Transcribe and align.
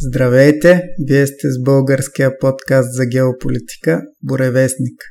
Здравейте! 0.00 0.82
Вие 1.08 1.26
сте 1.26 1.50
с 1.50 1.62
българския 1.62 2.38
подкаст 2.38 2.88
за 2.92 3.06
геополитика 3.06 4.02
Боревестник. 4.22 5.02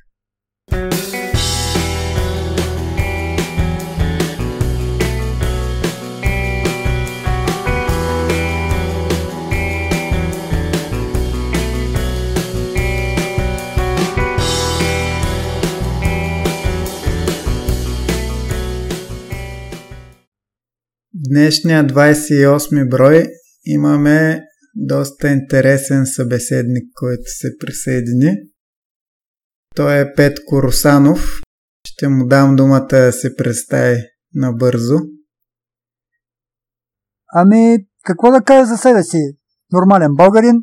днешния 21.13 21.85
28 21.85 22.89
брой 22.89 23.27
имаме 23.65 24.46
доста 24.77 25.29
интересен 25.29 26.05
събеседник, 26.05 26.83
който 26.93 27.23
се 27.25 27.57
присъедини. 27.59 28.37
Той 29.75 29.99
е 29.99 30.13
Петко 30.13 30.63
Русанов. 30.63 31.41
Ще 31.87 32.07
му 32.07 32.27
дам 32.27 32.55
думата 32.55 32.87
да 32.91 33.11
се 33.11 33.35
представи 33.35 33.97
набързо. 34.33 34.95
Ами, 37.33 37.87
какво 38.03 38.31
да 38.31 38.41
кажа 38.41 38.65
за 38.65 38.77
себе 38.77 39.03
си? 39.03 39.17
Нормален 39.73 40.11
българин, 40.13 40.55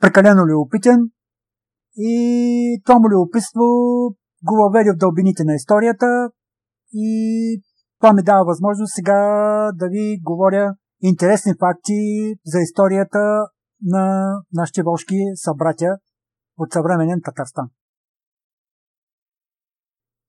прекалено 0.00 0.46
любопитен 0.46 0.98
и 1.96 2.80
това 2.84 2.98
му 2.98 3.10
любопитство 3.10 3.60
го 4.42 4.54
въведе 4.56 4.92
в 4.92 4.96
дълбините 4.96 5.44
на 5.44 5.54
историята 5.54 6.06
и 6.92 7.62
това 8.00 8.12
ми 8.12 8.22
дава 8.22 8.44
възможност 8.44 8.92
сега 8.94 9.18
да 9.74 9.88
ви 9.88 10.20
говоря 10.22 10.74
интересни 11.04 11.52
факти 11.60 11.98
за 12.46 12.58
историята 12.60 13.18
на 13.82 14.34
нашите 14.52 14.82
волшки 14.82 15.16
събратя 15.34 15.98
от 16.58 16.72
съвременен 16.72 17.20
Татарстан. 17.24 17.64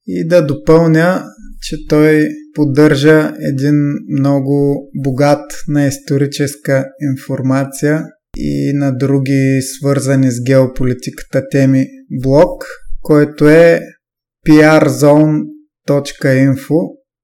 И 0.08 0.28
да 0.28 0.46
допълня, 0.46 1.24
че 1.62 1.88
той 1.90 2.28
поддържа 2.56 3.34
един 3.52 3.76
много 4.20 4.88
богат 5.04 5.52
на 5.68 5.86
историческа 5.86 6.86
информация 7.12 8.04
и 8.38 8.74
на 8.74 8.98
други 8.98 9.60
свързани 9.62 10.32
с 10.32 10.44
геополитиката 10.44 11.48
теми 11.52 11.86
блог, 12.24 12.66
който 13.02 13.50
е 13.50 13.82
przone.info 14.50 15.46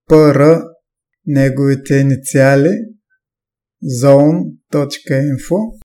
PR, 0.09 0.63
неговите 1.25 1.95
инициали, 1.95 2.69
zone.info 4.03 5.81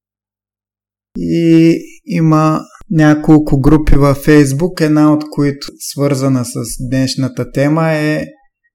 и 1.18 1.74
има 2.06 2.60
няколко 2.90 3.60
групи 3.60 3.96
във 3.96 4.16
Фейсбук, 4.16 4.80
една 4.80 5.12
от 5.12 5.24
които 5.30 5.66
свързана 5.78 6.44
с 6.44 6.54
днешната 6.90 7.52
тема 7.52 7.92
е 7.92 8.26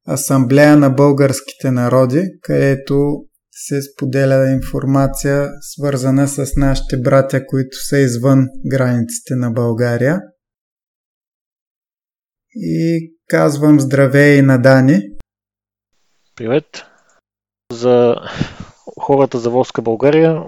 Асамблея 0.08 0.78
на 0.78 0.90
българските 0.90 1.72
народи, 1.72 2.24
където 2.42 3.26
се 3.52 3.82
споделя 3.82 4.52
информация 4.52 5.50
свързана 5.62 6.28
с 6.28 6.52
нашите 6.58 6.98
братя, 6.98 7.46
които 7.46 7.78
са 7.78 7.98
извън 7.98 8.48
границите 8.66 9.36
на 9.36 9.52
България. 9.52 10.22
И 12.56 13.12
казвам 13.28 13.80
здравей 13.80 14.42
на 14.42 14.58
Дани. 14.58 15.02
Привет! 16.36 16.66
За 17.74 18.16
хората 19.12 19.40
за 19.40 19.50
Волска 19.50 19.82
България, 19.82 20.44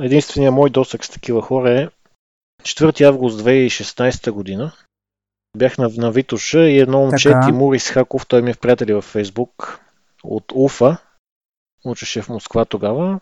единствения 0.00 0.52
мой 0.52 0.70
досък 0.70 1.04
с 1.04 1.10
такива 1.10 1.42
хора 1.42 1.80
е 1.80 1.88
4 2.62 3.00
август 3.02 3.40
2016 3.40 4.30
година. 4.30 4.72
Бях 5.56 5.78
на, 5.78 5.90
на 5.96 6.10
Витоша 6.10 6.68
и 6.68 6.78
едно 6.78 6.98
момче, 6.98 7.30
така. 7.30 7.46
Тимур 7.46 7.74
Исхаков, 7.74 8.26
той 8.26 8.42
ми 8.42 8.50
е 8.50 8.52
в 8.52 8.58
приятели 8.58 8.94
във 8.94 9.04
Фейсбук, 9.04 9.80
от 10.24 10.44
Уфа, 10.54 10.96
учеше 11.84 12.22
в 12.22 12.28
Москва 12.28 12.64
тогава, 12.64 13.20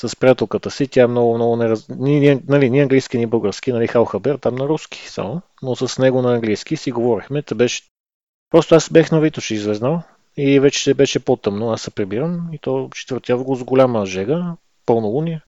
с 0.00 0.16
приятелката 0.16 0.70
си. 0.70 0.88
Тя 0.88 1.02
е 1.02 1.06
много, 1.06 1.34
много 1.34 1.56
не 1.56 1.68
раз... 1.68 1.88
Ни, 1.88 2.40
нали, 2.48 2.70
ни 2.70 2.80
английски, 2.80 3.18
ни 3.18 3.26
български, 3.26 3.72
нали, 3.72 3.86
Халхабер, 3.86 4.36
там 4.36 4.54
на 4.54 4.68
руски 4.68 5.08
само, 5.08 5.42
но 5.62 5.76
с 5.76 5.98
него 5.98 6.22
на 6.22 6.34
английски 6.34 6.76
си 6.76 6.92
говорихме. 6.92 7.42
Та 7.42 7.54
беше... 7.54 7.82
Просто 8.50 8.74
аз 8.74 8.90
бех 8.90 9.10
на 9.10 9.20
Витоша 9.20 9.54
излезнал 9.54 10.02
и 10.36 10.60
вече 10.60 10.94
беше 10.94 11.24
по-тъмно, 11.24 11.70
аз 11.70 11.82
се 11.82 11.90
прибирам 11.90 12.48
и 12.52 12.58
то 12.58 12.70
4 12.70 13.30
август 13.30 13.60
с 13.60 13.64
голяма 13.64 14.06
жега, 14.06 14.56
пълно 14.86 15.08
луния. 15.08 15.44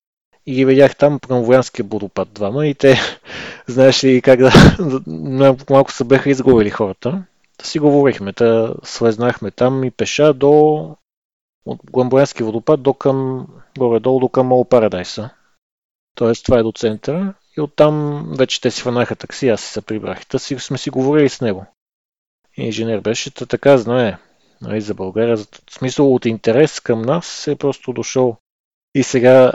И 0.46 0.54
ги 0.54 0.64
видях 0.64 0.96
там 0.96 1.18
към 1.18 1.42
воянския 1.42 1.84
водопад 1.84 2.28
двама 2.32 2.66
и 2.66 2.74
те, 2.74 2.98
знаеш 3.66 4.04
ли 4.04 4.22
как 4.22 4.40
да, 4.40 4.52
малко 5.70 5.92
се 5.92 6.04
беха 6.04 6.30
изгубили 6.30 6.70
хората. 6.70 7.24
Да 7.58 7.64
си 7.64 7.78
говорихме, 7.78 8.32
та 8.32 8.74
слезнахме 8.84 9.50
там 9.50 9.84
и 9.84 9.90
пеша 9.90 10.34
до 10.34 10.50
от 11.66 11.80
Гламбоянски 11.92 12.42
водопад 12.42 12.82
до 12.82 12.94
към, 12.94 13.46
горе-долу 13.78 14.20
до 14.20 14.28
към 14.28 14.46
Мол 14.46 14.64
Парадайса. 14.64 15.30
Тоест 16.14 16.44
това 16.44 16.58
е 16.58 16.62
до 16.62 16.72
центъра 16.72 17.34
и 17.56 17.60
оттам 17.60 18.26
вече 18.38 18.60
те 18.60 18.70
си 18.70 18.82
фанаха 18.82 19.16
такси, 19.16 19.48
аз 19.48 19.60
си 19.60 19.72
се 19.72 19.82
прибрах. 19.82 20.26
Та 20.26 20.38
си, 20.38 20.58
сме 20.58 20.78
си 20.78 20.90
говорили 20.90 21.28
с 21.28 21.40
него. 21.40 21.66
Инженер 22.56 23.00
беше, 23.00 23.34
та 23.34 23.46
така 23.46 23.78
знае 23.78 24.18
нали, 24.60 24.80
за 24.80 24.94
България. 24.94 25.36
В 25.36 25.46
смисъл 25.70 26.14
от 26.14 26.24
интерес 26.24 26.80
към 26.80 27.02
нас 27.02 27.48
е 27.48 27.56
просто 27.56 27.92
дошъл. 27.92 28.36
И 28.94 29.02
сега 29.02 29.52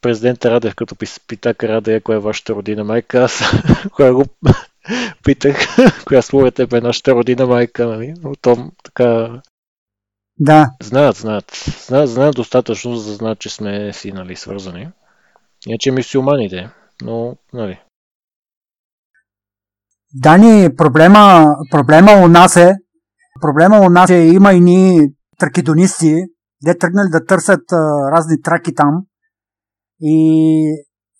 президент 0.00 0.44
Радев, 0.44 0.74
като 0.74 0.96
пита 1.28 1.54
Радея, 1.62 2.00
коя 2.00 2.16
е 2.16 2.20
вашата 2.20 2.54
родина 2.54 2.84
майка, 2.84 3.22
аз 3.22 3.42
коя 3.92 4.14
го 4.14 4.24
питах, 5.24 5.56
коя 6.06 6.50
теб 6.50 6.72
е 6.72 6.80
нашата 6.80 7.14
родина 7.14 7.46
майка, 7.46 7.86
нали? 7.86 8.14
Но 8.22 8.34
то 8.34 8.70
така... 8.82 9.40
Да. 10.38 10.70
Знаят, 10.82 11.16
знаят. 11.16 11.64
Знаят, 11.86 12.10
знаят 12.10 12.36
достатъчно, 12.36 12.96
за 12.96 13.10
да 13.10 13.16
знаят, 13.16 13.38
че 13.38 13.50
сме 13.50 13.92
си, 13.92 14.12
нали, 14.12 14.36
свързани. 14.36 14.88
Иначе 15.66 15.90
мисиоманите, 15.90 16.70
но, 17.02 17.36
нали. 17.52 17.80
Дани, 20.14 20.76
проблема, 20.76 21.54
проблема 21.70 22.12
у 22.24 22.28
нас 22.28 22.56
е, 22.56 22.74
Проблема 23.40 23.80
у 23.86 23.90
нас 23.90 24.10
е, 24.10 24.18
има 24.18 24.52
и 24.52 24.60
ни 24.60 25.12
тракидонисти, 25.38 26.14
де 26.64 26.78
тръгнали 26.78 27.08
да 27.10 27.24
търсят 27.24 27.72
а, 27.72 27.76
разни 28.12 28.42
траки 28.42 28.74
там 28.74 29.06
и 30.00 30.68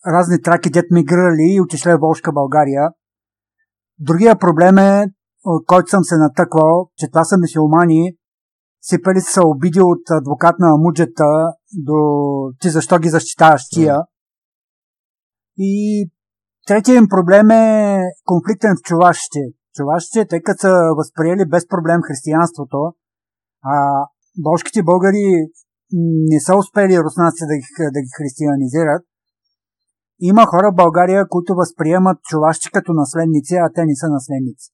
разни 0.06 0.42
траки, 0.42 0.70
дет 0.70 0.84
мигрирали 0.90 1.54
и 1.54 1.60
отишли 1.60 1.90
в 1.90 1.98
Волшка 2.00 2.32
България. 2.32 2.90
Другия 3.98 4.38
проблем 4.38 4.78
е, 4.78 5.06
от 5.44 5.66
който 5.66 5.90
съм 5.90 6.04
се 6.04 6.16
натъквал, 6.16 6.90
че 6.96 7.08
това 7.10 7.24
са 7.24 7.38
мисиомани, 7.38 8.16
сипали 8.80 9.20
са 9.20 9.40
обиди 9.44 9.80
от 9.80 10.10
адвокат 10.10 10.58
на 10.58 10.76
муджета 10.76 11.24
до 11.74 11.94
ти 12.60 12.70
защо 12.70 12.98
ги 12.98 13.08
защитаваш 13.08 13.68
тия. 13.68 13.96
И 15.58 16.10
третия 16.66 16.96
им 16.96 17.08
проблем 17.08 17.50
е 17.50 18.02
конфликтен 18.24 18.76
в 18.76 18.82
чувашите 18.82 19.40
чувашите, 19.76 20.26
тъй 20.30 20.40
като 20.42 20.60
са 20.60 20.72
възприели 20.96 21.44
без 21.48 21.68
проблем 21.68 22.00
християнството, 22.08 22.78
а 23.64 23.74
болшките 24.46 24.82
българи 24.82 25.26
не 26.32 26.40
са 26.40 26.56
успели 26.56 27.02
руснаците 27.04 27.44
да 27.50 27.56
ги, 27.60 27.66
да 27.96 28.00
ги 28.04 28.10
християнизират, 28.18 29.02
има 30.20 30.46
хора 30.46 30.72
в 30.72 30.76
България, 30.76 31.28
които 31.28 31.54
възприемат 31.54 32.22
чуваши 32.22 32.70
като 32.72 32.92
наследници, 32.92 33.54
а 33.54 33.70
те 33.74 33.84
не 33.84 33.96
са 33.96 34.08
наследници. 34.08 34.70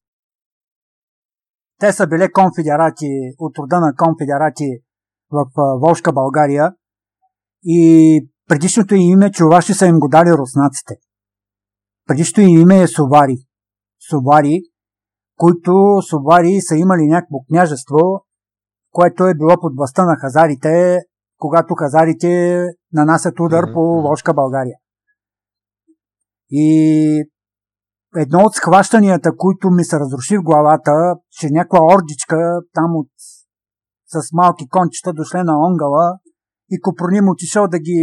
Те 1.79 1.93
са 1.93 2.07
били 2.07 2.31
конфедерати, 2.31 3.09
от 3.39 3.57
рода 3.57 3.79
на 3.79 3.95
конфедерати 3.95 4.69
в 5.31 5.45
Волшка 5.81 6.13
България 6.13 6.73
и 7.63 7.81
предишното 8.47 8.95
им 8.95 9.11
име 9.11 9.31
чуваши 9.31 9.73
са 9.73 9.85
им 9.85 9.99
го 9.99 10.07
дали 10.07 10.31
руснаците. 10.31 10.95
Предишното 12.07 12.41
им 12.41 12.61
име 12.61 12.81
е 12.81 12.87
Сувари. 12.87 13.37
Сувари 14.09 14.61
които 15.37 16.01
Собари 16.09 16.61
са 16.61 16.75
имали 16.75 17.07
някакво 17.07 17.37
княжество, 17.49 18.25
което 18.91 19.27
е 19.27 19.33
било 19.33 19.55
под 19.61 19.73
властта 19.75 20.05
на 20.05 20.15
хазарите, 20.21 20.99
когато 21.37 21.75
хазарите 21.75 22.63
нанасят 22.93 23.39
удар 23.39 23.73
по 23.73 24.01
Волшка 24.01 24.33
България. 24.33 24.75
И 26.49 27.23
едно 28.15 28.39
от 28.39 28.53
схващанията, 28.53 29.37
които 29.37 29.69
ми 29.69 29.83
се 29.83 29.99
разруши 29.99 30.37
в 30.37 30.43
главата, 30.43 31.15
че 31.31 31.47
някаква 31.51 31.79
ордичка 31.95 32.61
там 32.73 32.95
от 32.95 33.07
с 34.07 34.33
малки 34.33 34.69
кончета 34.69 35.13
дошле 35.13 35.43
на 35.43 35.67
Онгала 35.67 36.17
и 36.69 36.81
Копроним 36.81 37.29
отишъл 37.29 37.67
да 37.67 37.79
ги, 37.79 38.01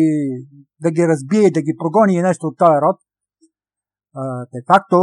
да 0.81 0.91
ги 0.91 1.09
разбие, 1.09 1.51
да 1.51 1.63
ги 1.63 1.77
прогони 1.79 2.15
и 2.15 2.23
нещо 2.23 2.47
от 2.47 2.59
този 2.59 2.81
род. 2.83 2.97
Де 4.53 4.59
факто, 4.67 4.97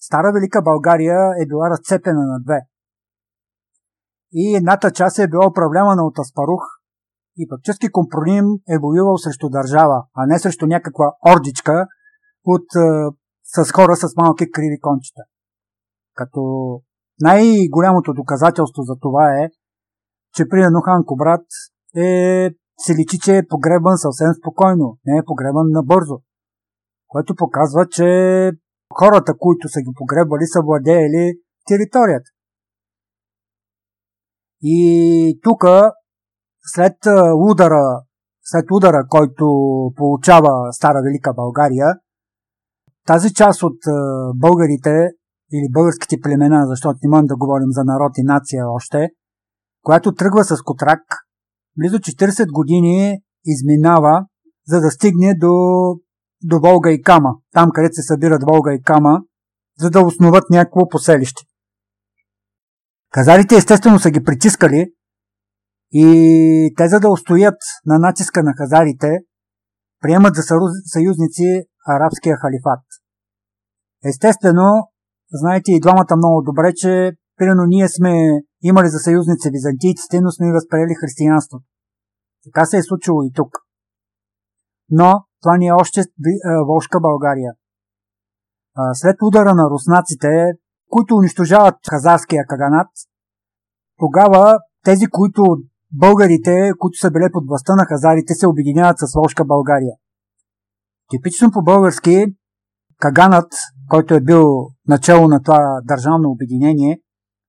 Стара 0.00 0.32
Велика 0.32 0.62
България 0.62 1.18
е 1.42 1.46
била 1.46 1.70
разцепена 1.70 2.22
на 2.26 2.40
две. 2.40 2.60
И 4.32 4.56
едната 4.56 4.90
част 4.90 5.18
е 5.18 5.28
била 5.28 5.46
управлявана 5.46 6.02
от 6.04 6.18
Аспарух 6.18 6.62
и 7.36 7.48
пъпчески 7.48 7.92
компроним 7.92 8.44
е 8.68 8.78
воювал 8.78 9.16
срещу 9.16 9.48
държава, 9.48 10.04
а 10.14 10.26
не 10.26 10.38
срещу 10.38 10.66
някаква 10.66 11.12
ордичка 11.32 11.86
от, 12.44 12.66
с 13.44 13.72
хора 13.72 13.96
с 13.96 14.16
малки 14.16 14.50
криви 14.50 14.80
кончета. 14.80 15.22
Като 16.14 16.40
най-голямото 17.20 18.12
доказателство 18.12 18.82
за 18.82 18.94
това 19.00 19.24
е, 19.42 19.48
че 20.34 20.48
при 20.48 20.66
Нуханко 20.70 21.16
брат 21.16 21.46
е, 21.96 22.50
се 22.78 22.94
личи, 22.94 23.18
че 23.18 23.36
е 23.36 23.46
погребан 23.48 23.96
съвсем 23.96 24.28
спокойно, 24.40 24.98
не 25.06 25.18
е 25.18 25.24
погребан 25.26 25.66
набързо. 25.70 26.16
Което 27.08 27.34
показва, 27.34 27.86
че 27.88 28.04
хората, 28.98 29.32
които 29.38 29.68
са 29.68 29.80
ги 29.80 29.92
погребали, 29.98 30.46
са 30.46 30.60
владеели 30.64 31.38
територията. 31.68 32.30
И 34.62 35.40
тук, 35.42 35.64
след 36.62 36.96
удара, 37.34 38.02
след 38.42 38.64
удара, 38.70 39.06
който 39.08 39.46
получава 39.96 40.72
Стара 40.72 41.02
Велика 41.02 41.34
България, 41.34 41.86
тази 43.06 43.34
част 43.34 43.62
от 43.62 43.78
българите 44.34 44.94
или 45.52 45.72
българските 45.72 46.16
племена, 46.22 46.66
защото 46.66 46.98
не 47.02 47.10
можем 47.10 47.26
да 47.26 47.36
говорим 47.36 47.70
за 47.70 47.84
народ 47.84 48.12
и 48.18 48.22
нация 48.22 48.70
още, 48.70 49.08
която 49.82 50.14
тръгва 50.14 50.44
с 50.44 50.62
Котрак, 50.62 51.00
близо 51.78 51.98
40 51.98 52.52
години 52.52 53.20
изминава, 53.44 54.26
за 54.66 54.80
да 54.80 54.90
стигне 54.90 55.34
до, 55.34 55.52
до 56.42 56.60
Волга 56.60 56.92
и 56.92 57.02
Кама, 57.02 57.30
там 57.52 57.70
където 57.74 57.94
се 57.94 58.02
събират 58.02 58.42
Волга 58.42 58.74
и 58.74 58.82
Кама, 58.82 59.20
за 59.78 59.90
да 59.90 60.00
основат 60.00 60.50
някакво 60.50 60.88
поселище. 60.88 61.42
Казарите 63.10 63.56
естествено 63.56 63.98
са 63.98 64.10
ги 64.10 64.24
притискали 64.24 64.92
и 65.92 66.74
те 66.76 66.88
за 66.88 67.00
да 67.00 67.10
устоят 67.10 67.58
на 67.86 67.98
натиска 67.98 68.42
на 68.42 68.52
хазарите, 68.58 69.08
приемат 70.00 70.34
за 70.34 70.42
съюзници 70.84 71.64
арабския 71.88 72.36
халифат. 72.36 72.84
Естествено, 74.04 74.88
знаете 75.32 75.72
и 75.72 75.80
двамата 75.80 76.16
много 76.16 76.42
добре, 76.42 76.72
че 76.76 77.12
примерно 77.36 77.62
ние 77.66 77.88
сме 77.88 78.14
имали 78.62 78.88
за 78.88 78.98
съюзници 78.98 79.50
византийците, 79.50 80.20
но 80.20 80.30
сме 80.30 80.52
възприели 80.52 80.94
християнството. 81.00 81.64
Така 82.44 82.66
се 82.66 82.78
е 82.78 82.82
случило 82.82 83.22
и 83.22 83.32
тук. 83.34 83.50
Но 84.90 85.24
това 85.42 85.56
ни 85.56 85.66
е 85.66 85.72
още 85.72 86.04
Волшка 86.66 87.00
България. 87.00 87.52
След 88.92 89.16
удара 89.22 89.54
на 89.54 89.70
руснаците, 89.70 90.28
които 90.90 91.16
унищожават 91.16 91.74
хазарския 91.90 92.44
каганат, 92.48 92.88
тогава 93.98 94.58
тези, 94.84 95.06
които 95.06 95.42
българите, 95.92 96.72
които 96.78 96.98
са 96.98 97.10
били 97.10 97.32
под 97.32 97.44
властта 97.48 97.74
на 97.74 97.84
хазарите, 97.84 98.34
се 98.34 98.46
обединяват 98.46 98.98
с 98.98 99.14
Волшка 99.14 99.44
България. 99.44 99.94
Типично 101.10 101.50
по 101.50 101.62
български, 101.62 102.26
Каганът, 103.00 103.52
който 103.88 104.14
е 104.14 104.20
бил 104.20 104.44
начало 104.88 105.28
на 105.28 105.42
това 105.42 105.80
държавно 105.84 106.30
обединение, 106.30 107.00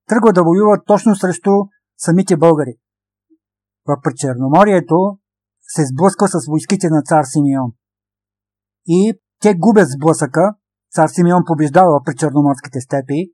тръгва 0.08 0.32
да 0.32 0.42
воюва 0.42 0.84
точно 0.86 1.16
срещу 1.16 1.50
самите 1.98 2.36
българи. 2.36 2.74
В 3.86 3.96
Черноморието 4.16 5.18
се 5.60 5.82
сблъсква 5.86 6.28
с 6.28 6.46
войските 6.48 6.88
на 6.90 7.02
цар 7.02 7.24
Симеон. 7.24 7.72
И 8.86 9.14
те 9.40 9.54
губят 9.54 9.88
сблъсъка, 9.88 10.54
цар 10.92 11.08
Симеон 11.08 11.42
побеждава 11.46 12.00
при 12.04 12.16
Черноморските 12.16 12.80
степи 12.80 13.32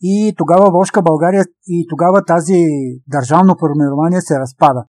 и 0.00 0.34
тогава 0.36 0.70
Волшка 0.70 1.02
България 1.02 1.44
и 1.66 1.86
тогава 1.88 2.24
тази 2.24 2.54
държавно 3.06 3.56
формирование 3.60 4.20
се 4.20 4.38
разпада. 4.38 4.84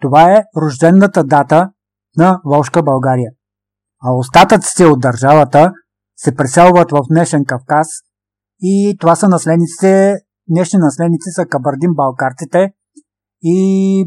Това 0.00 0.32
е 0.32 0.44
рождената 0.62 1.24
дата 1.24 1.70
на 2.16 2.40
Волшка 2.44 2.82
България 2.82 3.30
а 4.02 4.12
остатъците 4.12 4.86
от 4.86 5.00
държавата 5.00 5.72
се 6.16 6.34
преселват 6.34 6.90
в 6.90 7.00
днешен 7.10 7.44
Кавказ 7.44 7.88
и 8.60 8.96
това 9.00 9.16
са 9.16 9.28
наследниците, 9.28 10.16
днешни 10.48 10.78
наследници 10.78 11.30
са 11.30 11.46
кабардин 11.46 11.90
балкарците 11.94 12.72
и 13.42 14.04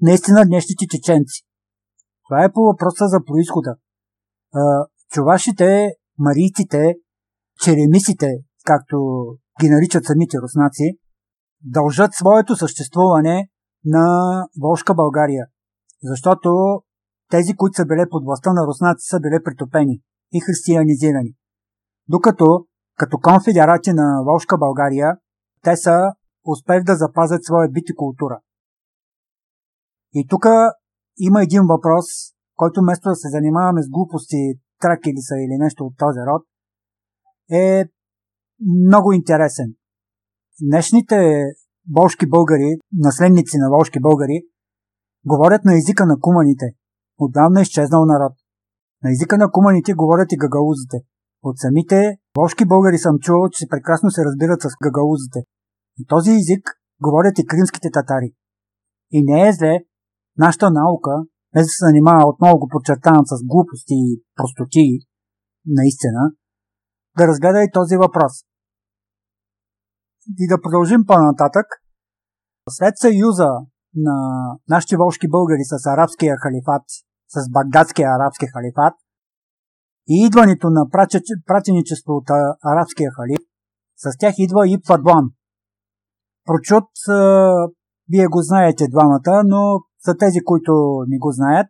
наистина 0.00 0.46
днешните 0.46 0.86
чеченци. 0.90 1.42
Това 2.28 2.44
е 2.44 2.52
по 2.52 2.60
въпроса 2.60 3.08
за 3.08 3.24
происхода. 3.26 3.76
Чувашите, 5.12 5.90
марийците, 6.18 6.94
черемисите, 7.62 8.30
както 8.64 8.96
ги 9.60 9.68
наричат 9.68 10.04
самите 10.04 10.38
руснаци, 10.38 10.98
дължат 11.64 12.14
своето 12.14 12.56
съществуване 12.56 13.48
на 13.84 14.06
Волшка 14.62 14.94
България. 14.94 15.46
Защото 16.02 16.50
тези, 17.30 17.56
които 17.56 17.76
са 17.76 17.86
били 17.86 18.04
под 18.10 18.24
властта 18.24 18.52
на 18.52 18.66
руснаци, 18.66 19.08
са 19.08 19.20
били 19.20 19.42
притопени 19.44 20.00
и 20.32 20.40
християнизирани. 20.40 21.34
Докато, 22.08 22.66
като 22.96 23.18
конфедерати 23.18 23.92
на 23.92 24.22
Волшка 24.24 24.58
България, 24.58 25.16
те 25.62 25.76
са 25.76 26.12
успели 26.46 26.84
да 26.84 26.96
запазят 26.96 27.44
своя 27.44 27.68
бит 27.68 27.88
и 27.88 27.94
култура. 27.94 28.40
И 30.12 30.26
тук 30.28 30.46
има 31.18 31.42
един 31.42 31.62
въпрос, 31.62 32.04
който 32.56 32.80
вместо 32.80 33.08
да 33.08 33.14
се 33.14 33.28
занимаваме 33.28 33.82
с 33.82 33.90
глупости, 33.90 34.36
тракили 34.80 35.20
са 35.20 35.34
или 35.34 35.56
нещо 35.58 35.84
от 35.84 35.94
този 35.96 36.20
род, 36.28 36.42
е 37.50 37.84
много 38.86 39.12
интересен. 39.12 39.74
Днешните 40.62 41.44
волшки 41.96 42.26
българи, 42.28 42.78
наследници 42.92 43.56
на 43.58 43.70
волшки 43.70 44.00
българи, 44.00 44.42
говорят 45.26 45.64
на 45.64 45.76
езика 45.76 46.06
на 46.06 46.16
куманите– 46.20 46.66
отдавна 47.18 47.60
изчезнал 47.60 48.04
народ. 48.04 48.32
На 49.04 49.10
езика 49.10 49.38
на 49.38 49.50
куманите 49.50 49.94
говорят 49.94 50.32
и 50.32 50.36
гагаузите. 50.36 50.96
От 51.42 51.58
самите 51.58 52.18
волшки 52.36 52.64
българи 52.64 52.98
съм 52.98 53.18
чувал, 53.18 53.48
че 53.52 53.68
прекрасно 53.70 54.10
се 54.10 54.24
разбират 54.24 54.60
с 54.62 54.68
гагаузите. 54.82 55.40
На 55.98 56.04
този 56.08 56.30
език 56.30 56.64
говорят 57.02 57.38
и 57.38 57.46
кримските 57.46 57.90
татари. 57.90 58.32
И 59.10 59.22
не 59.24 59.48
е 59.48 59.52
зле 59.52 59.78
нашата 60.38 60.70
наука, 60.70 61.10
без 61.56 61.64
да 61.66 61.72
се 61.76 61.86
занимава 61.88 62.28
отново 62.28 62.58
го 62.58 62.68
подчертавам 62.68 63.26
с 63.26 63.36
глупости 63.52 63.96
и 64.08 64.22
простоти, 64.36 64.86
наистина, 65.78 66.22
да 67.18 67.26
разгледа 67.26 67.60
и 67.62 67.70
този 67.72 67.96
въпрос. 67.96 68.32
И 70.42 70.48
да 70.48 70.62
продължим 70.62 71.02
по-нататък. 71.06 71.66
След 72.70 72.94
съюза 72.98 73.50
на 73.94 74.16
нашите 74.68 74.96
волшки 74.96 75.28
българи 75.28 75.64
с 75.64 75.86
арабския 75.86 76.34
халифат, 76.42 76.86
с 77.34 77.36
багдадския 77.50 78.08
арабски 78.16 78.46
халифат 78.52 78.94
и 80.08 80.26
идването 80.26 80.70
на 80.70 80.82
пратеничество 81.46 82.12
от 82.12 82.30
арабския 82.72 83.10
халиф, 83.16 83.42
с 83.96 84.18
тях 84.18 84.34
идва 84.38 84.68
и 84.68 84.78
Фадлан. 84.86 85.24
Прочут, 86.44 86.88
вие 88.12 88.26
го 88.26 88.40
знаете 88.42 88.92
двамата, 88.94 89.42
но 89.44 89.80
за 90.06 90.16
тези, 90.18 90.40
които 90.44 90.72
не 91.08 91.18
го 91.18 91.30
знаят, 91.32 91.66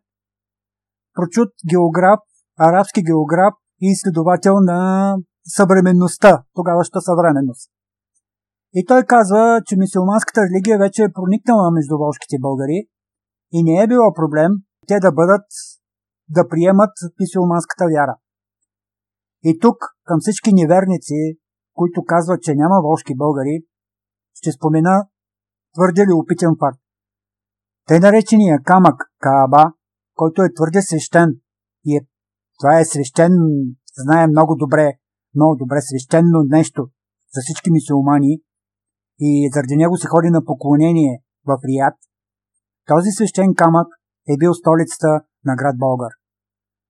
прочут 1.15 1.51
географ, 1.71 2.21
арабски 2.59 3.03
географ 3.03 3.55
и 3.83 3.87
изследовател 3.91 4.55
на 4.61 4.81
съвременността, 5.57 6.43
тогаваща 6.55 7.01
съвременност. 7.01 7.71
И 8.75 8.85
той 8.85 9.03
казва, 9.05 9.63
че 9.67 9.77
мисиоманската 9.77 10.41
религия 10.41 10.79
вече 10.79 11.03
е 11.03 11.13
проникнала 11.13 11.71
между 11.71 11.99
волшките 11.99 12.37
българи 12.41 12.89
и 13.53 13.63
не 13.63 13.83
е 13.83 13.87
било 13.87 14.13
проблем 14.15 14.51
те 14.89 14.97
да 15.01 15.13
бъдат, 15.13 15.47
да 16.29 16.49
приемат 16.49 16.95
мисиоманската 17.21 17.85
вяра. 17.93 18.17
И 19.45 19.59
тук 19.59 19.77
към 20.05 20.19
всички 20.21 20.53
неверници, 20.53 21.39
които 21.75 22.05
казват, 22.07 22.43
че 22.43 22.55
няма 22.55 22.77
волшки 22.83 23.15
българи, 23.17 23.57
ще 24.35 24.53
спомена 24.53 25.07
твърде 25.77 26.03
ли 26.07 26.13
опитен 26.13 26.53
факт. 26.61 26.81
Тъй 27.87 27.99
наречения 28.01 28.59
камък 28.65 28.99
Кааба, 29.21 29.65
който 30.15 30.43
е 30.43 30.55
твърде 30.57 30.83
свещен 30.83 31.29
и 31.85 31.97
е, 31.97 32.01
това 32.59 32.81
е 32.81 32.85
свещен, 32.85 33.33
знае 34.05 34.27
много 34.27 34.55
добре, 34.55 34.93
много 35.35 35.57
добре 35.57 35.81
свещено 35.81 36.41
нещо 36.59 36.83
за 37.35 37.41
всички 37.45 37.71
мисиомани, 37.71 38.41
и 39.21 39.51
заради 39.55 39.77
него 39.77 39.97
се 39.97 40.09
ходи 40.09 40.31
на 40.31 40.45
поклонение 40.45 41.23
в 41.47 41.59
Рият, 41.69 41.95
този 42.87 43.11
свещен 43.11 43.55
камък 43.55 43.89
е 44.29 44.37
бил 44.39 44.55
столицата 44.55 45.21
на 45.45 45.57
град 45.57 45.77
Болгар. 45.79 46.13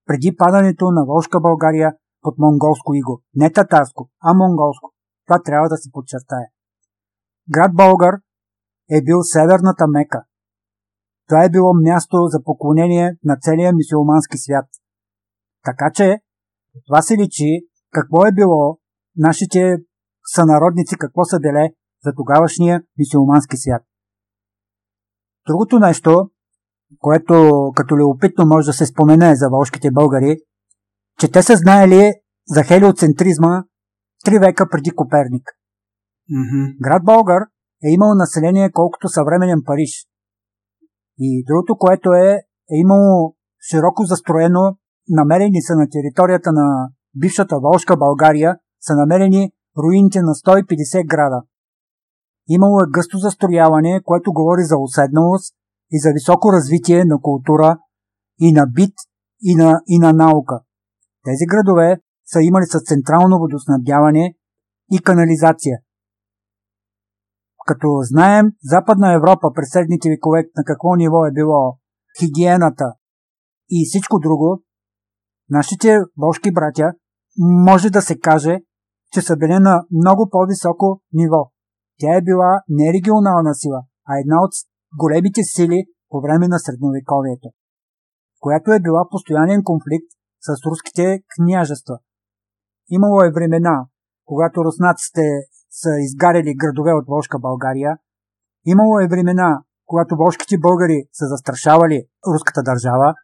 Преди 0.07 0.37
падането 0.37 0.85
на 0.91 1.05
Волшка 1.05 1.41
България 1.41 1.93
под 2.23 2.35
монголско 2.39 2.95
иго. 2.95 3.23
Не 3.35 3.53
татарско, 3.53 4.11
а 4.23 4.35
монголско. 4.35 4.93
Това 5.27 5.43
трябва 5.43 5.69
да 5.69 5.77
се 5.77 5.91
подчертае. 5.93 6.47
Град 7.51 7.73
Болгар 7.75 8.15
е 8.91 9.03
бил 9.03 9.23
северната 9.23 9.87
Мека. 9.89 10.25
Това 11.29 11.45
е 11.45 11.51
било 11.51 11.75
място 11.75 12.17
за 12.29 12.43
поклонение 12.45 13.17
на 13.25 13.37
целия 13.41 13.73
мисиомански 13.73 14.39
свят. 14.39 14.67
Така 15.65 15.91
че, 15.95 16.19
това 16.87 17.03
се 17.03 17.17
личи 17.17 17.67
какво 17.93 18.27
е 18.27 18.33
било 18.33 18.79
нашите 19.17 19.77
сънародници, 20.25 20.97
какво 20.99 21.25
са 21.25 21.39
деле 21.39 21.69
за 22.05 22.13
тогавашния 22.17 22.83
мисиомански 22.99 23.57
свят. 23.57 23.83
Другото 25.47 25.79
нещо, 25.79 26.31
което 26.99 27.51
като 27.77 27.97
любопитно 27.97 28.47
може 28.47 28.67
да 28.67 28.73
се 28.73 28.87
спомене 28.87 29.37
за 29.37 29.49
волшките 29.49 29.91
българи, 29.91 30.37
че 31.21 31.33
те 31.33 31.43
са 31.43 31.57
знаели 31.57 32.13
за 32.47 32.63
хелиоцентризма 32.63 33.65
три 34.25 34.39
века 34.39 34.69
преди 34.71 34.91
Коперник. 34.91 35.49
Mm-hmm. 36.31 36.77
Град 36.83 37.05
Болгар 37.05 37.43
е 37.85 37.89
имал 37.89 38.15
население 38.15 38.73
колкото 38.73 39.09
съвременен 39.09 39.63
Париж. 39.65 40.07
И 41.19 41.45
другото, 41.47 41.77
което 41.79 42.13
е, 42.13 42.31
е 42.73 42.77
имало 42.77 43.35
широко 43.71 44.05
застроено, 44.05 44.77
намерени 45.09 45.63
са 45.63 45.75
на 45.75 45.87
територията 45.91 46.53
на 46.53 46.89
бившата 47.15 47.59
Волшка 47.61 47.97
България, 47.97 48.57
са 48.81 48.95
намерени 48.95 49.53
руините 49.79 50.19
на 50.21 50.33
150 50.35 51.07
града. 51.07 51.43
Имало 52.49 52.81
е 52.81 52.91
гъсто 52.91 53.19
застрояване, 53.19 54.01
което 54.05 54.33
говори 54.33 54.65
за 54.65 54.77
уседналост 54.77 55.55
и 55.91 56.01
за 56.01 56.11
високо 56.13 56.53
развитие 56.53 57.05
на 57.05 57.21
култура 57.23 57.79
и 58.41 58.53
на 58.53 58.67
бит 58.67 58.95
и 59.41 59.55
на, 59.55 59.81
и 59.87 59.99
на 59.99 60.13
наука. 60.13 60.61
Тези 61.25 61.45
градове 61.47 62.01
са 62.27 62.43
имали 62.43 62.65
с 62.65 62.81
централно 62.81 63.39
водоснабдяване 63.39 64.35
и 64.93 64.99
канализация. 64.99 65.79
Като 67.67 67.89
знаем, 68.03 68.47
Западна 68.63 69.13
Европа 69.13 69.47
през 69.55 69.69
средните 69.71 70.09
векове 70.09 70.41
на 70.57 70.65
какво 70.65 70.95
ниво 70.95 71.27
е 71.27 71.33
било 71.33 71.79
хигиената 72.21 72.95
и 73.71 73.87
всичко 73.89 74.19
друго, 74.19 74.63
нашите 75.51 75.99
бошки 76.17 76.53
братя 76.53 76.93
може 77.39 77.91
да 77.91 78.03
се 78.03 78.19
каже, 78.19 78.59
че 79.13 79.21
са 79.23 79.37
били 79.37 79.59
на 79.59 79.85
много 79.91 80.29
по-високо 80.31 81.01
ниво. 81.13 81.51
Тя 81.99 82.17
е 82.17 82.23
била 82.23 82.63
не 82.69 82.93
регионална 82.93 83.55
сила, 83.55 83.83
а 84.09 84.19
една 84.19 84.37
от 84.45 84.53
големите 84.97 85.43
сили 85.45 85.85
по 86.09 86.21
време 86.21 86.49
на 86.49 86.59
средновековието, 86.59 87.49
която 88.41 88.73
е 88.73 88.81
била 88.81 89.09
постоянен 89.11 89.63
конфликт 89.65 90.11
с 90.41 90.67
руските 90.67 91.23
княжества. 91.37 91.99
Имало 92.91 93.23
е 93.23 93.33
времена, 93.33 93.87
когато 94.25 94.65
руснаците 94.65 95.23
са 95.81 95.91
изгаряли 95.99 96.55
градове 96.57 96.93
от 96.93 97.07
Волшка 97.09 97.39
България. 97.39 97.99
Имало 98.67 99.01
е 99.01 99.09
времена, 99.09 99.63
когато 99.87 100.17
волшките 100.17 100.59
българи 100.59 101.09
са 101.13 101.27
застрашавали 101.27 102.07
руската 102.35 102.63
държава, 102.63 103.15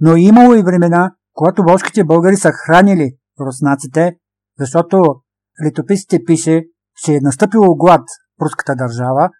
но 0.00 0.16
е 0.16 0.20
имало 0.20 0.54
и 0.54 0.62
времена, 0.62 1.14
когато 1.32 1.62
волшките 1.62 2.04
българи 2.04 2.36
са 2.36 2.50
хранили 2.52 3.16
руснаците, 3.40 4.16
защото 4.58 5.22
летописите 5.64 6.24
пише, 6.24 6.64
че 7.02 7.14
е 7.14 7.20
настъпило 7.20 7.76
глад 7.76 8.04
в 8.38 8.42
руската 8.42 8.74
държава 8.76 9.30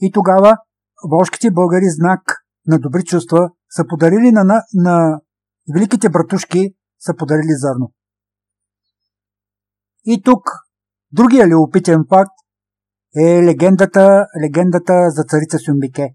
и 0.00 0.12
тогава 0.12 0.56
волшките 1.10 1.50
българи 1.50 1.90
знак 1.90 2.20
на 2.66 2.78
добри 2.78 3.04
чувства 3.04 3.50
са 3.70 3.84
подарили 3.88 4.32
на, 4.32 4.44
на, 4.44 4.64
на 4.74 5.20
великите 5.74 6.08
братушки 6.08 6.74
са 6.98 7.14
подарили 7.18 7.54
зърно. 7.58 7.92
И 10.04 10.22
тук 10.22 10.42
другия 11.12 11.48
любопитен 11.48 12.04
факт 12.08 12.32
е 13.16 13.42
легендата, 13.42 14.26
легендата 14.42 15.10
за 15.10 15.22
царица 15.24 15.58
Сюмбике. 15.58 16.14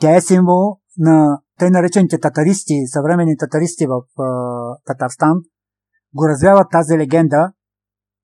Тя 0.00 0.16
е 0.16 0.20
символ 0.20 0.76
на 0.98 1.40
тъй 1.58 1.70
наречените 1.70 2.18
татаристи, 2.18 2.74
съвременни 2.86 3.36
татаристи 3.36 3.86
в 3.86 4.00
е, 4.00 4.24
Татарстан, 4.84 5.36
го 6.14 6.28
развяват 6.28 6.70
тази 6.70 6.98
легенда 6.98 7.52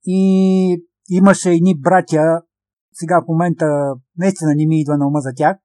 и 0.07 0.83
имаше 1.11 1.51
едни 1.51 1.81
братя, 1.81 2.43
сега 2.93 3.21
в 3.21 3.29
момента 3.29 3.67
наистина 4.19 4.51
не 4.57 4.67
ми 4.67 4.81
идва 4.81 4.99
на 4.99 5.07
ума 5.07 5.21
за 5.21 5.31
тях, 5.37 5.57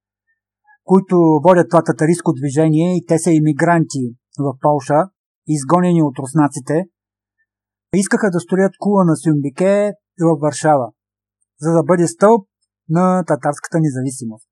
които 0.83 1.15
водят 1.43 1.69
това 1.69 1.83
татаристско 1.83 2.33
движение 2.33 2.97
и 2.97 3.05
те 3.05 3.19
са 3.19 3.31
иммигранти 3.31 4.15
в 4.39 4.53
Полша, 4.61 5.09
изгонени 5.47 6.01
от 6.03 6.19
руснаците 6.19 6.73
искаха 7.93 8.29
да 8.31 8.39
строят 8.39 8.73
кула 8.79 9.05
на 9.05 9.15
Сюмбике 9.15 9.91
в 10.19 10.39
Варшава, 10.41 10.91
за 11.61 11.71
да 11.73 11.83
бъде 11.83 12.07
стълб 12.07 12.47
на 12.89 13.23
татарската 13.25 13.77
независимост. 13.81 14.47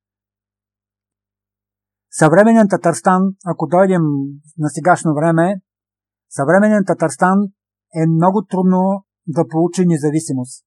Съвременен 2.12 2.68
Татарстан, 2.70 3.22
ако 3.46 3.68
дойдем 3.68 4.02
на 4.58 4.70
сегашно 4.70 5.14
време, 5.14 5.62
съвременен 6.30 6.84
Татарстан 6.88 7.38
е 7.96 8.08
много 8.08 8.46
трудно 8.46 9.06
да 9.28 9.48
получи 9.48 9.86
независимост. 9.86 10.66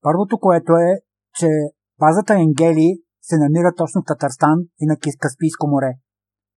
Първото, 0.00 0.38
което 0.38 0.72
е, 0.72 0.90
че 1.38 1.48
базата 1.98 2.34
Енгели 2.34 2.88
се 3.22 3.36
намира 3.38 3.74
точно 3.76 4.00
в 4.00 4.04
Татарстан 4.04 4.58
и 4.80 4.86
на 4.86 4.96
Каспийско 5.18 5.66
море. 5.66 5.92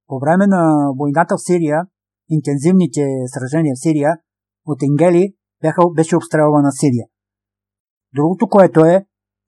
По 0.07 0.19
време 0.19 0.47
на 0.47 0.91
войната 0.97 1.35
в 1.37 1.43
Сирия, 1.47 1.81
интензивните 2.29 3.05
сражения 3.33 3.73
в 3.75 3.83
Сирия, 3.83 4.11
от 4.65 4.83
Енгели 4.83 5.33
бяха, 5.61 5.81
беше 5.95 6.15
обстрелвана 6.15 6.71
Сирия. 6.71 7.05
Другото, 8.15 8.47
което 8.47 8.85
е, 8.85 9.05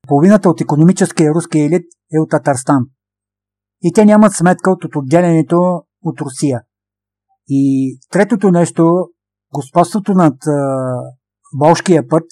половината 0.08 0.50
от 0.50 0.62
економическия 0.62 1.34
руски 1.34 1.60
елит 1.60 1.86
е 2.14 2.20
от 2.20 2.30
Татарстан. 2.30 2.86
И 3.82 3.94
те 3.94 4.06
нямат 4.06 4.34
сметка 4.34 4.72
от 4.72 4.96
отделянето 4.96 5.84
от 6.04 6.22
Русия. 6.22 6.62
И 7.48 7.98
третото 8.12 8.52
нещо, 8.52 9.10
господството 9.54 10.14
над 10.14 10.38
Волшкия 11.60 12.08
път 12.08 12.24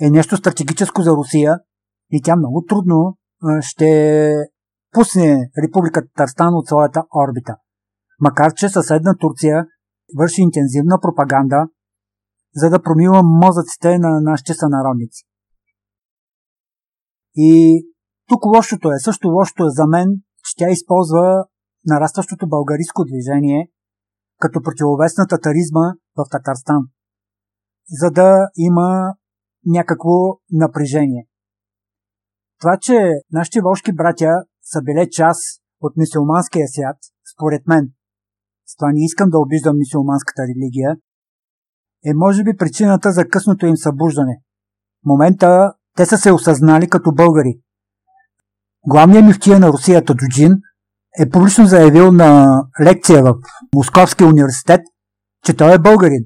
е 0.00 0.10
нещо 0.10 0.36
стратегическо 0.36 1.02
за 1.02 1.10
Русия 1.10 1.58
и 2.10 2.22
тя 2.22 2.36
много 2.36 2.64
трудно 2.68 3.18
ще 3.60 4.32
пусне 4.92 5.50
Република 5.64 6.06
Татарстан 6.06 6.54
от 6.54 6.66
своята 6.66 7.02
орбита. 7.28 7.56
Макар, 8.20 8.54
че 8.54 8.68
съседна 8.68 9.16
Турция 9.18 9.66
върши 10.18 10.42
интензивна 10.42 10.98
пропаганда 11.00 11.68
за 12.54 12.70
да 12.70 12.82
промива 12.82 13.22
мозъците 13.22 13.98
на 13.98 14.20
нашите 14.20 14.54
сънародници. 14.54 15.24
И 17.36 17.82
тук 18.28 18.44
лошото 18.44 18.88
е, 18.88 18.98
също 18.98 19.28
лошото 19.28 19.64
е 19.64 19.70
за 19.70 19.86
мен, 19.86 20.08
че 20.44 20.54
тя 20.56 20.70
използва 20.70 21.44
нарастващото 21.86 22.48
българиско 22.48 23.04
движение 23.04 23.70
като 24.38 24.62
противовес 24.62 25.16
на 25.16 25.26
татаризма 25.26 25.86
в 26.16 26.24
Татарстан, 26.30 26.82
за 28.00 28.10
да 28.10 28.48
има 28.56 29.14
някакво 29.66 30.16
напрежение. 30.52 31.28
Това, 32.60 32.76
че 32.80 32.98
нашите 33.32 33.60
волшки 33.60 33.92
братя 33.92 34.32
са 34.62 34.82
били 34.82 35.10
част 35.10 35.42
от 35.80 35.96
мисулманския 35.96 36.68
свят, 36.68 36.96
според 37.34 37.66
мен, 37.66 37.92
с 38.66 38.76
това 38.76 38.92
не 38.92 39.04
искам 39.04 39.30
да 39.30 39.38
обиждам 39.38 39.78
мисулманската 39.78 40.42
религия, 40.42 40.96
е 42.04 42.14
може 42.14 42.44
би 42.44 42.56
причината 42.56 43.12
за 43.12 43.28
късното 43.28 43.66
им 43.66 43.76
събуждане. 43.76 44.40
В 45.02 45.06
момента 45.06 45.72
те 45.96 46.06
са 46.06 46.18
се 46.18 46.32
осъзнали 46.32 46.88
като 46.88 47.12
българи. 47.12 47.60
Главният 48.86 49.26
мифтия 49.26 49.60
на 49.60 49.68
Русия 49.68 50.04
Таджуджин 50.04 50.52
е 51.20 51.30
публично 51.30 51.66
заявил 51.66 52.12
на 52.12 52.62
лекция 52.82 53.22
в 53.22 53.34
Московския 53.74 54.28
университет, 54.28 54.80
че 55.44 55.56
той 55.56 55.74
е 55.74 55.78
българин. 55.78 56.24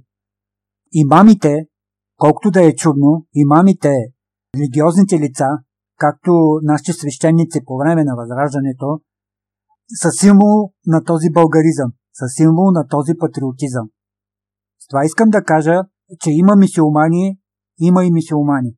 Имамите, 0.92 1.66
колкото 2.16 2.50
да 2.50 2.64
е 2.64 2.74
чудно, 2.74 3.26
имамите, 3.34 3.92
религиозните 4.56 5.18
лица, 5.18 5.46
както 5.98 6.30
нашите 6.62 6.92
свещеници 6.92 7.60
по 7.64 7.76
време 7.78 8.04
на 8.04 8.16
Възраждането, 8.16 9.00
са 10.02 10.10
символ 10.10 10.72
на 10.86 11.04
този 11.04 11.30
българизъм, 11.32 11.90
са 12.12 12.28
символ 12.28 12.70
на 12.70 12.88
този 12.88 13.12
патриотизъм. 13.18 13.86
Това 14.92 15.04
искам 15.04 15.28
да 15.28 15.44
кажа, 15.44 15.76
че 16.20 16.30
има 16.30 16.56
мисиомани, 16.56 17.38
има 17.78 18.04
и 18.04 18.12
мисиомани. 18.12 18.76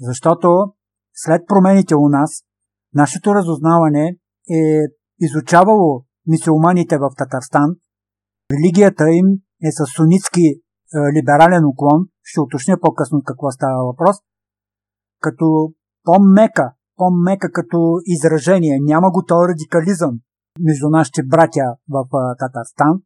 Защото 0.00 0.48
след 1.14 1.42
промените 1.46 1.94
у 1.94 2.08
нас, 2.08 2.30
нашето 2.94 3.34
разузнаване 3.34 4.16
е 4.50 4.60
изучавало 5.20 6.04
мисиоманите 6.26 6.98
в 6.98 7.10
Татарстан. 7.16 7.76
Религията 8.52 9.10
им 9.10 9.26
е 9.62 9.70
с 9.72 9.86
сунитски 9.96 10.46
е, 10.46 10.58
либерален 11.16 11.64
уклон, 11.64 12.06
ще 12.22 12.40
уточня 12.40 12.76
по-късно 12.80 13.22
какво 13.24 13.50
става 13.50 13.84
въпрос, 13.84 14.16
като 15.20 15.72
по-мека, 16.04 16.72
по-мека 16.96 17.52
като 17.52 17.96
изражение. 18.04 18.78
Няма 18.82 19.10
го 19.10 19.24
този 19.24 19.48
радикализъм 19.48 20.20
между 20.60 20.88
нашите 20.88 21.22
братя 21.22 21.66
в 21.88 22.04
е, 22.04 22.36
Татарстан 22.38 23.02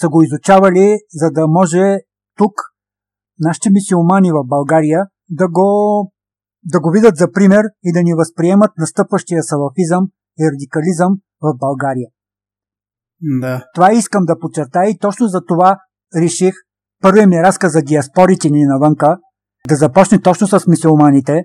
са 0.00 0.08
го 0.08 0.22
изучавали, 0.22 0.98
за 1.12 1.30
да 1.30 1.46
може 1.48 1.98
тук 2.36 2.52
нашите 3.38 3.70
мисиомани 3.70 4.30
в 4.32 4.44
България 4.46 5.06
да 5.30 5.48
го, 5.48 5.68
да 6.64 6.80
го 6.80 6.90
видят 6.90 7.16
за 7.16 7.32
пример 7.32 7.64
и 7.82 7.92
да 7.92 8.02
ни 8.02 8.14
възприемат 8.14 8.70
настъпващия 8.78 9.42
салафизъм 9.42 10.04
и 10.38 10.50
радикализъм 10.52 11.12
в 11.42 11.54
България. 11.58 12.08
Да. 13.40 13.64
Това 13.74 13.92
искам 13.92 14.24
да 14.24 14.38
подчертая 14.38 14.90
и 14.90 14.98
точно 14.98 15.26
за 15.26 15.40
това 15.44 15.76
реших 16.16 16.54
първият 17.02 17.28
ми 17.28 17.42
разказ 17.42 17.72
за 17.72 17.82
диаспорите 17.82 18.50
ни 18.50 18.64
навънка 18.64 19.18
да 19.68 19.76
започне 19.76 20.20
точно 20.20 20.46
с 20.46 20.66
мисиоманите, 20.66 21.44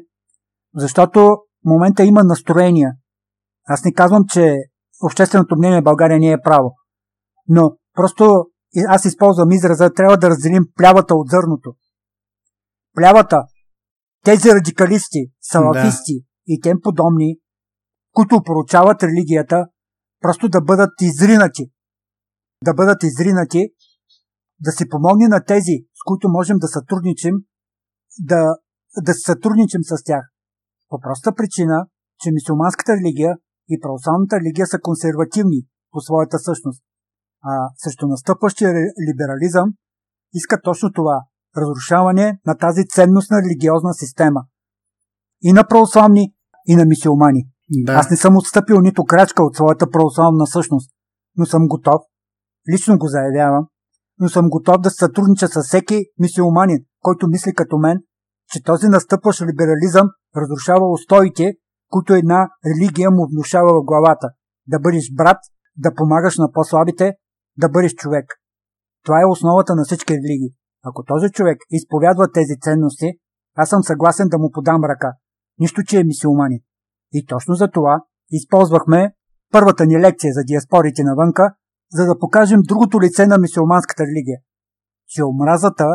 защото 0.76 1.20
в 1.20 1.38
момента 1.66 2.04
има 2.04 2.24
настроения 2.24 2.92
Аз 3.68 3.84
не 3.86 3.94
казвам, 3.94 4.24
че 4.30 4.56
общественото 5.04 5.56
мнение 5.58 5.82
в 5.82 5.84
България 5.84 6.20
не 6.20 6.32
е 6.32 6.42
право. 6.42 6.74
Но 7.48 7.72
просто 7.98 8.26
аз 8.88 9.06
използвам 9.06 9.52
израза, 9.52 9.94
трябва 9.94 10.18
да 10.18 10.30
разделим 10.30 10.64
плявата 10.76 11.16
от 11.16 11.28
зърното. 11.30 11.76
Плявата, 12.96 13.44
тези 14.26 14.50
радикалисти, 14.50 15.22
салафисти 15.42 16.16
да. 16.20 16.26
и 16.48 16.60
тем 16.62 16.78
подобни, 16.84 17.30
които 18.14 18.44
поручават 18.46 19.04
религията, 19.04 19.68
просто 20.20 20.50
да 20.50 20.62
бъдат 20.62 20.94
изринати. 21.02 21.72
Да 22.66 22.74
бъдат 22.74 23.04
изринати, 23.04 23.62
да 24.60 24.72
си 24.72 24.90
помогне 24.90 25.28
на 25.28 25.44
тези, 25.44 25.76
с 25.94 26.02
които 26.06 26.30
можем 26.30 26.58
да 26.58 26.68
сътрудничим, 26.68 27.36
да, 28.20 28.42
да 29.06 29.14
сътрудничим 29.14 29.82
с 29.84 30.04
тях. 30.06 30.24
По 30.90 31.00
проста 31.00 31.36
причина, 31.36 31.86
че 32.20 32.32
мисулманската 32.32 32.92
религия 32.94 33.34
и 33.70 33.80
православната 33.82 34.36
религия 34.40 34.68
са 34.68 34.80
консервативни 34.82 35.60
по 35.92 36.02
своята 36.02 36.40
същност. 36.40 36.84
А 37.50 37.70
срещу 37.78 38.08
настъпващия 38.08 38.74
либерализъм 39.10 39.74
иска 40.34 40.62
точно 40.62 40.92
това– 40.94 41.22
разрушаване 41.58 42.40
на 42.46 42.58
тази 42.58 42.88
ценностна 42.88 43.38
религиозна 43.42 43.94
система. 43.94 44.42
И 45.42 45.54
на 45.54 45.68
православни, 45.68 46.34
и 46.68 46.76
на 46.76 46.86
мисиомани. 46.86 47.44
Да. 47.70 47.94
Аз 47.94 48.10
не 48.10 48.18
съм 48.18 48.38
отстъпил 48.38 48.80
нито 48.82 49.04
крачка 49.04 49.44
от 49.44 49.56
своята 49.56 49.90
православна 49.90 50.48
същност, 50.48 50.92
но 51.38 51.46
съм 51.46 51.68
готов, 51.68 52.02
лично 52.74 52.98
го 52.98 53.08
заявявам, 53.08 53.68
но 54.20 54.30
съм 54.30 54.50
готов 54.50 54.82
да 54.82 54.90
сътруднича 54.90 55.48
с 55.48 55.64
всеки 55.64 56.06
мисиоманин, 56.20 56.78
който 57.00 57.28
мисли 57.28 57.54
като 57.54 57.78
мен, 57.78 57.98
че 58.52 58.64
този 58.64 58.88
настъпващ 58.88 59.42
либерализъм 59.42 60.08
разрушава 60.36 60.92
устоите, 60.92 61.54
които 61.90 62.14
една 62.14 62.50
религия 62.66 63.12
му 63.12 63.28
внушава 63.32 63.74
в 63.74 63.86
главата. 63.86 64.30
Да 64.68 64.80
бъдеш 64.80 65.14
брат, 65.14 65.38
да 65.78 65.94
помагаш 65.96 66.38
на 66.38 66.52
по-слабите, 66.52 67.14
да 67.58 67.70
бъдеш 67.70 67.94
човек. 67.94 68.26
Това 69.04 69.22
е 69.22 69.32
основата 69.32 69.76
на 69.76 69.84
всички 69.84 70.14
религии. 70.14 70.54
Ако 70.84 71.04
този 71.04 71.30
човек 71.32 71.58
изповядва 71.70 72.32
тези 72.32 72.60
ценности, 72.62 73.10
аз 73.56 73.70
съм 73.70 73.84
съгласен 73.84 74.28
да 74.28 74.38
му 74.38 74.52
подам 74.52 74.84
ръка. 74.84 75.12
Нищо, 75.60 75.84
че 75.84 76.00
е 76.00 76.04
мисиомани. 76.04 76.60
И 77.14 77.26
точно 77.26 77.56
за 77.56 77.68
това 77.68 78.02
използвахме 78.32 79.14
първата 79.52 79.86
ни 79.86 80.00
лекция 80.00 80.34
за 80.34 80.44
диаспорите 80.44 81.04
навънка, 81.04 81.54
за 81.92 82.06
да 82.06 82.20
покажем 82.20 82.62
другото 82.68 83.02
лице 83.02 83.28
на 83.28 83.38
мисиоманската 83.38 84.04
религия. 84.04 84.40
Че 85.08 85.24
омразата 85.24 85.86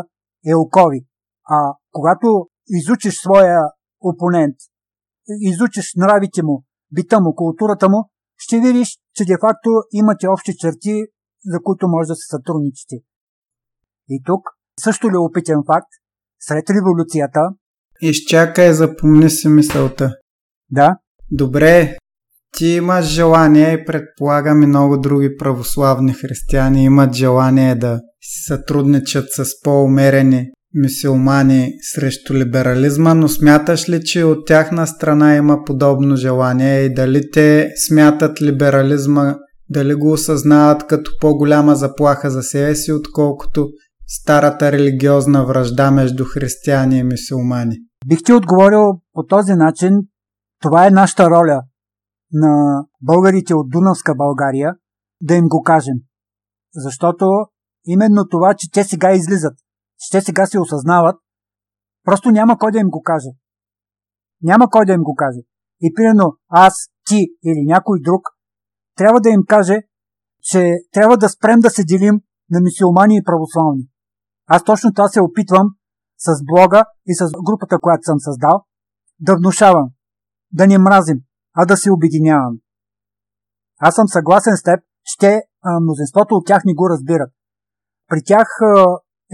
е 0.47 0.55
окови. 0.55 1.07
А 1.49 1.75
когато 1.93 2.49
изучиш 2.69 3.15
своя 3.15 3.61
опонент, 4.01 4.57
изучиш 5.29 5.93
нравите 5.97 6.43
му, 6.43 6.65
бита 6.93 7.21
му, 7.21 7.35
културата 7.35 7.89
му, 7.89 8.11
ще 8.37 8.61
видиш, 8.61 8.99
че 9.15 9.25
де-факто 9.25 9.71
имате 9.93 10.29
общи 10.29 10.57
черти, 10.57 11.05
за 11.45 11.59
които 11.63 11.89
може 11.89 12.07
да 12.07 12.15
се 12.15 12.37
сътрудничите. 12.37 12.97
И 14.09 14.23
тук 14.25 14.41
също 14.81 15.07
любопитен 15.11 15.59
факт, 15.67 15.89
след 16.41 16.65
революцията... 16.71 17.41
Изчакай, 18.01 18.73
запомни 18.73 19.31
си 19.31 19.49
мисълта. 19.49 20.17
Да? 20.71 20.97
Добре, 21.31 21.97
ти 22.57 22.67
имаш 22.67 23.05
желание 23.05 23.73
и 23.73 23.85
предполагам 23.85 24.63
и 24.63 24.67
много 24.67 24.99
други 24.99 25.37
православни 25.37 26.15
християни 26.15 26.85
имат 26.85 27.15
желание 27.15 27.75
да 27.75 28.01
си 28.23 28.45
сътрудничат 28.47 29.25
с 29.31 29.45
по-умерени 29.65 30.51
мисиомани 30.75 31.73
срещу 31.95 32.35
либерализма, 32.35 33.15
но 33.15 33.29
смяташ 33.29 33.89
ли, 33.89 34.05
че 34.05 34.25
от 34.25 34.47
тяхна 34.47 34.87
страна 34.87 35.37
има 35.37 35.65
подобно 35.65 36.17
желание 36.17 36.81
и 36.81 36.95
дали 36.95 37.31
те 37.31 37.71
смятат 37.87 38.43
либерализма, 38.43 39.37
дали 39.69 39.95
го 39.95 40.13
осъзнават 40.13 40.87
като 40.87 41.11
по-голяма 41.21 41.75
заплаха 41.75 42.31
за 42.31 42.43
себе 42.43 42.75
си, 42.75 42.93
отколкото 42.93 43.69
старата 44.07 44.73
религиозна 44.73 45.47
връжда 45.47 45.91
между 45.91 46.25
християни 46.25 46.99
и 46.99 47.03
мисиомани? 47.03 47.77
Бих 48.07 48.19
ти 48.25 48.33
отговорил 48.33 48.85
по 49.13 49.27
този 49.27 49.53
начин. 49.53 49.91
Това 50.63 50.87
е 50.87 50.91
нашата 50.91 51.31
роля 51.31 51.63
на 52.33 52.85
българите 53.01 53.55
от 53.55 53.71
Дунавска 53.71 54.15
България 54.15 54.75
да 55.21 55.35
им 55.35 55.49
го 55.49 55.63
кажем. 55.63 55.95
Защото 56.75 57.27
именно 57.87 58.29
това, 58.31 58.55
че 58.55 58.71
те 58.71 58.85
сега 58.85 59.13
излизат 59.13 59.55
те 60.11 60.21
сега 60.21 60.47
се 60.47 60.61
осъзнават, 60.61 61.17
просто 62.05 62.31
няма 62.31 62.59
кой 62.59 62.73
да 62.73 62.79
им 62.79 62.91
го 62.91 63.03
каже. 63.03 63.29
Няма 64.43 64.71
кой 64.71 64.87
да 64.87 64.93
им 64.93 65.03
го 65.03 65.15
каже. 65.15 65.41
И 65.81 65.95
примерно 65.95 66.37
аз, 66.49 66.75
ти 67.09 67.17
или 67.45 67.67
някой 67.67 68.01
друг 68.01 68.21
трябва 68.97 69.21
да 69.21 69.29
им 69.29 69.43
каже, 69.49 69.83
че 70.43 70.75
трябва 70.93 71.17
да 71.17 71.29
спрем 71.29 71.61
да 71.61 71.71
се 71.71 71.85
делим 71.85 72.21
на 72.51 72.61
мисиомани 72.61 73.17
и 73.17 73.25
православни. 73.25 73.83
Аз 74.47 74.65
точно 74.65 74.93
това 74.93 75.09
се 75.09 75.21
опитвам 75.21 75.67
с 76.19 76.45
блога 76.45 76.85
и 77.07 77.15
с 77.15 77.31
групата, 77.47 77.79
която 77.81 78.03
съм 78.05 78.21
създал, 78.21 78.65
да 79.21 79.37
внушавам, 79.37 79.89
да 80.53 80.67
не 80.67 80.79
мразим, 80.79 81.19
а 81.55 81.65
да 81.65 81.77
се 81.77 81.93
обединяваме. 81.93 82.59
Аз 83.81 83.95
съм 83.95 84.09
съгласен 84.09 84.57
с 84.57 84.63
теб, 84.63 84.81
ще 85.05 85.43
а, 85.63 85.81
мнозинството 85.81 86.35
от 86.35 86.47
тях 86.47 86.63
не 86.65 86.75
го 86.75 86.91
разбират. 86.91 87.31
При 88.09 88.23
тях 88.25 88.49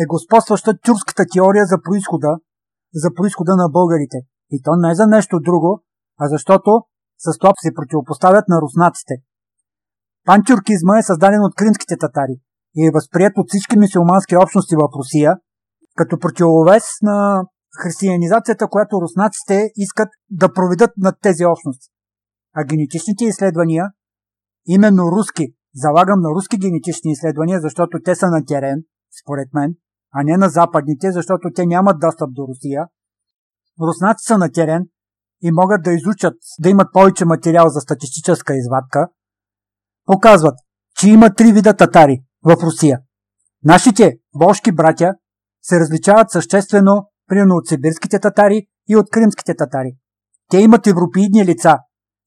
е 0.02 0.04
господстваща 0.08 0.78
тюркската 0.78 1.24
теория 1.32 1.64
за 1.66 1.76
происхода, 1.82 2.38
за 2.94 3.08
происхода 3.14 3.56
на 3.56 3.68
българите. 3.68 4.18
И 4.50 4.62
то 4.62 4.70
не 4.76 4.94
за 4.94 5.06
нещо 5.06 5.40
друго, 5.40 5.82
а 6.20 6.28
защото 6.28 6.70
с 7.18 7.38
това 7.38 7.52
се 7.62 7.74
противопоставят 7.74 8.44
на 8.48 8.60
руснаците. 8.60 9.14
Пантюркизма 10.28 10.98
е 10.98 11.02
създаден 11.02 11.42
от 11.44 11.54
кримските 11.54 11.96
татари 11.96 12.36
и 12.76 12.86
е 12.86 12.94
възприят 12.94 13.32
от 13.36 13.46
всички 13.48 13.78
мисиомански 13.78 14.36
общности 14.36 14.74
в 14.76 14.88
Русия, 14.98 15.32
като 15.96 16.18
противовес 16.18 16.84
на 17.02 17.44
християнизацията, 17.82 18.68
която 18.68 19.00
руснаците 19.02 19.70
искат 19.76 20.08
да 20.30 20.52
проведат 20.52 20.90
над 20.96 21.14
тези 21.22 21.44
общности. 21.44 21.88
А 22.56 22.64
генетичните 22.64 23.24
изследвания, 23.24 23.84
именно 24.66 25.12
руски, 25.12 25.46
залагам 25.74 26.20
на 26.20 26.28
руски 26.28 26.58
генетични 26.58 27.10
изследвания, 27.12 27.60
защото 27.60 27.98
те 28.04 28.14
са 28.14 28.26
на 28.26 28.44
терен, 28.44 28.78
според 29.22 29.48
мен, 29.54 29.74
а 30.12 30.22
не 30.22 30.36
на 30.36 30.48
западните, 30.48 31.12
защото 31.12 31.48
те 31.54 31.66
нямат 31.66 32.00
достъп 32.00 32.30
до 32.32 32.42
Русия. 32.48 32.86
Руснаци 33.80 34.24
са 34.26 34.38
на 34.38 34.52
терен 34.52 34.82
и 35.42 35.50
могат 35.52 35.82
да 35.82 35.92
изучат, 35.92 36.34
да 36.60 36.68
имат 36.68 36.92
повече 36.92 37.24
материал 37.24 37.64
за 37.68 37.80
статистическа 37.80 38.54
извадка. 38.56 39.08
Показват, 40.12 40.54
че 41.00 41.10
има 41.10 41.34
три 41.34 41.52
вида 41.52 41.74
татари 41.74 42.18
в 42.44 42.56
Русия. 42.62 42.98
Нашите 43.64 44.12
волшки 44.40 44.72
братя 44.72 45.14
се 45.62 45.80
различават 45.80 46.30
съществено 46.30 47.08
примерно 47.26 47.54
от 47.54 47.68
сибирските 47.68 48.20
татари 48.20 48.66
и 48.88 48.96
от 48.96 49.10
кримските 49.10 49.54
татари. 49.56 49.96
Те 50.50 50.58
имат 50.58 50.86
европеидни 50.86 51.44
лица 51.44 51.78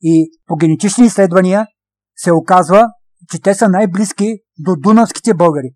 и 0.02 0.32
по 0.48 0.56
генетични 0.56 1.06
изследвания 1.06 1.67
се 2.15 2.32
оказва, 2.32 2.88
че 3.32 3.41
те 3.41 3.54
са 3.54 3.70
най-близки 3.70 4.39
до 4.60 4.76
дунавските 4.76 5.34
българи. 5.34 5.76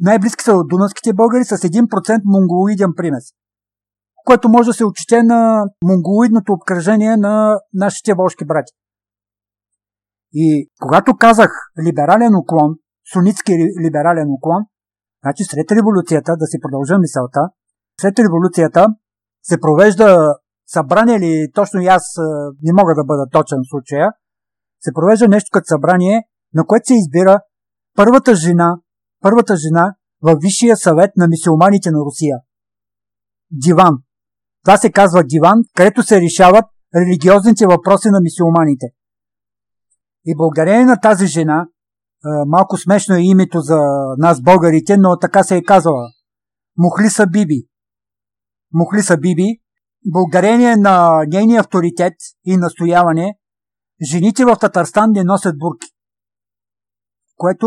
Най-близки 0.00 0.44
са 0.44 0.52
от 0.52 0.68
дунавските 0.68 1.12
българи 1.12 1.44
с 1.44 1.56
1% 1.56 2.20
монголоиден 2.24 2.90
примес, 2.96 3.24
което 4.24 4.48
може 4.48 4.66
да 4.66 4.74
се 4.74 4.84
отчете 4.84 5.22
на 5.22 5.64
монголоидното 5.84 6.52
обкръжение 6.52 7.16
на 7.16 7.60
нашите 7.74 8.14
волшки 8.14 8.44
брати. 8.44 8.72
И 10.32 10.68
когато 10.80 11.16
казах 11.16 11.50
либерален 11.86 12.34
уклон, 12.34 12.74
сунитски 13.12 13.52
либерален 13.84 14.28
уклон, 14.30 14.62
значи 15.24 15.44
след 15.44 15.72
революцията, 15.72 16.36
да 16.36 16.46
си 16.46 16.58
продължа 16.62 16.98
мисълта, 16.98 17.40
след 18.00 18.18
революцията 18.18 18.86
се 19.42 19.60
провежда 19.60 20.34
събрание 20.66 21.16
или 21.16 21.52
точно 21.54 21.80
и 21.80 21.86
аз 21.86 22.02
не 22.62 22.72
мога 22.72 22.94
да 22.94 23.04
бъда 23.04 23.26
точен 23.32 23.58
в 23.58 23.70
случая, 23.70 24.12
се 24.80 24.92
провежда 24.94 25.28
нещо 25.28 25.48
като 25.52 25.66
събрание, 25.66 26.22
на 26.54 26.66
което 26.66 26.86
се 26.86 26.94
избира 26.94 27.40
първата 27.96 28.34
жена 28.34 28.78
първата 29.20 29.56
жена 29.56 29.94
във 30.22 30.38
Висшия 30.40 30.76
съвет 30.76 31.10
на 31.16 31.28
мисиоманите 31.28 31.90
на 31.90 31.98
Русия. 31.98 32.36
Диван. 33.50 33.94
Това 34.64 34.76
се 34.76 34.92
казва 34.92 35.24
диван, 35.24 35.62
където 35.76 36.02
се 36.02 36.20
решават 36.20 36.64
религиозните 36.94 37.66
въпроси 37.66 38.08
на 38.08 38.20
мисиоманите. 38.20 38.86
И 40.24 40.36
благодарение 40.36 40.84
на 40.84 41.00
тази 41.00 41.26
жена, 41.26 41.66
малко 42.46 42.76
смешно 42.76 43.14
е 43.14 43.22
името 43.22 43.60
за 43.60 43.78
нас 44.18 44.42
българите, 44.42 44.96
но 44.96 45.18
така 45.18 45.42
се 45.42 45.56
е 45.56 45.62
казала. 45.62 46.08
Мухлиса 46.76 47.26
Биби. 47.26 47.68
Мухлиса 48.72 49.16
Биби, 49.16 49.60
благодарение 50.12 50.76
на 50.76 51.24
нейния 51.28 51.60
авторитет 51.60 52.14
и 52.44 52.56
настояване, 52.56 53.38
жените 54.10 54.44
в 54.44 54.56
Татарстан 54.56 55.10
не 55.10 55.24
носят 55.24 55.58
бурки. 55.58 55.88
Което 57.36 57.66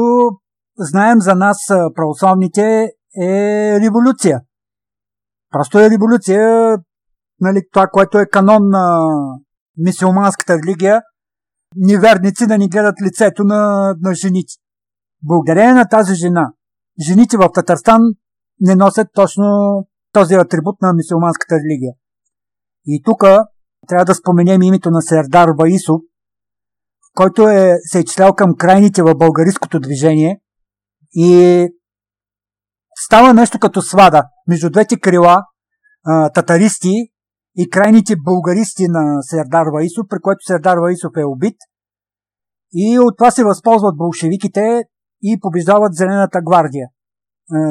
знаем 0.77 1.21
за 1.21 1.35
нас, 1.35 1.57
православните, 1.95 2.91
е 3.21 3.79
революция. 3.79 4.41
Просто 5.49 5.79
е 5.79 5.89
революция, 5.89 6.77
нали, 7.39 7.61
това, 7.71 7.87
което 7.87 8.19
е 8.19 8.25
канон 8.25 8.69
на 8.69 9.07
мисиоманската 9.77 10.57
религия, 10.57 11.01
неверници 11.75 12.47
да 12.47 12.57
ни 12.57 12.69
гледат 12.69 13.01
лицето 13.01 13.43
на, 13.43 13.93
на 14.01 14.15
жените. 14.15 14.53
Благодарение 15.23 15.73
на 15.73 15.87
тази 15.89 16.15
жена, 16.15 16.53
жените 17.07 17.37
в 17.37 17.49
Татарстан 17.53 18.01
не 18.59 18.75
носят 18.75 19.07
точно 19.13 19.43
този 20.11 20.33
атрибут 20.33 20.81
на 20.81 20.93
мисулманската 20.93 21.55
религия. 21.55 21.93
И 22.85 23.01
тук 23.05 23.23
трябва 23.87 24.05
да 24.05 24.15
споменем 24.15 24.61
името 24.61 24.91
на 24.91 25.01
Сердар 25.01 25.49
Ваисов, 25.57 26.01
който 27.13 27.49
е, 27.49 27.77
се 27.83 27.99
е 27.99 28.03
числял 28.03 28.33
към 28.33 28.55
крайните 28.57 29.03
в 29.03 29.15
българското 29.15 29.79
движение 29.79 30.41
и 31.13 31.67
става 32.95 33.33
нещо 33.33 33.59
като 33.59 33.81
свада 33.81 34.23
между 34.47 34.69
двете 34.69 34.99
крила 34.99 35.43
а, 36.05 36.29
татаристи 36.29 37.11
и 37.55 37.69
крайните 37.69 38.15
българисти 38.15 38.85
на 38.87 39.21
Сердар 39.21 39.67
Ваисов, 39.73 40.05
при 40.09 40.19
което 40.21 40.39
Сердар 40.47 40.77
Ваисов 40.77 41.11
е 41.17 41.25
убит. 41.25 41.57
И 42.73 42.99
от 42.99 43.17
това 43.17 43.31
се 43.31 43.43
възползват 43.43 43.97
болшевиките 43.97 44.83
и 45.21 45.39
побеждават 45.41 45.95
Зелената 45.95 46.39
гвардия. 46.41 46.87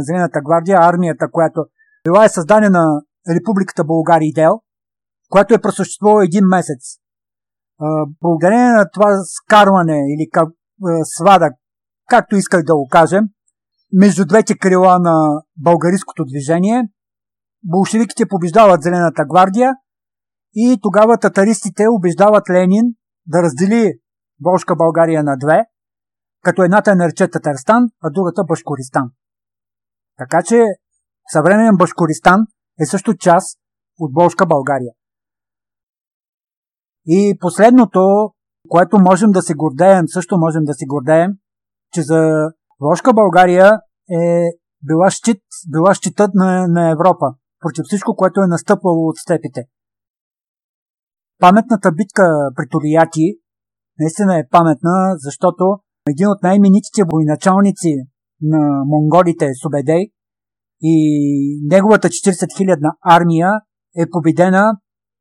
Зелената 0.01 0.40
гвардия, 0.45 0.79
армията, 0.83 1.31
която 1.33 1.64
била 2.05 2.25
е 2.25 2.29
създадена 2.29 2.85
Републиката 3.29 3.85
България 3.85 4.33
Дел, 4.35 4.61
която 5.31 5.55
е 5.55 5.61
просъществувала 5.61 6.25
един 6.25 6.45
месец. 6.45 6.99
Благодарение 8.23 8.73
на 8.73 8.90
това 8.93 9.23
скарване 9.25 9.99
или 9.99 10.29
свада, 11.05 11.51
както 12.09 12.37
исках 12.37 12.62
да 12.62 12.75
го 12.75 12.88
кажем, 12.90 13.25
между 13.93 14.27
двете 14.27 14.59
крила 14.59 14.99
на 14.99 15.43
българското 15.57 16.25
движение, 16.25 16.88
болшевиките 17.64 18.29
побеждават 18.29 18.83
Зелената 18.83 19.25
гвардия 19.31 19.75
и 20.55 20.79
тогава 20.83 21.18
татаристите 21.18 21.85
убеждават 21.88 22.51
Ленин 22.51 22.85
да 23.27 23.42
раздели 23.42 23.92
Волшка 24.44 24.77
България 24.77 25.25
на 25.25 25.37
две, 25.37 25.64
като 26.42 26.62
едната 26.62 26.90
е 26.90 26.94
нарече 26.94 27.29
Татарстан, 27.29 27.88
а 28.03 28.11
другата 28.11 28.44
Башкористан. 28.44 29.11
Така 30.18 30.42
че 30.42 30.64
съвременен 31.33 31.77
Башкористан 31.77 32.40
е 32.81 32.87
също 32.87 33.16
част 33.16 33.59
от 33.99 34.14
Волшка 34.14 34.46
България. 34.46 34.92
И 37.07 37.37
последното, 37.40 38.31
което 38.68 38.99
можем 38.99 39.31
да 39.31 39.42
се 39.42 39.55
гордеем, 39.55 40.09
също 40.09 40.38
можем 40.38 40.64
да 40.64 40.75
се 40.75 40.87
гордеем, 40.87 41.31
че 41.92 42.03
за 42.03 42.51
Волшка 42.81 43.12
България 43.12 43.81
е 44.11 44.42
била, 44.83 45.11
щит, 45.11 45.42
била 45.68 45.94
щитът 45.94 46.31
на, 46.35 46.66
на 46.68 46.90
Европа 46.90 47.27
против 47.61 47.85
всичко, 47.85 48.16
което 48.16 48.40
е 48.40 48.46
настъпвало 48.46 49.09
от 49.09 49.16
степите. 49.16 49.64
Паметната 51.38 51.92
битка 51.92 52.51
при 52.57 52.68
Торияти 52.70 53.40
наистина 53.99 54.38
е 54.38 54.49
паметна, 54.51 55.14
защото 55.18 55.64
един 56.09 56.29
от 56.29 56.42
най-именитите 56.42 57.03
военачалници 57.12 57.96
на 58.42 58.85
монголите 58.87 59.51
Субедей 59.62 60.07
и 60.83 60.94
неговата 61.62 62.09
40 62.09 62.57
хилядна 62.57 62.96
армия 63.05 63.51
е 63.96 64.11
победена 64.11 64.77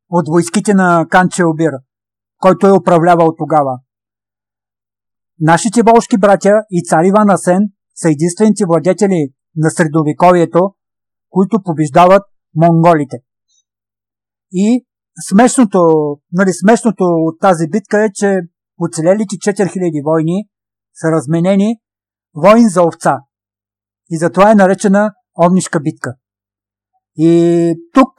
от 0.10 0.28
войските 0.28 0.74
на 0.74 1.06
Канчелбир, 1.10 1.72
който 2.38 2.68
е 2.68 2.78
управлявал 2.78 3.36
тогава. 3.38 3.80
Нашите 5.40 5.82
волшки 5.84 6.18
братя 6.18 6.54
и 6.72 6.84
цар 6.86 7.04
Иван 7.04 7.30
Асен 7.30 7.62
са 7.96 8.10
единствените 8.10 8.64
владетели 8.68 9.34
на 9.56 9.70
средовековието, 9.70 10.74
които 11.30 11.64
побеждават 11.64 12.24
монголите. 12.56 13.18
И 14.52 14.86
смешното, 15.30 15.80
нали, 16.32 16.50
смешното 16.54 17.04
от 17.04 17.40
тази 17.40 17.68
битка 17.68 18.04
е, 18.04 18.10
че 18.14 18.40
оцелелите 18.80 19.36
4000 19.36 20.04
войни 20.06 20.48
са 20.94 21.12
разменени 21.12 21.76
войн 22.36 22.70
за 22.70 22.84
овца. 22.84 23.18
И 24.10 24.18
затова 24.18 24.52
е 24.52 24.56
наречена 24.56 25.12
Овнишка 25.46 25.80
битка. 25.80 26.14
И 27.16 27.76
тук 27.94 28.12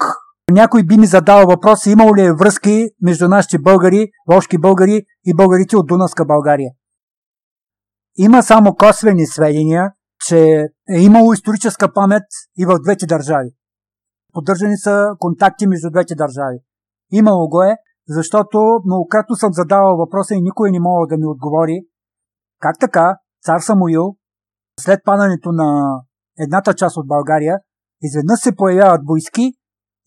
някой 0.50 0.82
би 0.84 0.96
ми 0.96 1.06
задал 1.06 1.46
въпрос, 1.46 1.86
имало 1.86 2.16
ли 2.16 2.22
е 2.22 2.32
връзки 2.32 2.88
между 3.02 3.28
нашите 3.28 3.58
българи, 3.58 4.10
волшки 4.30 4.58
българи 4.58 5.02
и 5.24 5.34
българите 5.36 5.76
от 5.76 5.86
Дунавска 5.86 6.24
България. 6.24 6.70
Има 8.16 8.42
само 8.42 8.74
косвени 8.74 9.26
сведения, 9.26 9.92
че 10.26 10.66
е 10.88 11.00
имало 11.00 11.32
историческа 11.32 11.92
памет 11.92 12.22
и 12.58 12.66
в 12.66 12.78
двете 12.82 13.06
държави. 13.06 13.50
Поддържани 14.32 14.76
са 14.76 15.08
контакти 15.18 15.66
между 15.66 15.90
двете 15.90 16.14
държави. 16.14 16.58
Имало 17.12 17.48
го 17.48 17.62
е, 17.62 17.76
защото 18.08 18.80
многократно 18.86 19.36
съм 19.36 19.52
задавал 19.52 19.96
въпроса 19.96 20.34
и 20.34 20.40
никой 20.40 20.70
не 20.70 20.80
мога 20.80 21.06
да 21.06 21.16
ми 21.16 21.26
отговори. 21.26 21.80
Как 22.60 22.76
така 22.80 23.16
цар 23.44 23.60
Самуил, 23.60 24.16
след 24.80 25.00
падането 25.04 25.52
на 25.52 26.00
едната 26.38 26.74
част 26.74 26.96
от 26.96 27.06
България, 27.06 27.58
изведнъж 28.02 28.40
се 28.40 28.56
появяват 28.56 29.00
войски 29.08 29.52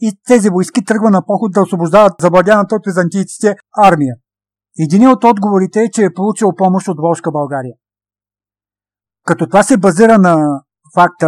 и 0.01 0.19
тези 0.27 0.49
войски 0.49 0.85
тръгва 0.85 1.09
на 1.09 1.25
поход 1.25 1.51
да 1.53 1.61
освобождават 1.61 2.13
завладяната 2.21 2.75
от 2.75 2.85
византийците 2.85 3.55
армия. 3.77 4.15
Един 4.79 5.07
от 5.07 5.23
отговорите 5.23 5.83
е, 5.83 5.91
че 5.91 6.03
е 6.03 6.13
получил 6.13 6.55
помощ 6.57 6.87
от 6.87 6.97
Волшка 7.01 7.31
България. 7.31 7.73
Като 9.25 9.47
това 9.47 9.63
се 9.63 9.77
базира 9.77 10.17
на 10.17 10.63
факта, 10.95 11.27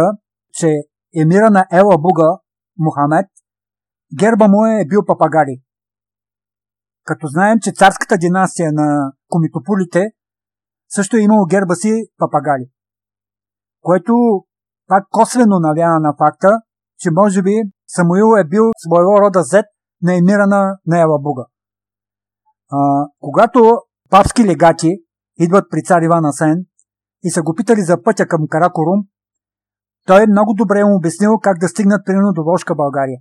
че 0.52 0.72
емира 1.20 1.50
на 1.50 1.66
Ела 1.72 1.98
Буга, 1.98 2.38
Мохамед, 2.78 3.26
герба 4.18 4.48
му 4.48 4.66
е 4.66 4.84
бил 4.88 5.04
папагали. 5.06 5.62
Като 7.04 7.26
знаем, 7.26 7.58
че 7.62 7.72
царската 7.72 8.18
династия 8.18 8.72
на 8.72 9.12
комитополите 9.28 10.10
също 10.88 11.16
е 11.16 11.20
имало 11.20 11.46
герба 11.46 11.74
си 11.74 12.06
папагали. 12.18 12.70
Което 13.80 14.12
пак 14.86 15.04
косвено 15.10 15.58
навява 15.60 16.00
на 16.00 16.14
факта, 16.18 16.48
че 16.98 17.10
може 17.10 17.42
би 17.42 17.50
Самуил 17.86 18.40
е 18.40 18.44
бил 18.44 18.62
своего 18.76 19.20
рода 19.20 19.42
зет 19.42 19.66
на 20.02 20.14
емира 20.14 20.46
на, 20.46 20.78
на 20.86 21.00
Елабуга. 21.00 21.46
А, 22.70 23.06
когато 23.20 23.78
папски 24.10 24.44
легати 24.44 24.90
идват 25.38 25.64
при 25.70 25.82
цар 25.82 26.02
Иван 26.02 26.24
Асен 26.24 26.66
и 27.22 27.30
са 27.30 27.42
го 27.42 27.54
питали 27.54 27.80
за 27.80 28.02
пътя 28.02 28.26
към 28.26 28.40
Каракорум, 28.48 29.00
той 30.06 30.26
много 30.26 30.54
добре 30.54 30.84
му 30.84 30.96
обяснил 30.96 31.38
как 31.42 31.58
да 31.58 31.68
стигнат 31.68 32.06
примерно 32.06 32.32
до 32.32 32.44
Волшка 32.44 32.74
България. 32.74 33.18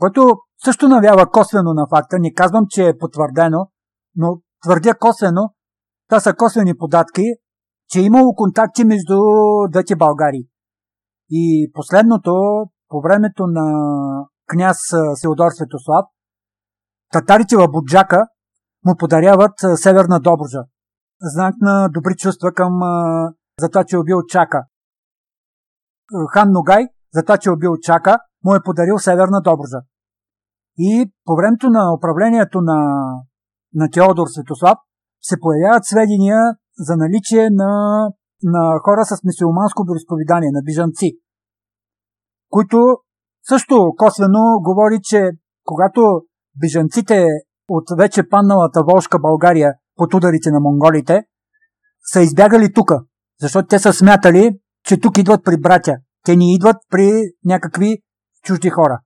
Което 0.00 0.36
също 0.64 0.88
навява 0.88 1.30
косвено 1.30 1.74
на 1.74 1.86
факта, 1.90 2.16
не 2.20 2.34
казвам, 2.34 2.64
че 2.68 2.88
е 2.88 2.98
потвърдено, 2.98 3.70
но 4.16 4.40
твърдя 4.64 4.94
косвено, 4.94 5.54
това 6.08 6.20
са 6.20 6.34
косвени 6.34 6.76
податки, 6.76 7.24
че 7.88 8.00
е 8.00 8.02
имало 8.02 8.34
контакти 8.34 8.84
между 8.84 9.18
двете 9.70 9.96
Българи. 9.96 10.48
И 11.30 11.70
последното, 11.74 12.32
по 12.88 13.00
времето 13.00 13.46
на 13.46 13.64
княз 14.46 14.76
Сеодор 15.14 15.50
Светослав, 15.50 16.04
татарите 17.12 17.56
в 17.56 17.68
Буджака 17.68 18.26
му 18.86 18.96
подаряват 18.98 19.52
Северна 19.76 20.20
Добружа. 20.20 20.62
Знак 21.22 21.54
на 21.60 21.88
добри 21.88 22.14
чувства 22.16 22.52
към 22.52 22.80
за 23.60 23.68
това, 23.68 23.84
че 23.84 23.96
е 23.96 23.98
убил 23.98 24.22
Чака. 24.28 24.64
Хан 26.32 26.52
Ногай, 26.52 26.86
за 27.14 27.22
това, 27.22 27.38
че 27.38 27.48
е 27.48 27.52
убил 27.52 27.76
Чака, 27.82 28.18
му 28.44 28.54
е 28.54 28.62
подарил 28.64 28.98
Северна 28.98 29.40
Добружа. 29.40 29.80
И 30.78 31.12
по 31.24 31.36
времето 31.36 31.70
на 31.70 31.94
управлението 31.94 32.60
на, 32.60 32.78
на 33.74 33.90
Теодор 33.90 34.26
Светослав 34.26 34.78
се 35.20 35.40
появяват 35.40 35.84
сведения 35.84 36.40
за 36.78 36.96
наличие 36.96 37.50
на, 37.50 37.70
на 38.42 38.78
хора 38.84 39.04
с 39.04 39.24
мисиоманско 39.24 39.84
вероисповедание, 39.88 40.50
на 40.52 40.62
бижанци, 40.62 41.18
които 42.50 42.78
също 43.48 43.92
косвено 43.96 44.60
говори, 44.62 44.98
че 45.02 45.30
когато 45.64 46.22
бежанците 46.60 47.26
от 47.68 47.84
вече 47.98 48.28
панналата 48.28 48.82
Волшка 48.82 49.18
България 49.18 49.74
под 49.96 50.14
ударите 50.14 50.50
на 50.50 50.60
монголите 50.60 51.24
са 52.12 52.20
избягали 52.20 52.72
тук, 52.72 52.92
защото 53.40 53.68
те 53.68 53.78
са 53.78 53.92
смятали, 53.92 54.58
че 54.84 55.00
тук 55.00 55.18
идват 55.18 55.44
при 55.44 55.60
братя. 55.60 55.96
Те 56.24 56.36
ни 56.36 56.54
идват 56.54 56.76
при 56.90 57.22
някакви 57.44 57.98
чужди 58.42 58.70
хора. 58.70 59.00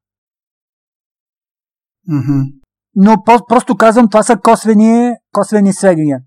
Mm-hmm. 2.11 2.53
Но 2.95 3.23
по- 3.25 3.47
просто 3.49 3.77
казвам, 3.77 4.09
това 4.09 4.23
са 4.23 4.37
косвени, 4.37 5.15
косвени 5.33 5.73
сведения. 5.73 6.19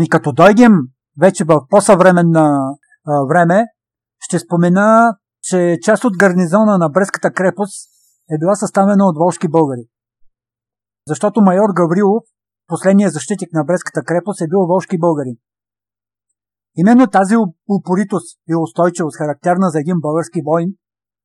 И 0.00 0.08
като 0.08 0.32
дойдем 0.32 0.72
вече 1.20 1.44
в 1.44 1.66
по-съвременна 1.68 2.58
а, 3.06 3.24
време, 3.28 3.64
ще 4.20 4.38
спомена, 4.38 5.16
че 5.42 5.78
част 5.82 6.04
от 6.04 6.18
гарнизона 6.18 6.78
на 6.78 6.88
Бреската 6.88 7.32
крепост 7.32 7.90
е 8.30 8.38
била 8.38 8.54
съставена 8.54 9.06
от 9.06 9.16
волшки 9.16 9.48
българи. 9.48 9.88
Защото 11.08 11.40
майор 11.40 11.70
Гаврилов, 11.76 12.22
последният 12.66 13.12
защитник 13.12 13.52
на 13.52 13.64
Бреската 13.64 14.02
крепост, 14.04 14.40
е 14.40 14.48
бил 14.48 14.66
волшки 14.66 14.98
българин. 14.98 15.36
Именно 16.76 17.06
тази 17.06 17.34
упоритост 17.68 18.38
и 18.48 18.54
устойчивост, 18.56 19.16
характерна 19.16 19.70
за 19.70 19.80
един 19.80 19.96
български 20.00 20.40
войн, 20.44 20.68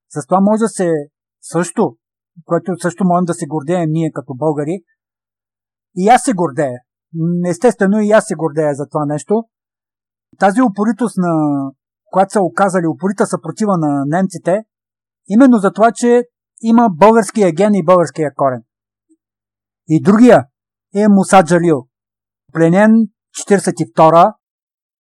с 0.10 0.28
това 0.28 0.40
може 0.42 0.60
да 0.60 0.70
се 0.70 0.94
също, 1.42 1.98
което 2.46 2.80
също 2.82 3.04
можем 3.06 3.26
да 3.26 3.34
се 3.34 3.46
гордеем 3.46 3.90
ние 3.92 4.12
като 4.14 4.34
българи, 4.36 4.84
и 5.96 6.08
аз 6.08 6.24
се 6.24 6.34
гордея, 6.34 6.80
Естествено 7.50 8.00
и 8.00 8.12
аз 8.12 8.26
се 8.28 8.36
гордея 8.36 8.76
за 8.76 8.88
това 8.92 9.06
нещо. 9.06 9.44
Тази 10.40 10.62
упоритост, 10.62 11.18
на 11.18 11.34
която 12.12 12.32
са 12.32 12.42
оказали, 12.42 12.88
упорита 12.88 13.26
съпротива 13.26 13.78
на 13.78 14.04
немците, 14.06 14.64
именно 15.28 15.58
за 15.58 15.72
това, 15.72 15.92
че 15.92 16.24
има 16.62 16.90
българския 16.92 17.52
ген 17.52 17.74
и 17.74 17.86
българския 17.86 18.32
корен. 18.36 18.64
И 19.88 20.02
другия 20.02 20.46
е 20.96 21.08
Муса 21.08 21.44
Джалил, 21.44 21.88
пленен 22.54 22.92
42-а 23.50 24.34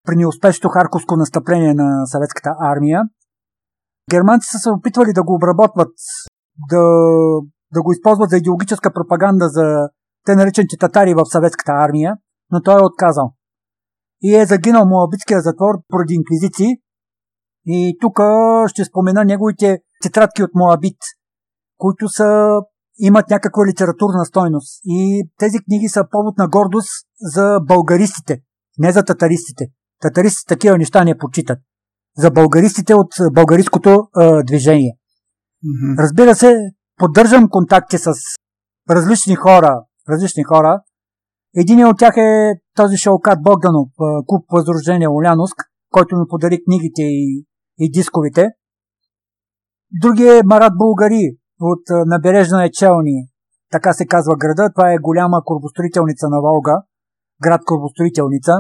при 0.07 0.17
неуспешното 0.17 0.69
харковско 0.69 1.17
настъпление 1.17 1.75
на 1.75 2.07
съветската 2.07 2.51
армия. 2.61 3.03
Германци 4.11 4.49
са 4.51 4.59
се 4.59 4.71
опитвали 4.71 5.13
да 5.13 5.23
го 5.23 5.35
обработват, 5.35 5.93
да, 6.71 6.83
да 7.75 7.83
го 7.83 7.93
използват 7.93 8.31
за 8.31 8.37
идеологическа 8.37 8.93
пропаганда 8.93 9.49
за 9.49 9.89
те 10.27 10.37
наречените 10.37 10.77
татари 10.77 11.15
в 11.15 11.25
съветската 11.25 11.73
армия, 11.73 12.17
но 12.51 12.63
той 12.63 12.81
е 12.81 12.85
отказал. 12.85 13.33
И 14.23 14.37
е 14.37 14.47
загинал 14.47 14.85
му 14.85 14.91
Моабитския 14.91 15.41
затвор 15.41 15.75
поради 15.89 16.15
инквизиции. 16.15 16.69
И 17.67 17.97
тук 18.01 18.21
ще 18.67 18.85
спомена 18.85 19.25
неговите 19.25 19.79
тетрадки 20.03 20.43
от 20.43 20.51
Моабит, 20.55 20.97
които 21.77 22.09
са, 22.09 22.61
имат 22.99 23.31
някаква 23.31 23.67
литературна 23.67 24.25
стойност. 24.25 24.81
И 24.85 25.29
тези 25.39 25.59
книги 25.59 25.89
са 25.89 26.05
повод 26.11 26.39
на 26.39 26.49
гордост 26.49 26.91
за 27.21 27.59
българистите, 27.63 28.41
не 28.79 28.93
за 28.93 29.03
татаристите. 29.03 29.65
Татаристите 30.01 30.55
такива 30.55 30.79
неща 30.79 31.05
не 31.05 31.19
почитат. 31.19 31.59
За 32.17 32.31
българистите 32.31 32.95
от 32.95 33.09
българиското 33.33 33.91
е, 33.91 34.43
движение. 34.43 34.93
Mm-hmm. 35.65 36.03
Разбира 36.03 36.35
се, 36.35 36.57
поддържам 36.97 37.49
контакти 37.51 37.99
с 37.99 38.13
различни 38.91 39.35
хора, 39.35 39.81
различни 40.09 40.43
хора. 40.43 40.81
Един 41.57 41.87
от 41.87 41.99
тях 41.99 42.17
е 42.17 42.53
този 42.75 42.97
Шалкат 42.97 43.43
Богданов, 43.43 43.89
клуб 44.27 44.45
Възрождение 44.53 45.09
Оляновск, 45.09 45.57
който 45.91 46.17
ми 46.17 46.25
подари 46.29 46.65
книгите 46.65 47.03
и, 47.03 47.45
и 47.79 47.91
дисковите. 47.91 48.49
Другия 50.01 50.39
е 50.39 50.43
Марат 50.45 50.73
Българи 50.77 51.37
от 51.61 51.83
набережна 52.07 52.65
Ечелни, 52.65 53.29
така 53.71 53.93
се 53.93 54.07
казва 54.07 54.37
града. 54.37 54.71
Това 54.75 54.93
е 54.93 54.99
голяма 54.99 55.43
корбостроителница 55.45 56.29
на 56.29 56.41
Волга, 56.41 56.83
град 57.43 57.61
корбостроителница. 57.65 58.53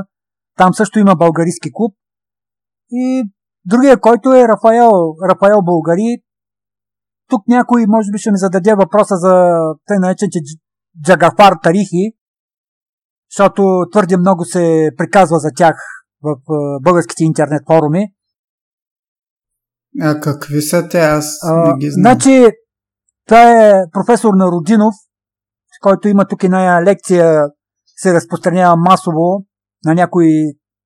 Там 0.56 0.74
също 0.74 0.98
има 0.98 1.16
български 1.16 1.70
клуб. 1.72 1.94
И 2.90 3.24
другия, 3.64 4.00
който 4.00 4.32
е 4.32 4.48
Рафаел, 4.48 4.90
Рафаел 5.30 5.62
Българи. 5.62 6.22
Тук 7.28 7.48
някой 7.48 7.84
може 7.88 8.11
би 8.12 8.18
ще 8.18 8.30
ми 8.30 8.38
зададе 8.38 8.74
въпроса 8.74 9.16
за 9.16 9.52
тъй 9.87 9.98
наречените 9.98 10.38
Джагафар 11.04 11.52
Тарихи, 11.62 12.12
защото 13.30 13.62
твърде 13.92 14.16
много 14.16 14.44
се 14.44 14.90
приказва 14.96 15.38
за 15.38 15.48
тях 15.56 15.76
в 16.22 16.37
българските 16.82 17.24
интернет 17.24 17.62
форуми. 17.66 18.12
А 20.02 20.20
какви 20.20 20.62
са 20.62 20.88
те? 20.88 21.00
Аз 21.00 21.40
не 21.66 21.78
ги 21.78 21.90
знам. 21.90 22.02
Значи, 22.02 22.46
това 23.28 23.68
е 23.68 23.82
професор 23.92 24.34
на 24.34 24.46
Родинов, 24.46 24.94
който 25.82 26.08
има 26.08 26.24
тук 26.24 26.44
една 26.44 26.82
лекция, 26.82 27.40
се 27.96 28.14
разпространява 28.14 28.76
масово 28.76 29.44
на 29.84 29.94
някои 29.94 30.28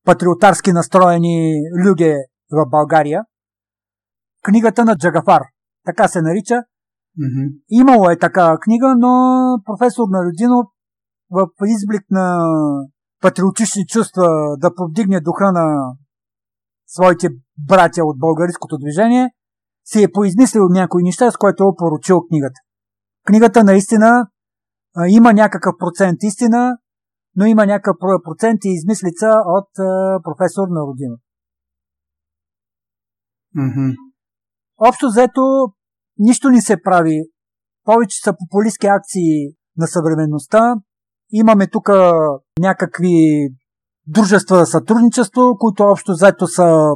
патриотарски 0.04 0.72
настроени 0.72 1.52
люди 1.84 2.14
в 2.50 2.70
България. 2.70 3.22
Книгата 4.44 4.84
на 4.84 4.96
Джагафар, 4.96 5.42
така 5.84 6.08
се 6.08 6.22
нарича. 6.22 6.54
Mm-hmm. 6.54 7.52
Имало 7.70 8.10
е 8.10 8.18
такава 8.18 8.58
книга, 8.58 8.94
но 8.98 9.10
професор 9.64 10.04
Народинов 10.10 10.66
в 11.30 11.46
изблик 11.66 12.02
на 12.10 12.46
патриотични 13.20 13.86
чувства 13.86 14.28
да 14.58 14.74
повдигне 14.74 15.20
духа 15.20 15.52
на 15.52 15.94
своите 16.86 17.28
братя 17.68 18.04
от 18.04 18.18
българското 18.18 18.78
движение, 18.78 19.30
си 19.84 20.02
е 20.02 20.12
поизмислил 20.12 20.62
някои 20.68 21.02
неща, 21.02 21.30
с 21.30 21.36
което 21.36 21.62
е 21.62 21.66
опоручил 21.66 22.20
книгата. 22.28 22.60
Книгата 23.26 23.64
наистина 23.64 24.26
а, 24.96 25.08
има 25.08 25.32
някакъв 25.32 25.74
процент 25.78 26.22
истина, 26.22 26.78
но 27.36 27.44
има 27.44 27.66
някакъв 27.66 27.96
процент 28.24 28.64
и 28.64 28.68
измислица 28.68 29.26
от 29.46 29.78
а, 29.78 30.20
професор 30.22 30.68
Народинов. 30.70 31.20
Mm-hmm. 33.56 33.94
Общо 34.78 35.06
взето, 35.06 35.42
нищо 36.18 36.50
не 36.50 36.60
се 36.60 36.82
прави. 36.82 37.20
Повече 37.84 38.20
са 38.24 38.34
популистски 38.38 38.86
акции 38.86 39.54
на 39.76 39.86
съвременността. 39.86 40.74
Имаме 41.32 41.66
тук 41.66 41.88
някакви 42.58 43.48
дружества 44.06 44.56
за 44.56 44.66
сътрудничество, 44.66 45.56
които 45.58 45.82
общо 45.82 46.12
взето 46.12 46.46
са, 46.46 46.86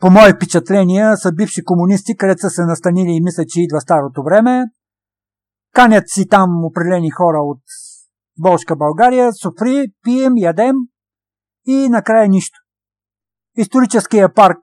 по 0.00 0.10
мои 0.10 0.32
впечатления, 0.36 1.16
са 1.16 1.32
бивши 1.32 1.64
комунисти, 1.64 2.16
където 2.16 2.40
са 2.40 2.50
се 2.50 2.62
настанили 2.64 3.10
и 3.10 3.22
мисля, 3.22 3.44
че 3.48 3.60
идва 3.60 3.80
старото 3.80 4.22
време. 4.22 4.64
Канят 5.74 6.04
си 6.06 6.28
там 6.28 6.64
определени 6.64 7.10
хора 7.10 7.38
от 7.38 7.62
Болшка 8.38 8.76
България, 8.76 9.32
софри, 9.32 9.92
пием, 10.02 10.32
ядем 10.36 10.76
и 11.66 11.88
накрая 11.88 12.28
нищо. 12.28 12.58
Историческия 13.56 14.34
парк 14.34 14.58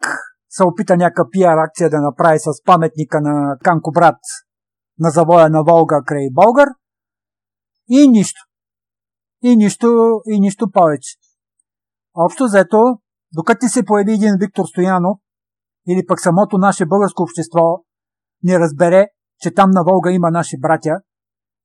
се 0.50 0.64
опита 0.64 0.98
някаква 0.98 1.30
пиар 1.32 1.58
акция 1.58 1.90
да 1.90 2.02
направи 2.02 2.40
с 2.40 2.64
паметника 2.66 3.22
на 3.22 3.58
Канко 3.64 3.92
брат 3.92 4.20
на 5.00 5.10
завоя 5.10 5.50
на 5.50 5.64
Волга 5.64 6.04
край 6.06 6.28
Болгар 6.32 6.68
и 7.90 8.08
нищо. 8.08 8.42
И 9.44 9.56
нищо, 9.56 10.22
и 10.26 10.40
нищо 10.40 10.72
повече. 10.72 11.18
Общо 12.16 12.44
взето, 12.44 12.78
докато 13.36 13.60
ти 13.60 13.68
се 13.68 13.86
появи 13.86 14.14
един 14.14 14.36
Виктор 14.40 14.66
Стоянов 14.66 15.18
или 15.88 16.06
пък 16.08 16.20
самото 16.22 16.58
наше 16.58 16.86
българско 16.86 17.24
общество 17.24 17.62
не 18.44 18.60
разбере, 18.60 19.08
че 19.42 19.52
там 19.52 19.70
на 19.72 19.84
Волга 19.84 20.12
има 20.12 20.32
наши 20.32 20.60
братя 20.60 20.96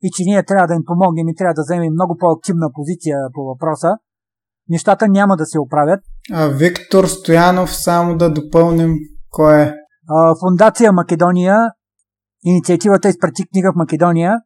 и 0.02 0.10
че 0.10 0.22
ние 0.26 0.44
трябва 0.44 0.66
да 0.66 0.74
им 0.74 0.82
помогнем 0.86 1.28
и 1.28 1.34
трябва 1.34 1.54
да 1.54 1.62
вземем 1.62 1.92
много 1.92 2.16
по-активна 2.20 2.70
позиция 2.74 3.16
по 3.34 3.44
въпроса, 3.44 3.88
нещата 4.68 5.08
няма 5.08 5.36
да 5.36 5.46
се 5.46 5.58
оправят. 5.58 6.00
А 6.32 6.48
Виктор 6.48 7.04
Стоянов, 7.04 7.76
само 7.76 8.16
да 8.16 8.32
допълним, 8.32 8.94
кой 9.30 9.62
е? 9.62 9.74
А, 10.08 10.34
Фундация 10.40 10.92
Македония, 10.92 11.58
инициативата 12.44 13.08
изпрати 13.08 13.48
книга 13.52 13.72
в 13.72 13.76
Македония. 13.76 14.38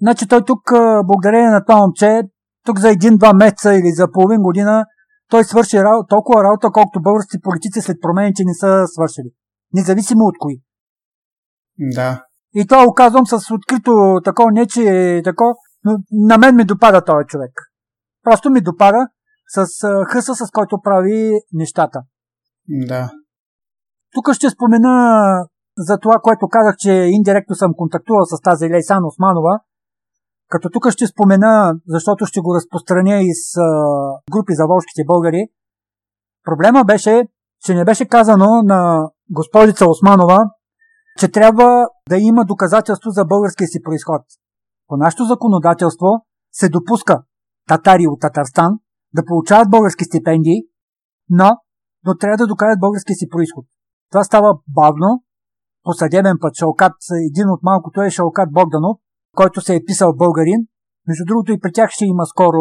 Значи 0.00 0.28
той 0.28 0.44
тук, 0.44 0.60
благодарение 1.04 1.50
на 1.50 1.64
това 1.64 1.80
момче, 1.80 2.22
тук 2.66 2.78
за 2.78 2.90
един-два 2.90 3.32
месеца 3.32 3.74
или 3.74 3.90
за 3.92 4.10
половин 4.12 4.42
година, 4.42 4.84
той 5.32 5.44
свърши 5.44 5.76
толкова 6.08 6.44
работа, 6.44 6.70
колкото 6.72 7.02
български 7.02 7.36
политици 7.42 7.80
след 7.80 7.96
промените 8.00 8.42
не 8.46 8.54
са 8.54 8.70
свършили. 8.86 9.30
Независимо 9.72 10.24
от 10.24 10.34
кои. 10.38 10.56
Да. 11.78 12.24
И 12.54 12.66
това 12.66 12.84
оказвам 12.88 13.26
с 13.26 13.54
открито 13.54 14.20
такова, 14.24 14.50
не 14.52 14.66
че 14.66 15.20
тако, 15.24 15.44
но 15.84 15.92
на 16.28 16.38
мен 16.38 16.56
ми 16.56 16.64
допада 16.64 17.04
този 17.04 17.26
човек. 17.26 17.52
Просто 18.22 18.50
ми 18.50 18.60
допада 18.60 19.06
с 19.54 19.66
хъса, 20.12 20.34
с 20.34 20.50
който 20.50 20.80
прави 20.84 21.30
нещата. 21.52 21.98
Да. 22.88 23.10
Тук 24.14 24.34
ще 24.34 24.50
спомена 24.50 24.96
за 25.78 25.98
това, 25.98 26.16
което 26.22 26.48
казах, 26.48 26.74
че 26.78 26.92
индиректно 26.92 27.54
съм 27.54 27.72
контактувал 27.76 28.24
с 28.24 28.40
тази 28.40 28.70
Лейсан 28.72 29.04
Османова, 29.04 29.60
като 30.52 30.70
тук 30.70 30.90
ще 30.90 31.06
спомена, 31.06 31.74
защото 31.86 32.26
ще 32.26 32.40
го 32.40 32.54
разпространя 32.54 33.16
и 33.20 33.34
с 33.34 33.60
групи 34.32 34.54
за 34.54 34.64
волшките 34.66 35.02
българи. 35.06 35.42
Проблема 36.44 36.84
беше, 36.84 37.28
че 37.64 37.74
не 37.74 37.84
беше 37.84 38.08
казано 38.08 38.46
на 38.62 39.10
госпожица 39.30 39.86
Османова, 39.88 40.38
че 41.18 41.28
трябва 41.28 41.88
да 42.08 42.16
има 42.16 42.44
доказателство 42.44 43.10
за 43.10 43.24
българския 43.24 43.68
си 43.68 43.82
происход. 43.82 44.22
По 44.88 44.96
нашето 44.96 45.24
законодателство 45.24 46.06
се 46.52 46.68
допуска 46.68 47.22
татари 47.68 48.06
от 48.06 48.20
Татарстан 48.20 48.72
да 49.14 49.24
получават 49.24 49.70
български 49.70 50.04
стипендии, 50.04 50.60
но, 51.30 51.50
но 52.06 52.16
трябва 52.16 52.36
да 52.36 52.46
докажат 52.46 52.80
българския 52.80 53.16
си 53.16 53.28
происход. 53.28 53.64
Това 54.10 54.24
става 54.24 54.58
бавно, 54.68 55.22
по 55.82 55.92
съдебен 55.92 56.36
път. 56.40 56.54
Шалкат, 56.54 56.92
един 57.30 57.50
от 57.50 57.60
малкото 57.62 58.02
е 58.02 58.10
Шалкат 58.10 58.52
Богданов, 58.52 58.96
който 59.36 59.60
се 59.60 59.74
е 59.74 59.84
писал 59.86 60.16
българин. 60.16 60.66
Между 61.08 61.24
другото 61.26 61.52
и 61.52 61.60
при 61.60 61.72
тях 61.72 61.90
ще 61.90 62.04
има 62.04 62.26
скоро 62.26 62.60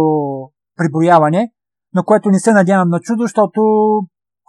приброяване, 0.77 1.51
на 1.95 2.03
което 2.03 2.29
не 2.29 2.39
се 2.39 2.51
надявам 2.51 2.89
на 2.89 2.99
чудо, 2.99 3.23
защото, 3.23 3.61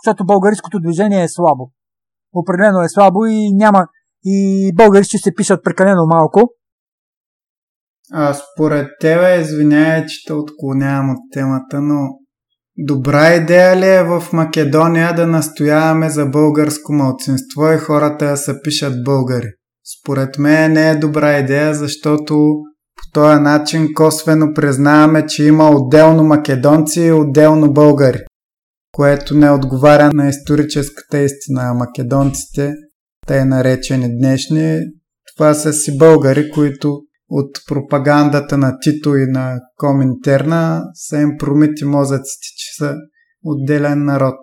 защото 0.04 0.26
българското 0.26 0.80
движение 0.80 1.22
е 1.22 1.28
слабо. 1.28 1.70
Определено 2.34 2.80
е 2.82 2.88
слабо 2.88 3.24
и 3.26 3.52
няма 3.52 3.86
и 4.24 4.72
българи 4.74 5.04
ще 5.04 5.18
се 5.18 5.34
пишат 5.34 5.64
прекалено 5.64 6.06
малко. 6.06 6.40
А 8.12 8.34
според 8.34 8.88
тебе, 9.00 9.40
извинявай, 9.40 10.06
че 10.06 10.26
те 10.26 10.32
отклонявам 10.32 11.10
от 11.10 11.32
темата, 11.32 11.80
но 11.80 12.18
добра 12.78 13.34
идея 13.34 13.76
ли 13.76 13.88
е 13.88 14.04
в 14.04 14.32
Македония 14.32 15.14
да 15.14 15.26
настояваме 15.26 16.10
за 16.10 16.26
българско 16.26 16.92
мълцинство 16.92 17.72
и 17.74 17.78
хората 17.78 18.26
да 18.26 18.36
се 18.36 18.62
пишат 18.62 19.04
българи? 19.04 19.52
Според 20.00 20.38
мен 20.38 20.72
не 20.72 20.90
е 20.90 20.96
добра 20.96 21.38
идея, 21.38 21.74
защото 21.74 22.62
По 22.96 23.02
този 23.12 23.40
начин 23.40 23.88
косвено 23.94 24.54
признаваме, 24.54 25.26
че 25.26 25.44
има 25.44 25.70
отделно 25.70 26.24
македонци 26.24 27.00
и 27.00 27.12
отделно 27.12 27.72
българи, 27.72 28.18
което 28.92 29.34
не 29.34 29.50
отговаря 29.50 30.10
на 30.14 30.28
историческата 30.28 31.18
истина. 31.18 31.74
Македонците, 31.74 32.74
те 33.26 33.44
наречени 33.44 34.18
днешни, 34.18 34.78
това 35.36 35.54
са 35.54 35.72
си 35.72 35.98
българи, 35.98 36.50
които 36.50 37.00
от 37.28 37.50
пропагандата 37.68 38.58
на 38.58 38.78
Тито 38.80 39.16
и 39.16 39.26
на 39.26 39.60
Коминтерна 39.76 40.82
са 40.94 41.18
им 41.18 41.30
промити 41.38 41.84
мозъците, 41.84 42.46
че 42.56 42.76
са 42.76 42.94
отделен 43.44 44.04
народ. 44.04 44.36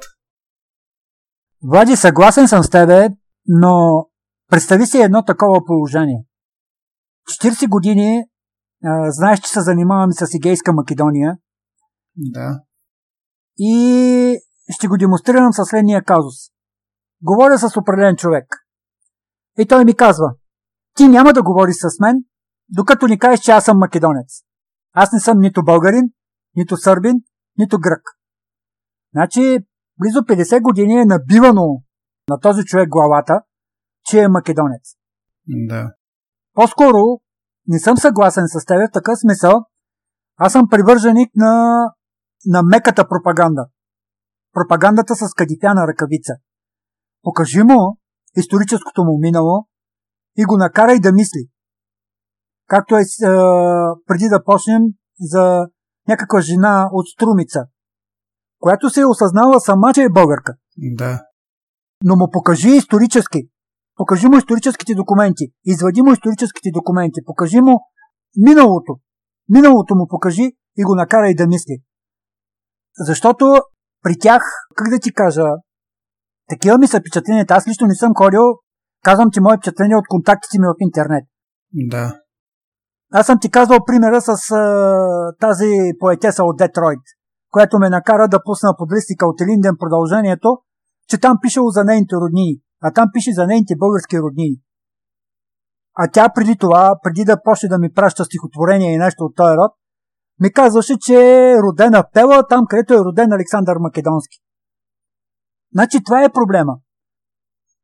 Влади, 1.63 1.95
съгласен 1.95 2.47
съм 2.47 2.63
с 2.63 2.69
тебе, 2.69 3.09
но 3.47 4.05
представи 4.49 4.85
си 4.85 4.97
едно 4.97 5.23
такова 5.25 5.65
положение. 5.65 6.25
40 7.43 7.69
години 7.69 8.23
а, 8.83 9.11
знаеш, 9.11 9.39
че 9.39 9.49
се 9.49 9.61
занимаваме 9.61 10.13
с 10.13 10.35
Егейска 10.35 10.73
Македония. 10.73 11.37
Да. 12.15 12.59
И 13.57 14.39
ще 14.69 14.87
го 14.87 14.97
демонстрирам 14.97 15.53
със 15.53 15.67
следния 15.67 16.03
казус. 16.03 16.35
Говоря 17.21 17.57
с 17.57 17.77
определен 17.77 18.15
човек. 18.15 18.45
И 19.57 19.67
той 19.67 19.85
ми 19.85 19.95
казва, 19.95 20.33
ти 20.95 21.07
няма 21.07 21.33
да 21.33 21.43
говориш 21.43 21.75
с 21.75 21.99
мен, 21.99 22.23
докато 22.69 23.07
ни 23.07 23.19
кажеш, 23.19 23.39
че 23.39 23.51
аз 23.51 23.65
съм 23.65 23.77
македонец. 23.77 24.43
Аз 24.93 25.11
не 25.11 25.19
съм 25.19 25.39
нито 25.39 25.63
българин, 25.63 26.03
нито 26.55 26.77
сърбин, 26.77 27.15
нито 27.57 27.79
грък. 27.79 28.01
Значи, 29.13 29.57
близо 29.99 30.19
50 30.19 30.61
години 30.61 31.01
е 31.01 31.05
набивано 31.05 31.83
на 32.29 32.39
този 32.39 32.63
човек 32.63 32.89
главата, 32.89 33.41
че 34.09 34.19
е 34.19 34.27
македонец. 34.27 34.95
Да. 35.47 35.93
По-скоро 36.53 37.21
не 37.67 37.79
съм 37.79 37.97
съгласен 37.97 38.43
с 38.47 38.65
теб 38.65 38.89
в 38.89 38.93
такъв 38.93 39.19
смисъл. 39.19 39.53
Аз 40.37 40.51
съм 40.51 40.69
привърженик 40.69 41.31
на, 41.35 41.83
на 42.45 42.63
меката 42.63 43.07
пропаганда. 43.07 43.65
Пропагандата 44.53 45.15
с 45.15 45.33
кадифяна 45.33 45.87
ръкавица. 45.87 46.33
Покажи 47.21 47.63
му 47.63 47.97
историческото 48.37 49.03
му 49.03 49.19
минало 49.19 49.65
и 50.37 50.45
го 50.45 50.57
накарай 50.57 50.99
да 50.99 51.11
мисли. 51.11 51.49
Както 52.67 52.95
е, 52.95 53.01
е 53.01 53.05
преди 54.05 54.29
да 54.29 54.43
почнем 54.43 54.81
за 55.19 55.67
някаква 56.07 56.41
жена 56.41 56.89
от 56.91 57.07
Струмица, 57.07 57.59
която 58.59 58.89
се 58.89 59.01
е 59.01 59.05
осъзнала 59.05 59.59
сама, 59.59 59.93
че 59.93 60.03
е 60.03 60.09
българка. 60.09 60.53
Да. 60.77 61.21
Но 62.03 62.15
му 62.15 62.29
покажи 62.31 62.69
исторически. 62.69 63.49
Покажи 63.99 64.27
му 64.27 64.37
историческите 64.37 64.93
документи. 64.95 65.45
Извади 65.65 66.01
му 66.01 66.11
историческите 66.13 66.69
документи. 66.73 67.19
Покажи 67.25 67.61
му 67.61 67.79
миналото. 68.37 68.93
Миналото 69.49 69.95
му 69.95 70.07
покажи 70.09 70.45
и 70.77 70.83
го 70.83 70.95
накарай 70.95 71.33
да 71.35 71.47
мисли. 71.47 71.75
Защото 72.99 73.45
при 74.03 74.19
тях, 74.19 74.43
как 74.75 74.89
да 74.89 74.99
ти 74.99 75.13
кажа, 75.13 75.43
такива 76.49 76.77
ми 76.77 76.87
са 76.87 76.99
впечатленията. 76.99 77.53
Аз 77.53 77.67
лично 77.67 77.87
не 77.87 77.95
съм 77.95 78.11
ходил. 78.15 78.41
Казвам 79.03 79.29
ти 79.33 79.39
мое 79.39 79.57
впечатление 79.57 79.95
от 79.95 80.07
контактите 80.07 80.59
ми 80.59 80.67
в 80.67 80.75
интернет. 80.79 81.25
Да. 81.73 82.19
Аз 83.13 83.25
съм 83.25 83.37
ти 83.41 83.51
казвал 83.51 83.79
примера 83.85 84.21
с 84.21 84.51
а, 84.51 85.33
тази 85.39 85.71
поетеса 85.99 86.43
от 86.43 86.57
Детройт, 86.57 87.05
която 87.51 87.79
ме 87.79 87.89
накара 87.89 88.27
да 88.27 88.43
пусна 88.43 88.75
под 88.77 88.89
листика 88.91 89.27
от 89.27 89.41
Елинден 89.41 89.75
продължението, 89.79 90.57
че 91.09 91.17
там 91.17 91.37
пишело 91.41 91.69
за 91.69 91.83
нейните 91.83 92.15
роднини, 92.15 92.61
а 92.81 92.91
там 92.91 93.05
пише 93.13 93.33
за 93.33 93.47
нейните 93.47 93.75
български 93.77 94.19
роднини. 94.19 94.61
А 95.95 96.11
тя 96.11 96.29
преди 96.35 96.57
това, 96.57 96.95
преди 97.03 97.23
да 97.23 97.43
почне 97.43 97.69
да 97.69 97.77
ми 97.77 97.93
праща 97.93 98.25
стихотворение 98.25 98.93
и 98.93 98.97
нещо 98.97 99.23
от 99.23 99.35
този 99.35 99.53
род, 99.57 99.71
ми 100.39 100.53
казваше, 100.53 100.95
че 101.01 101.15
е 101.51 101.57
родена 101.57 102.03
Пела, 102.13 102.47
там 102.49 102.65
където 102.69 102.93
е 102.93 102.97
роден 102.97 103.31
Александър 103.31 103.77
Македонски. 103.79 104.37
Значи 105.73 106.03
това 106.05 106.23
е 106.23 106.33
проблема. 106.33 106.73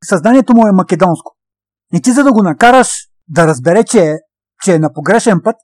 Съзнанието 0.04 0.54
му 0.56 0.68
е 0.68 0.72
македонско. 0.72 1.36
И 1.94 2.02
ти 2.02 2.12
за 2.12 2.24
да 2.24 2.34
го 2.34 2.44
накараш 2.44 3.10
да 3.28 3.48
разбере, 3.48 3.84
че 3.84 4.00
е, 4.00 4.16
че 4.64 4.76
е 4.76 4.80
на 4.80 4.94
погрешен 4.94 5.42
път, 5.44 5.56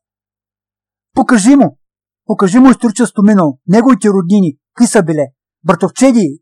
покажи 1.15 1.55
му. 1.55 1.77
Покажи 2.25 2.59
му 2.59 2.71
историческото 2.71 3.23
минало, 3.23 3.59
неговите 3.67 4.07
роднини, 4.09 4.57
какви 4.73 4.87
са 4.87 5.03
биле, 5.03 5.25
братовчеди, 5.63 6.39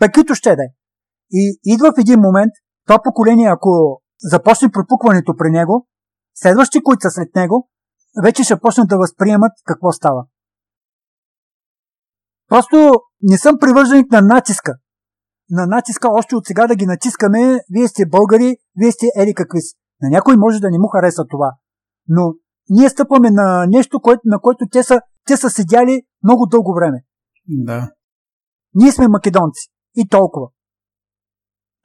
каквито 0.00 0.34
ще 0.34 0.56
да 0.56 0.62
е. 0.62 0.79
И 1.32 1.58
идва 1.64 1.92
в 1.92 2.00
един 2.00 2.20
момент, 2.20 2.52
това 2.86 2.98
поколение, 3.02 3.48
ако 3.48 4.02
започне 4.22 4.70
пропукването 4.70 5.36
при 5.36 5.50
него, 5.50 5.86
следващи, 6.34 6.82
които 6.82 7.00
са 7.00 7.10
след 7.10 7.34
него, 7.34 7.68
вече 8.24 8.44
ще 8.44 8.60
почнат 8.60 8.88
да 8.88 8.98
възприемат 8.98 9.52
какво 9.64 9.92
става. 9.92 10.26
Просто 12.48 12.90
не 13.22 13.38
съм 13.38 13.58
привърженик 13.60 14.12
на 14.12 14.20
натиска. 14.20 14.74
На 15.50 15.66
натиска 15.66 16.08
още 16.08 16.36
от 16.36 16.46
сега 16.46 16.66
да 16.66 16.76
ги 16.76 16.86
натискаме, 16.86 17.60
вие 17.70 17.88
сте 17.88 18.06
българи, 18.06 18.56
вие 18.76 18.92
сте 18.92 19.06
ели 19.16 19.34
какви 19.34 19.60
си. 19.60 19.74
На 20.02 20.08
някой 20.10 20.36
може 20.36 20.60
да 20.60 20.70
не 20.70 20.78
му 20.78 20.88
хареса 20.88 21.24
това. 21.30 21.52
Но 22.08 22.34
ние 22.68 22.88
стъпваме 22.88 23.30
на 23.30 23.66
нещо, 23.66 24.00
на 24.24 24.40
което 24.40 24.64
те 24.72 24.82
са, 24.82 25.00
те 25.26 25.36
са 25.36 25.50
седяли 25.50 26.02
много 26.24 26.46
дълго 26.46 26.74
време. 26.74 27.04
Да. 27.48 27.90
Ние 28.74 28.92
сме 28.92 29.08
македонци. 29.08 29.68
И 29.96 30.08
толкова. 30.08 30.48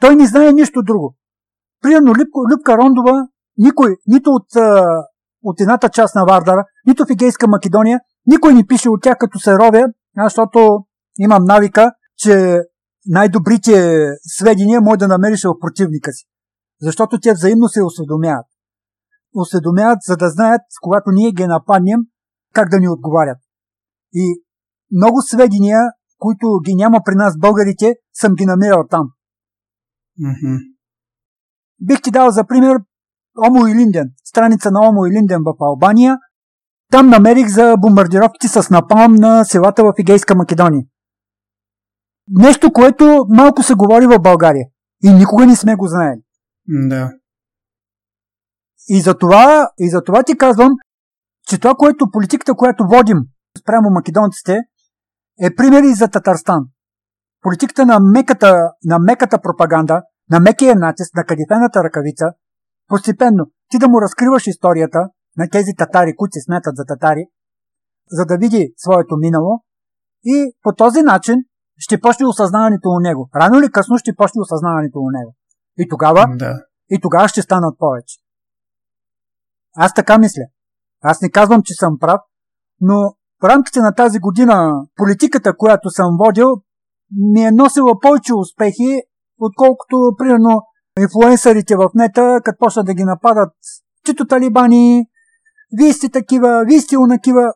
Той 0.01 0.15
не 0.15 0.27
знае 0.27 0.53
нищо 0.53 0.83
друго. 0.83 1.15
Примерно 1.81 2.13
Любка 2.51 2.77
Рондова, 2.77 3.27
никой, 3.57 3.95
нито 4.07 4.29
от, 4.29 4.47
от 5.43 5.61
едната 5.61 5.89
част 5.89 6.15
на 6.15 6.25
Вардара, 6.25 6.65
нито 6.87 7.05
в 7.05 7.11
Егейска 7.11 7.47
Македония, 7.47 7.99
никой 8.27 8.53
не 8.53 8.67
пише 8.67 8.89
от 8.89 9.01
тях 9.01 9.17
като 9.19 9.39
се 9.39 9.55
ровя, 9.55 9.83
защото 10.23 10.85
имам 11.19 11.43
навика, 11.43 11.91
че 12.17 12.61
най-добрите 13.05 14.05
сведения 14.21 14.81
може 14.81 14.97
да 14.97 15.07
намериш 15.07 15.43
в 15.43 15.59
противника 15.59 16.11
си. 16.11 16.25
Защото 16.81 17.19
те 17.19 17.33
взаимно 17.33 17.67
се 17.67 17.83
осведомяват. 17.83 18.45
Осведомяват, 19.35 19.99
за 20.07 20.17
да 20.17 20.29
знаят, 20.29 20.61
когато 20.81 21.11
ние 21.11 21.31
ги 21.31 21.47
нападнем, 21.47 21.99
как 22.53 22.69
да 22.69 22.79
ни 22.79 22.89
отговарят. 22.89 23.37
И 24.13 24.43
много 24.91 25.21
сведения, 25.21 25.79
които 26.17 26.47
ги 26.65 26.75
няма 26.75 26.99
при 27.05 27.15
нас 27.15 27.37
българите, 27.37 27.95
съм 28.13 28.33
ги 28.33 28.45
намерил 28.45 28.83
там. 28.89 29.07
Mm-hmm. 30.21 30.59
Бих 31.81 32.01
ти 32.01 32.11
дал 32.11 32.31
за 32.31 32.47
пример 32.47 32.77
Омо 33.47 33.67
и 33.67 33.75
Линден, 33.75 34.11
страница 34.23 34.71
на 34.71 34.89
Омо 34.89 35.05
и 35.05 35.11
Линден 35.11 35.41
в 35.45 35.55
Албания. 35.61 36.17
Там 36.91 37.09
намерих 37.09 37.47
за 37.47 37.75
бомбардировките 37.77 38.47
с 38.47 38.69
напалм 38.69 39.13
на 39.13 39.43
селата 39.43 39.83
в 39.83 39.93
Егейска 39.99 40.35
Македония. 40.35 40.83
Нещо, 42.29 42.71
което 42.73 43.25
малко 43.29 43.63
се 43.63 43.73
говори 43.73 44.07
в 44.07 44.19
България. 44.19 44.65
И 45.03 45.13
никога 45.13 45.45
не 45.45 45.55
сме 45.55 45.75
го 45.75 45.87
знаели. 45.87 46.21
Да. 46.67 47.11
И 48.89 49.01
за 49.01 49.17
това, 49.17 49.69
и 49.79 49.89
за 49.89 50.03
това 50.03 50.23
ти 50.23 50.37
казвам, 50.37 50.71
че 51.47 51.59
това, 51.59 51.75
което 51.75 52.11
политиката, 52.11 52.53
която 52.53 52.87
водим 52.87 53.17
спрямо 53.59 53.89
македонците, 53.89 54.59
е 55.41 55.55
пример 55.55 55.83
и 55.83 55.93
за 55.93 56.07
Татарстан. 56.07 56.65
Политиката 57.45 57.85
на 57.85 57.99
меката, 57.99 58.71
на 58.83 58.99
меката 58.99 59.41
пропаганда, 59.41 60.01
на 60.31 60.39
мекия 60.39 60.75
натиск, 60.75 61.15
на 61.15 61.23
кадифената 61.23 61.83
ръкавица, 61.83 62.25
постепенно 62.87 63.45
ти 63.69 63.77
да 63.79 63.87
му 63.87 64.01
разкриваш 64.01 64.47
историята 64.47 64.99
на 65.37 65.49
тези 65.49 65.71
татари, 65.77 66.15
които 66.15 66.31
се 66.33 66.45
смятат 66.45 66.75
за 66.75 66.85
татари, 66.85 67.25
за 68.11 68.25
да 68.25 68.37
види 68.37 68.73
своето 68.77 69.17
минало 69.17 69.59
и 70.23 70.53
по 70.61 70.75
този 70.75 71.01
начин 71.01 71.35
ще 71.77 72.01
почне 72.01 72.27
осъзнаването 72.27 72.89
у 72.89 72.99
него. 72.99 73.29
Рано 73.35 73.59
или 73.59 73.71
късно 73.71 73.97
ще 73.97 74.15
почне 74.15 74.41
осъзнаването 74.41 74.99
у 74.99 75.09
него. 75.11 75.35
И 75.77 75.87
тогава, 75.89 76.25
да. 76.35 76.53
и 76.89 76.99
тогава 77.01 77.27
ще 77.27 77.41
станат 77.41 77.77
повече. 77.79 78.17
Аз 79.75 79.93
така 79.93 80.17
мисля. 80.17 80.43
Аз 81.03 81.21
не 81.21 81.31
казвам, 81.31 81.61
че 81.63 81.73
съм 81.73 81.99
прав, 81.99 82.21
но 82.81 83.15
в 83.41 83.43
рамките 83.43 83.79
на 83.79 83.95
тази 83.95 84.19
година 84.19 84.85
политиката, 84.95 85.57
която 85.57 85.89
съм 85.89 86.17
водил, 86.19 86.47
ми 87.33 87.41
е 87.41 87.51
носила 87.51 87.99
повече 87.99 88.33
успехи, 88.33 89.01
отколкото, 89.39 90.15
примерно, 90.17 90.61
инфлуенсърите 90.99 91.75
в 91.75 91.89
нета, 91.95 92.41
като 92.43 92.57
почнат 92.59 92.85
да 92.85 92.93
ги 92.93 93.03
нападат, 93.03 93.53
чето 94.05 94.27
талибани, 94.27 95.05
вие 95.77 95.93
сте 95.93 96.09
такива, 96.09 96.63
вие 96.67 96.79
сте 96.79 96.97
унакива 96.97 97.53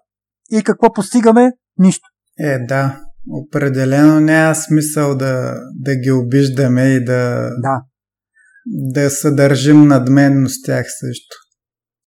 и 0.52 0.64
какво 0.64 0.94
постигаме? 0.94 1.52
Нищо. 1.78 2.08
Е, 2.40 2.60
да. 2.60 3.00
Определено 3.30 4.20
няма 4.20 4.56
смисъл 4.56 5.16
да, 5.16 5.56
да 5.76 5.96
ги 5.96 6.12
обиждаме 6.12 6.84
и 6.84 7.06
да, 7.06 7.50
да. 7.62 7.82
да 8.66 9.10
съдържим 9.10 9.88
надменно 9.88 10.50
с 10.50 10.62
тях 10.66 10.86
също. 11.00 11.36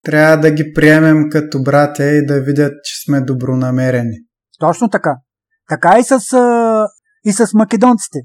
Трябва 0.02 0.36
да 0.36 0.50
ги 0.50 0.72
приемем 0.74 1.30
като 1.30 1.62
братя 1.62 2.04
и 2.04 2.26
да 2.26 2.40
видят, 2.40 2.72
че 2.84 3.04
сме 3.04 3.20
добронамерени. 3.20 4.16
Точно 4.58 4.88
така. 4.88 5.16
Така 5.68 5.98
и 5.98 6.04
с, 6.04 6.18
и 7.24 7.32
с 7.32 7.54
македонците. 7.54 8.18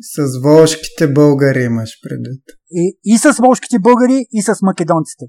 С 0.00 0.40
волшките 0.44 1.12
българи 1.12 1.62
имаш 1.62 1.90
предвид. 2.02 2.42
И, 2.70 2.98
и 3.04 3.18
с 3.18 3.32
волшките 3.38 3.78
българи, 3.78 4.26
и 4.32 4.42
с 4.42 4.54
македонците. 4.62 5.24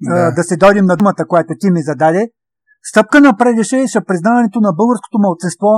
да. 0.00 0.30
да 0.30 0.42
се 0.42 0.56
дойдем 0.56 0.84
на 0.84 0.96
думата, 0.96 1.24
която 1.28 1.54
ти 1.60 1.70
ми 1.70 1.82
зададе, 1.82 2.30
стъпка 2.82 3.20
напред 3.20 3.66
ще 3.66 4.00
признаването 4.06 4.60
на 4.60 4.72
българското 4.72 5.18
мълцинство 5.18 5.70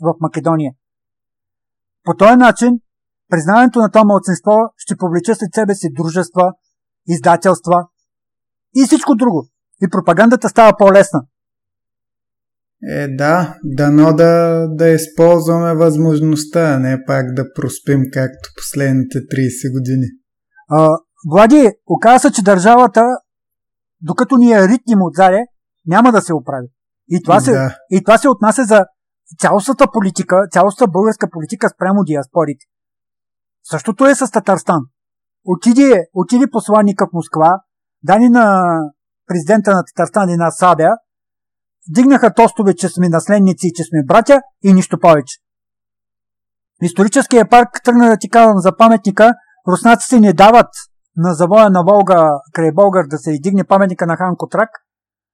в 0.00 0.14
Македония. 0.20 0.72
По 2.04 2.14
този 2.14 2.36
начин, 2.36 2.80
признаването 3.28 3.78
на 3.78 3.90
това 3.90 4.04
мълцинство 4.04 4.56
ще 4.76 4.96
повлече 4.96 5.34
след 5.34 5.54
себе 5.54 5.74
си 5.74 5.88
дружества, 5.92 6.52
издателства 7.08 7.86
и 8.76 8.86
всичко 8.86 9.14
друго. 9.14 9.48
И 9.82 9.90
пропагандата 9.90 10.48
става 10.48 10.76
по-лесна. 10.78 11.20
Е, 12.82 13.08
да, 13.08 13.58
дано 13.64 14.12
да, 14.12 14.66
да 14.68 14.88
използваме 14.88 15.74
възможността, 15.74 16.74
а 16.74 16.78
не 16.78 17.04
пак 17.06 17.34
да 17.34 17.52
проспим 17.52 18.02
както 18.12 18.48
последните 18.56 19.18
30 19.18 19.72
години. 19.72 20.06
А, 20.70 20.88
Влади, 21.30 21.70
оказа 21.86 22.18
се, 22.18 22.34
че 22.34 22.42
държавата, 22.42 23.02
докато 24.00 24.36
ние 24.36 24.68
ритним 24.68 25.02
от 25.02 25.14
заре, 25.14 25.40
няма 25.86 26.12
да 26.12 26.20
се 26.20 26.34
оправи. 26.34 26.66
И 27.08 27.22
това, 27.22 27.40
се, 27.40 27.52
да. 27.52 27.76
и 27.90 28.04
това 28.04 28.18
се 28.18 28.28
отнася 28.28 28.64
за 28.64 28.86
цялостната 29.38 29.86
политика, 29.92 30.36
цялостната 30.50 30.90
българска 30.90 31.30
политика 31.30 31.68
спрямо 31.68 32.04
диаспорите. 32.04 32.64
Същото 33.62 34.06
е 34.06 34.14
с 34.14 34.30
Татарстан. 34.30 34.80
Отиде, 35.44 36.04
отиде 36.14 36.50
посланника 36.50 37.06
в 37.06 37.12
Москва, 37.12 37.60
дани 38.02 38.28
на 38.28 38.64
президента 39.26 39.70
на 39.70 39.84
Татарстан 39.84 40.28
една 40.28 40.50
сабя, 40.50 40.90
дигнаха 41.88 42.34
тостове, 42.34 42.74
че 42.74 42.88
сме 42.88 43.08
наследници 43.08 43.66
и 43.66 43.72
че 43.74 43.82
сме 43.84 44.02
братя 44.06 44.40
и 44.64 44.72
нищо 44.72 44.98
повече. 44.98 45.38
Историческия 46.82 47.48
парк 47.48 47.68
тръгна 47.84 48.08
да 48.08 48.16
ти 48.16 48.30
казвам 48.30 48.58
за 48.58 48.76
паметника, 48.76 49.34
руснаците 49.68 50.20
не 50.20 50.32
дават 50.32 50.68
на 51.16 51.34
завоя 51.34 51.70
на 51.70 51.82
Волга 51.82 52.30
край 52.52 52.72
Болгар 52.72 53.06
да 53.06 53.18
се 53.18 53.32
издигне 53.32 53.64
паметника 53.64 54.06
на 54.06 54.16
хан 54.16 54.36
Котрак, 54.36 54.70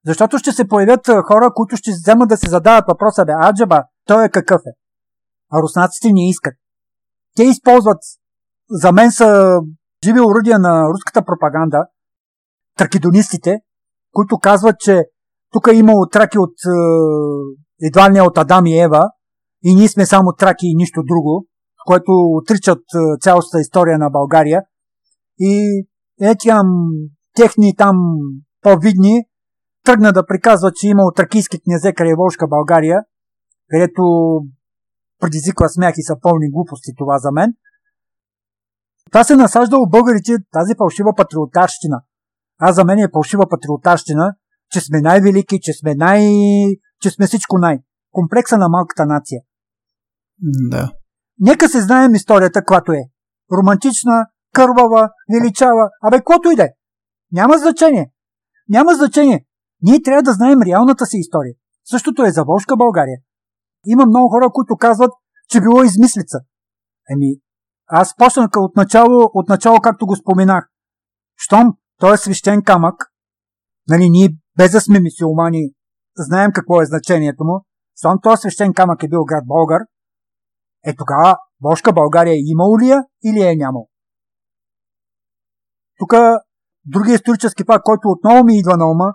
защото 0.06 0.38
ще 0.38 0.52
се 0.52 0.68
появят 0.68 1.06
хора, 1.06 1.50
които 1.54 1.76
ще 1.76 1.90
вземат 1.90 2.28
да 2.28 2.36
се 2.36 2.50
задават 2.50 2.84
въпроса, 2.88 3.24
бе, 3.24 3.32
аджаба, 3.42 3.84
той 4.04 4.24
е 4.24 4.28
какъв 4.28 4.60
е. 4.66 4.72
А 5.52 5.62
руснаците 5.62 6.12
не 6.12 6.28
искат. 6.28 6.54
Те 7.36 7.44
използват, 7.44 7.98
за 8.70 8.92
мен 8.92 9.12
са 9.12 9.58
живи 10.04 10.20
оръдия 10.20 10.58
на 10.58 10.88
руската 10.88 11.24
пропаганда, 11.24 11.86
тракидонистите, 12.78 13.56
които 14.12 14.38
казват, 14.38 14.78
че 14.78 15.04
тук 15.54 15.66
е 15.72 15.76
имало 15.76 16.06
траки 16.06 16.38
от 16.38 16.54
едва 17.82 18.08
не 18.08 18.22
от 18.22 18.38
Адам 18.38 18.66
и 18.66 18.80
Ева 18.80 19.10
и 19.64 19.74
ние 19.74 19.88
сме 19.88 20.06
само 20.06 20.32
траки 20.32 20.66
и 20.66 20.76
нищо 20.76 21.02
друго, 21.02 21.46
което 21.86 22.12
отричат 22.12 22.82
цялостта 23.20 23.60
история 23.60 23.98
на 23.98 24.10
България. 24.10 24.62
И 25.38 25.84
етям 26.20 26.66
техни 27.34 27.76
там 27.76 27.96
по-видни 28.62 29.24
тръгна 29.84 30.12
да 30.12 30.26
приказва, 30.26 30.72
че 30.74 30.88
имал 30.88 31.10
тракийски 31.16 31.60
князе 31.60 31.92
край 31.92 32.14
Волжка 32.14 32.48
България, 32.48 33.00
където 33.70 34.02
предизвиква 35.20 35.68
смях 35.68 35.94
и 35.96 36.02
са 36.02 36.16
пълни 36.22 36.50
глупости 36.50 36.90
това 36.96 37.18
за 37.18 37.32
мен. 37.32 37.54
Това 39.10 39.24
се 39.24 39.36
насажда 39.36 39.76
у 39.76 39.90
българите 39.90 40.36
тази 40.52 40.74
фалшива 40.78 41.12
патриотарщина. 41.16 42.02
Аз 42.58 42.74
за 42.74 42.84
мен 42.84 42.98
е 42.98 43.08
фалшива 43.14 43.44
патриотарщина, 43.50 44.34
че 44.74 44.80
сме 44.80 45.00
най-велики, 45.00 45.58
че 45.62 45.72
сме 45.72 45.94
най... 45.94 46.22
че 47.00 47.10
сме 47.10 47.26
всичко 47.26 47.58
най. 47.58 47.78
Комплекса 48.10 48.58
на 48.58 48.68
малката 48.68 49.06
нация. 49.06 49.40
Да. 50.70 50.92
Нека 51.38 51.68
се 51.68 51.80
знаем 51.80 52.14
историята, 52.14 52.64
която 52.64 52.92
е. 52.92 53.02
Романтична, 53.58 54.26
кървава, 54.54 55.08
величава, 55.34 55.90
абе, 56.02 56.16
каквото 56.16 56.50
иде. 56.50 56.74
Няма 57.32 57.58
значение. 57.58 58.12
Няма 58.68 58.94
значение. 58.94 59.46
Ние 59.82 60.02
трябва 60.02 60.22
да 60.22 60.32
знаем 60.32 60.58
реалната 60.66 61.06
си 61.06 61.16
история. 61.16 61.54
Същото 61.84 62.24
е 62.24 62.30
за 62.30 62.44
Волжка 62.44 62.76
България. 62.76 63.18
Има 63.86 64.06
много 64.06 64.28
хора, 64.28 64.50
които 64.52 64.76
казват, 64.76 65.10
че 65.50 65.60
било 65.60 65.82
измислица. 65.82 66.38
Еми, 67.10 67.40
аз 67.86 68.16
почнах 68.16 68.50
от 68.56 68.76
начало, 68.76 69.30
от 69.34 69.48
начало, 69.48 69.80
както 69.80 70.06
го 70.06 70.16
споменах. 70.16 70.68
Щом 71.36 71.66
той 72.00 72.14
е 72.14 72.16
свещен 72.16 72.62
камък, 72.62 72.94
нали, 73.88 74.10
ние 74.10 74.28
без 74.58 74.72
да 74.72 74.80
сме 74.80 75.00
мисиомани, 75.00 75.72
знаем 76.16 76.50
какво 76.54 76.82
е 76.82 76.86
значението 76.86 77.44
му. 77.44 77.64
Щом 77.96 78.18
този 78.22 78.40
свещен 78.40 78.72
камък 78.74 79.02
е 79.02 79.08
бил 79.08 79.24
град 79.24 79.44
Болгар, 79.46 79.80
е 80.86 80.94
тогава 80.96 81.36
Волжка 81.62 81.92
България 81.92 82.32
е 82.32 82.44
имало 82.52 82.78
ли 82.78 82.88
я 82.88 83.04
или 83.24 83.42
е 83.42 83.56
нямало? 83.56 83.88
Тук 85.98 86.12
другия 86.84 87.14
исторически 87.14 87.64
факт, 87.66 87.82
който 87.84 88.08
отново 88.08 88.44
ми 88.44 88.58
идва 88.58 88.76
на 88.76 88.90
ума, 88.90 89.12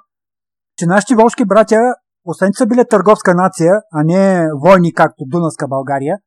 че 0.78 0.86
нашите 0.86 1.16
волшки 1.16 1.46
братя, 1.46 1.80
освен 2.26 2.52
че 2.54 2.58
са 2.58 2.68
били 2.68 2.84
търговска 2.90 3.34
нация, 3.34 3.72
а 3.92 4.04
не 4.04 4.48
войни, 4.64 4.94
както 4.94 5.24
Дунавска 5.28 5.68
България, 5.68 6.18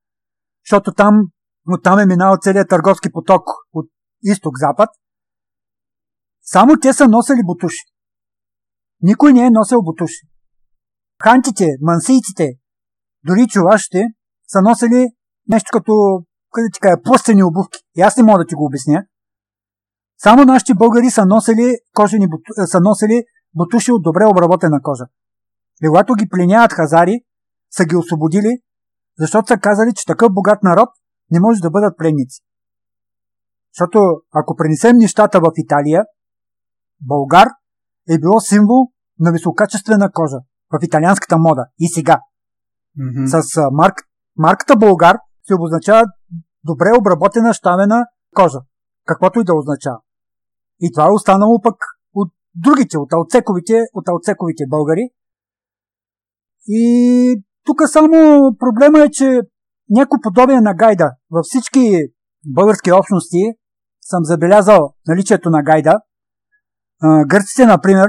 защото 0.66 0.94
там, 0.94 1.14
там 1.82 1.98
е 1.98 2.06
минал 2.06 2.36
целият 2.42 2.68
търговски 2.68 3.12
поток 3.12 3.42
от 3.72 3.90
изток-запад, 4.22 4.88
само 6.40 6.76
те 6.82 6.92
са 6.92 7.08
носили 7.08 7.40
бутуши. 7.44 7.91
Никой 9.02 9.32
не 9.32 9.46
е 9.46 9.50
носил 9.50 9.82
бутуши. 9.82 10.26
Хантите, 11.22 11.68
мансийците, 11.80 12.52
дори 13.24 13.46
чувашите 13.48 14.04
са 14.48 14.62
носили 14.62 15.06
нещо 15.48 15.68
като, 15.72 15.92
къде 16.52 16.68
ти 16.74 16.80
кажа, 16.80 17.02
плъстени 17.04 17.42
обувки. 17.42 17.78
И 17.96 18.00
аз 18.00 18.16
не 18.16 18.22
мога 18.22 18.38
да 18.38 18.46
ти 18.46 18.54
го 18.54 18.64
обясня. 18.66 19.06
Само 20.18 20.44
нашите 20.44 20.74
българи 20.74 21.10
са 21.10 21.26
носили, 21.26 21.76
кожени, 21.94 22.26
са 22.66 22.80
носили 22.80 23.24
бутуши 23.54 23.92
от 23.92 24.02
добре 24.02 24.24
обработена 24.26 24.82
кожа. 24.82 25.04
И 25.82 25.88
когато 25.88 26.14
ги 26.14 26.28
пленяват 26.28 26.72
хазари, 26.72 27.20
са 27.70 27.84
ги 27.84 27.96
освободили, 27.96 28.58
защото 29.18 29.48
са 29.48 29.58
казали, 29.58 29.94
че 29.94 30.06
такъв 30.06 30.28
богат 30.32 30.62
народ 30.62 30.88
не 31.30 31.40
може 31.40 31.60
да 31.60 31.70
бъдат 31.70 31.98
пленници. 31.98 32.40
Защото 33.74 33.98
ако 34.34 34.56
пренесем 34.56 34.96
нещата 34.96 35.40
в 35.40 35.52
Италия, 35.56 36.04
Българ 37.00 37.48
е 38.08 38.18
било 38.18 38.40
символ 38.40 38.88
на 39.18 39.32
висококачествена 39.32 40.10
кожа 40.12 40.36
в 40.72 40.78
италианската 40.82 41.38
мода 41.38 41.64
и 41.78 41.88
сега. 41.88 42.20
Mm-hmm. 42.98 43.40
С 43.40 43.70
марк, 43.72 43.94
марката 44.36 44.76
Българ 44.76 45.16
се 45.46 45.54
обозначава 45.54 46.04
добре 46.64 46.86
обработена 46.98 47.54
щамена 47.54 48.06
кожа, 48.34 48.58
каквото 49.06 49.40
и 49.40 49.44
да 49.44 49.54
означава. 49.54 50.00
И 50.80 50.92
това 50.92 51.06
е 51.06 51.12
останало 51.12 51.60
пък 51.60 51.76
от 52.14 52.32
другите, 52.54 52.98
от 52.98 53.12
алцековите, 53.12 53.84
от 53.94 54.08
алцековите 54.08 54.64
българи. 54.68 55.10
И 56.68 57.42
тук 57.64 57.82
само 57.86 58.10
проблема 58.58 59.00
е, 59.00 59.10
че 59.10 59.40
някакво 59.90 60.20
подобие 60.22 60.60
на 60.60 60.74
гайда 60.74 61.10
във 61.30 61.44
всички 61.44 62.12
български 62.46 62.92
общности 62.92 63.42
съм 64.00 64.24
забелязал 64.24 64.94
наличието 65.08 65.50
на 65.50 65.62
гайда. 65.62 66.00
Гърците, 67.26 67.66
например, 67.66 68.08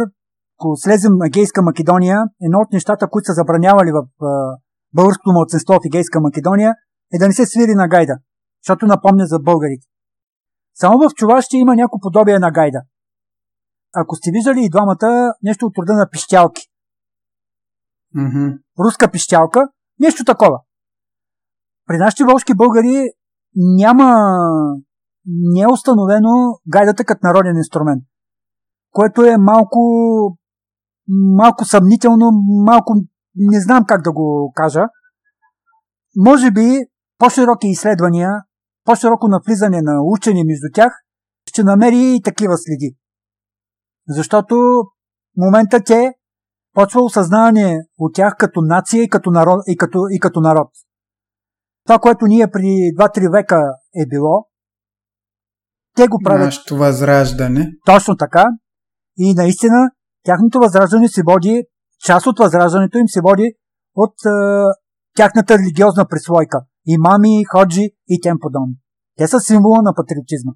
ако 0.60 0.76
слезем 0.76 1.22
Егейска 1.26 1.62
Македония, 1.62 2.20
едно 2.42 2.60
от 2.60 2.72
нещата, 2.74 3.10
които 3.10 3.26
са 3.26 3.34
забранявали 3.34 3.92
в 3.92 4.04
българското 4.96 5.32
младсенство 5.32 5.74
в 5.74 5.86
Егейска 5.86 6.20
Македония, 6.22 6.74
е 7.14 7.18
да 7.18 7.28
не 7.28 7.34
се 7.34 7.46
свири 7.46 7.74
на 7.76 7.88
гайда, 7.88 8.14
защото 8.64 8.86
напомня 8.86 9.26
за 9.26 9.40
българите. 9.40 9.88
Само 10.76 10.98
в 10.98 11.14
чува 11.16 11.42
ще 11.42 11.58
има 11.58 11.76
някакво 11.76 12.00
подобие 12.00 12.40
на 12.40 12.52
гайда. 12.52 12.82
Ако 13.96 14.16
сте 14.16 14.32
виждали 14.32 14.66
и 14.66 14.70
двамата 14.70 15.34
нещо 15.44 15.66
от 15.66 15.78
рода 15.78 15.94
на 15.94 16.10
пищялки. 16.12 16.62
Mm-hmm. 18.16 18.60
Руска 18.80 19.12
пищялка, 19.12 19.68
нещо 20.00 20.24
такова. 20.26 20.60
При 21.88 21.98
нашите 21.98 22.24
волшки 22.24 22.54
българи 22.54 23.10
няма 23.56 24.38
не 25.26 25.62
е 25.62 25.68
установено 25.68 26.60
гайдата 26.68 27.06
като 27.06 27.28
народен 27.28 27.58
инструмент, 27.58 28.04
което 28.94 29.22
е 29.22 29.38
малко 29.38 29.80
малко 31.10 31.66
съмнително, 31.66 32.32
малко 32.66 32.94
не 33.36 33.62
знам 33.62 33.84
как 33.88 34.02
да 34.02 34.12
го 34.12 34.52
кажа. 34.56 34.82
Може 36.16 36.52
би 36.52 36.78
по-широки 37.18 37.68
изследвания, 37.68 38.30
по-широко 38.84 39.28
навлизане 39.28 39.82
на 39.82 40.02
учени 40.04 40.44
между 40.44 40.68
тях, 40.74 40.94
ще 41.50 41.64
намери 41.64 42.16
и 42.16 42.22
такива 42.22 42.54
следи. 42.58 42.96
Защото 44.08 44.84
момента 45.38 45.80
те 45.86 46.14
почва 46.74 47.02
осъзнаване 47.04 47.80
от 47.98 48.14
тях 48.16 48.36
като 48.40 48.62
нация 48.62 49.04
и 49.04 49.10
като 49.10 49.32
народ. 49.32 49.64
И 49.68 49.78
като, 49.78 50.00
и 50.10 50.20
като 50.20 50.40
народ. 50.40 50.68
Това, 51.86 52.00
което 52.00 52.26
ние 52.26 52.52
преди 52.52 52.94
2-3 53.00 53.32
века 53.32 53.62
е 53.96 54.06
било, 54.08 54.48
те 55.96 56.08
го 56.08 56.20
правят. 56.24 56.46
Нашето 56.46 56.78
възраждане. 56.78 57.72
Точно 57.86 58.18
така. 58.18 58.46
И 59.18 59.34
наистина 59.34 59.92
тяхното 60.24 60.60
възраждане 60.60 61.08
се 61.08 61.22
води, 61.24 61.64
част 62.06 62.28
от 62.28 62.40
възраждането 62.40 62.98
им 62.98 63.08
се 63.08 63.22
води 63.22 63.54
от 63.96 64.16
е, 64.26 64.30
тяхната 65.16 65.58
религиозна 65.58 66.08
прислойка. 66.08 66.66
Имами, 66.88 67.44
ходжи 67.52 67.90
и 68.08 68.20
тем 68.22 68.38
подобни. 68.40 68.76
Те 69.18 69.28
са 69.28 69.40
символа 69.40 69.82
на 69.82 69.94
патриотизма. 69.96 70.52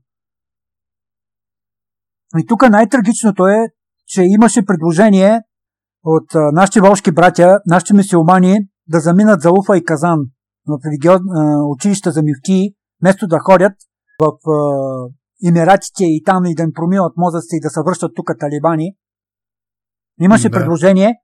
И 2.38 2.46
тук 2.46 2.70
най-трагичното 2.70 3.48
е, 3.48 3.58
че 4.08 4.22
имаше 4.22 4.66
предложение 4.66 5.42
от 6.04 6.36
а, 6.36 6.52
нашите 6.52 6.82
волшки 6.82 7.12
братя, 7.12 7.60
нашите 7.66 7.94
мисиомани, 7.94 8.58
да 8.88 9.00
заминат 9.00 9.42
за 9.42 9.52
Уфа 9.52 9.78
и 9.78 9.84
Казан 9.84 10.20
в 10.68 10.80
регион, 10.94 11.22
а, 11.36 11.58
училища 11.76 12.12
за 12.12 12.22
мивки, 12.24 12.76
вместо 13.02 13.28
да 13.28 13.40
ходят 13.40 13.74
в 14.20 14.32
Емиратите 15.46 16.04
и 16.04 16.24
там 16.26 16.46
и 16.46 16.56
да 16.56 16.64
им 16.64 16.74
промиват 16.74 17.14
мозъците 17.18 17.56
и 17.56 17.60
да 17.60 17.70
се 17.70 17.80
връщат 17.86 18.12
тук 18.16 18.32
талибани. 18.40 18.96
Имаше 20.22 20.50
да. 20.50 20.58
предложение 20.58 21.16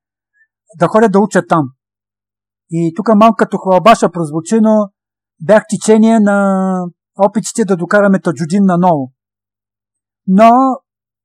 да 0.80 0.88
ходят 0.88 1.11
да 1.11 1.20
учат 1.20 1.45
там. 1.49 1.66
И 2.70 2.93
тук 2.95 3.07
малко 3.16 3.36
като 3.36 3.57
хвалбаша 3.57 4.11
прозвучи, 4.11 4.59
но 4.61 4.89
бях 5.41 5.64
течение 5.70 6.20
на 6.20 6.47
опитите 7.20 7.66
да 7.66 7.78
докараме 7.78 8.22
Таджудин 8.22 8.64
наново. 8.66 9.14
Но 10.28 10.49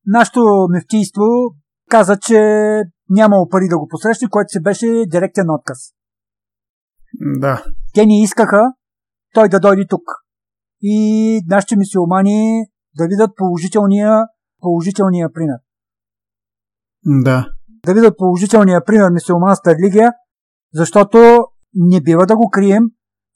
нашето 0.06 0.66
мефтийство 0.70 1.24
каза, 1.90 2.18
че 2.18 2.40
нямало 3.10 3.48
пари 3.48 3.68
да 3.68 3.78
го 3.78 3.88
посрещне, 3.88 4.28
което 4.28 4.48
се 4.48 4.60
беше 4.60 5.04
директен 5.06 5.50
отказ. 5.50 5.78
Да. 7.20 7.64
Те 7.94 8.06
ни 8.06 8.22
искаха 8.22 8.62
той 9.34 9.48
да 9.48 9.60
дойде 9.60 9.86
тук. 9.88 10.02
И 10.82 11.40
нашите 11.46 11.76
мисиомани 11.76 12.66
да 12.96 13.06
видят 13.06 13.30
положителния, 13.36 14.22
положителния 14.60 15.32
пример. 15.32 15.58
Да. 17.04 17.46
Да 17.86 17.94
видят 17.94 18.14
положителния 18.18 18.84
пример 18.84 19.10
мисиоманска 19.10 19.74
религия, 19.74 20.12
защото 20.74 21.18
не 21.74 22.00
бива 22.00 22.26
да 22.26 22.36
го 22.36 22.50
крием. 22.50 22.82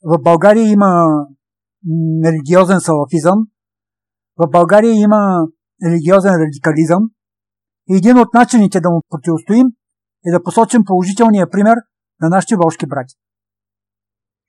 В 0.03 0.21
България 0.23 0.71
има 0.71 1.05
религиозен 2.25 2.79
салафизъм, 2.79 3.39
в 4.37 4.47
България 4.51 4.93
има 4.93 5.47
религиозен 5.85 6.31
радикализъм 6.31 7.03
и 7.89 7.97
един 7.97 8.19
от 8.19 8.33
начините 8.33 8.79
да 8.79 8.89
му 8.89 9.01
противостоим 9.09 9.67
е 10.25 10.31
да 10.31 10.43
посочим 10.43 10.83
положителния 10.85 11.49
пример 11.49 11.75
на 12.21 12.29
нашите 12.29 12.55
волшки 12.55 12.85
брати. 12.87 13.15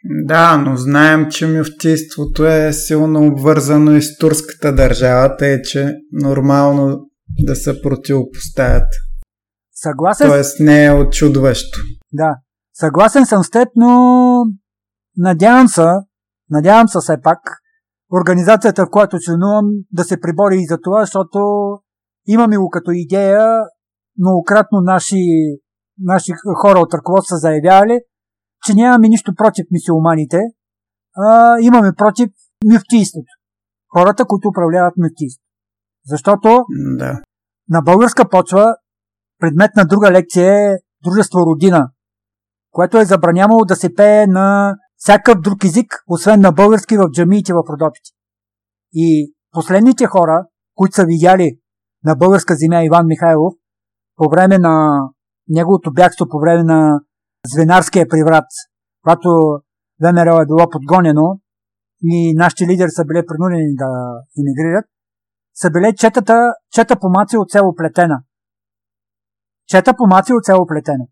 Да, 0.04 0.56
но 0.56 0.76
знаем, 0.76 1.26
че 1.30 1.46
мюфтийството 1.46 2.46
е 2.46 2.72
силно 2.72 3.26
обвързано 3.26 3.92
и 3.92 4.02
с 4.02 4.18
турската 4.18 4.74
държава, 4.74 5.36
тъй 5.36 5.62
че 5.62 5.94
нормално 6.12 7.10
да 7.46 7.56
се 7.56 7.82
противопоставят. 7.82 8.88
Съгласен. 9.72 10.28
Тоест 10.28 10.60
не 10.60 10.84
е 10.84 10.92
очудващо. 10.92 11.78
Да, 12.12 12.36
съгласен 12.74 13.26
съм 13.26 13.44
с 13.44 13.50
теб, 13.50 13.68
но 13.76 13.98
надявам 15.16 15.68
се, 15.68 15.86
надявам 16.50 16.88
се 16.88 16.98
все 17.00 17.16
пак, 17.22 17.38
организацията, 18.20 18.86
в 18.86 18.90
която 18.90 19.18
членувам, 19.20 19.64
да 19.92 20.04
се 20.04 20.20
прибори 20.20 20.56
и 20.56 20.66
за 20.66 20.78
това, 20.82 21.00
защото 21.00 21.38
имаме 22.26 22.56
го 22.56 22.70
като 22.70 22.90
идея, 22.90 23.46
многократно 24.18 24.80
наши, 24.80 25.24
наши 25.98 26.32
хора 26.62 26.78
от 26.78 26.94
ръководство 26.94 27.36
са 27.36 27.36
заявявали, 27.36 28.00
че 28.64 28.74
нямаме 28.74 29.08
нищо 29.08 29.34
против 29.34 29.66
мисиоманите, 29.70 30.40
а 31.16 31.56
имаме 31.60 31.92
против 31.96 32.30
мюфтийството. 32.72 33.32
Хората, 33.88 34.24
които 34.24 34.48
управляват 34.48 34.94
мюфтийството. 34.96 35.44
Защото 36.06 36.64
да. 36.98 37.22
на 37.68 37.82
българска 37.82 38.28
почва 38.28 38.76
предмет 39.40 39.70
на 39.76 39.84
друга 39.84 40.10
лекция 40.10 40.52
е 40.52 40.76
дружество 41.04 41.38
Родина, 41.38 41.90
което 42.70 42.98
е 42.98 43.04
забранявало 43.04 43.64
да 43.64 43.76
се 43.76 43.94
пее 43.94 44.26
на 44.26 44.76
всякакъв 44.96 45.40
друг 45.40 45.64
език, 45.64 45.94
освен 46.08 46.40
на 46.40 46.52
български 46.52 46.96
в 46.96 47.10
джамиите 47.10 47.52
в 47.52 47.62
Родопите. 47.70 48.10
И 48.92 49.34
последните 49.50 50.06
хора, 50.06 50.46
които 50.74 50.94
са 50.94 51.04
видяли 51.04 51.58
на 52.04 52.14
българска 52.14 52.54
земя 52.54 52.84
Иван 52.84 53.06
Михайлов, 53.06 53.54
по 54.16 54.28
време 54.28 54.58
на 54.58 55.00
неговото 55.48 55.92
бягство, 55.92 56.26
по 56.28 56.38
време 56.38 56.62
на 56.62 57.00
Звенарския 57.46 58.08
приврат, 58.08 58.46
когато 59.02 59.28
ВМРО 60.00 60.40
е 60.40 60.46
било 60.46 60.70
подгонено 60.70 61.40
и 62.02 62.34
нашите 62.36 62.66
лидери 62.66 62.90
са 62.90 63.04
били 63.04 63.26
принудени 63.26 63.74
да 63.74 63.88
иммигрират, 64.36 64.84
са 65.54 65.70
били 65.70 65.96
четата, 65.96 66.54
чета 66.70 66.96
помаци 67.00 67.36
от 67.36 67.50
село 67.50 67.74
Плетена. 67.74 68.22
Чета 69.66 69.96
помаци 69.96 70.32
от 70.32 70.44
село 70.44 70.66
Плетена. 70.66 71.04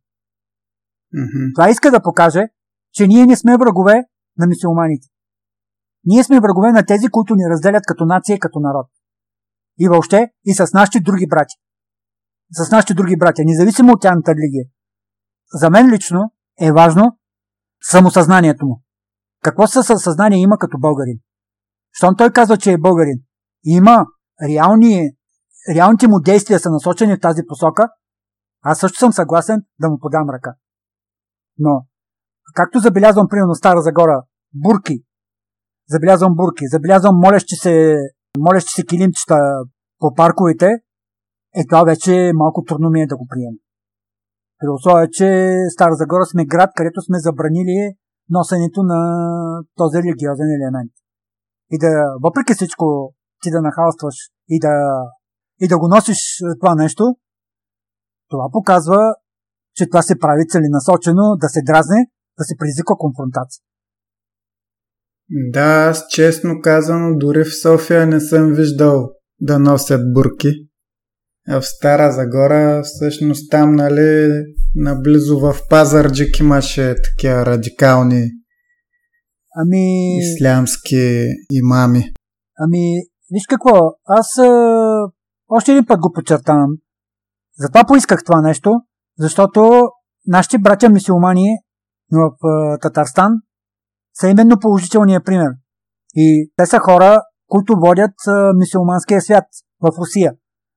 Mm-hmm. 1.14 1.54
Това 1.54 1.70
иска 1.70 1.90
да 1.90 2.02
покаже, 2.02 2.48
че 2.92 3.06
ние 3.06 3.26
не 3.26 3.36
сме 3.36 3.56
врагове 3.56 4.04
на 4.38 4.46
мисиоманите. 4.46 5.08
Ние 6.04 6.24
сме 6.24 6.40
врагове 6.40 6.72
на 6.72 6.86
тези, 6.86 7.08
които 7.08 7.34
ни 7.34 7.50
разделят 7.50 7.84
като 7.86 8.04
нация 8.04 8.36
и 8.36 8.40
като 8.40 8.60
народ. 8.60 8.86
И 9.78 9.88
въобще 9.88 10.30
и 10.44 10.54
с 10.54 10.72
нашите 10.74 11.00
други 11.00 11.26
брати. 11.26 11.54
С 12.52 12.70
нашите 12.70 12.94
други 12.94 13.16
братя, 13.16 13.42
независимо 13.44 13.92
от 13.92 14.00
тяхната 14.00 14.30
религия. 14.30 14.64
За 15.54 15.70
мен 15.70 15.90
лично 15.90 16.32
е 16.60 16.72
важно 16.72 17.18
самосъзнанието 17.82 18.66
му. 18.66 18.82
Какво 19.42 19.66
съзнание 19.66 20.38
има 20.38 20.58
като 20.58 20.78
българин? 20.78 21.18
Щом 21.92 22.16
той 22.16 22.30
казва, 22.30 22.56
че 22.56 22.72
е 22.72 22.78
българин, 22.78 23.22
има 23.64 24.06
реални, 24.48 25.10
реалните 25.74 26.08
му 26.08 26.20
действия 26.20 26.60
са 26.60 26.70
насочени 26.70 27.16
в 27.16 27.20
тази 27.20 27.42
посока, 27.48 27.88
аз 28.62 28.78
също 28.78 28.98
съм 28.98 29.12
съгласен 29.12 29.62
да 29.80 29.90
му 29.90 29.98
подам 29.98 30.30
ръка. 30.30 30.54
Но, 31.58 31.86
както 32.54 32.78
забелязвам, 32.78 33.28
примерно, 33.30 33.54
Стара 33.54 33.80
Загора, 33.82 34.22
бурки, 34.54 35.04
забелязвам 35.88 36.34
бурки, 36.34 36.68
забелязвам 36.68 37.16
молещи 37.16 37.56
се, 37.56 37.96
молещи 38.38 38.70
се 38.70 38.86
килимчета 38.86 39.38
по 39.98 40.14
парковете, 40.14 40.70
е 41.54 41.66
това 41.68 41.84
вече 41.84 42.32
малко 42.34 42.64
трудно 42.64 42.90
ми 42.90 43.02
е 43.02 43.06
да 43.06 43.16
го 43.16 43.26
приема. 43.28 43.56
При 44.62 44.68
условие, 44.68 45.08
че 45.10 45.28
Стара 45.74 45.94
Загора 45.94 46.24
сме 46.26 46.44
град, 46.46 46.70
където 46.76 47.02
сме 47.02 47.18
забранили 47.18 47.78
носенето 48.30 48.82
на 48.82 49.00
този 49.76 49.96
религиозен 49.98 50.50
елемент. 50.58 50.92
И 51.70 51.78
да, 51.78 51.90
въпреки 52.22 52.54
всичко, 52.54 53.14
ти 53.42 53.50
да 53.50 53.60
нахалстваш 53.62 54.14
и 54.48 54.58
да, 54.60 54.74
и 55.60 55.68
да 55.68 55.78
го 55.78 55.88
носиш 55.88 56.18
това 56.60 56.74
нещо, 56.74 57.04
това 58.28 58.44
показва, 58.52 59.14
че 59.74 59.86
това 59.86 60.02
се 60.02 60.18
прави 60.18 60.48
целенасочено 60.48 61.36
да 61.40 61.48
се 61.48 61.60
дразне, 61.62 62.06
да 62.38 62.44
се 62.44 62.56
предизвика 62.58 62.94
конфронтация. 62.98 63.62
Да, 65.30 65.88
аз 65.90 66.06
честно 66.08 66.60
казано, 66.62 67.18
дори 67.18 67.44
в 67.44 67.60
София 67.62 68.06
не 68.06 68.20
съм 68.20 68.52
виждал 68.52 69.10
да 69.40 69.58
носят 69.58 70.12
бурки. 70.12 70.71
В 71.48 71.62
Стара 71.62 72.12
Загора, 72.12 72.82
всъщност 72.84 73.50
там, 73.50 73.74
нали, 73.74 74.28
наблизо 74.74 75.40
в 75.40 75.56
Пазарджик 75.70 76.38
имаше 76.38 76.94
такива 77.04 77.46
радикални 77.46 78.30
ами... 79.54 80.18
ислямски 80.18 81.26
имами. 81.50 82.12
Ами, 82.58 82.94
виж 83.32 83.46
какво, 83.48 83.78
аз 84.04 84.38
а, 84.38 84.50
още 85.48 85.72
един 85.72 85.86
път 85.86 86.00
го 86.00 86.12
подчертавам. 86.12 86.70
Затова 87.58 87.84
поисках 87.84 88.24
това 88.24 88.40
нещо, 88.40 88.70
защото 89.18 89.82
нашите 90.26 90.58
братя 90.58 90.88
мисиомани 90.88 91.58
в 92.12 92.30
а, 92.46 92.78
Татарстан 92.78 93.32
са 94.14 94.28
именно 94.28 94.58
положителния 94.60 95.22
пример. 95.24 95.50
И 96.14 96.50
те 96.56 96.66
са 96.66 96.78
хора, 96.78 97.20
които 97.46 97.74
водят 97.76 98.14
мисиоманския 98.56 99.20
свят 99.20 99.44
в 99.80 99.90
Русия. 99.98 100.32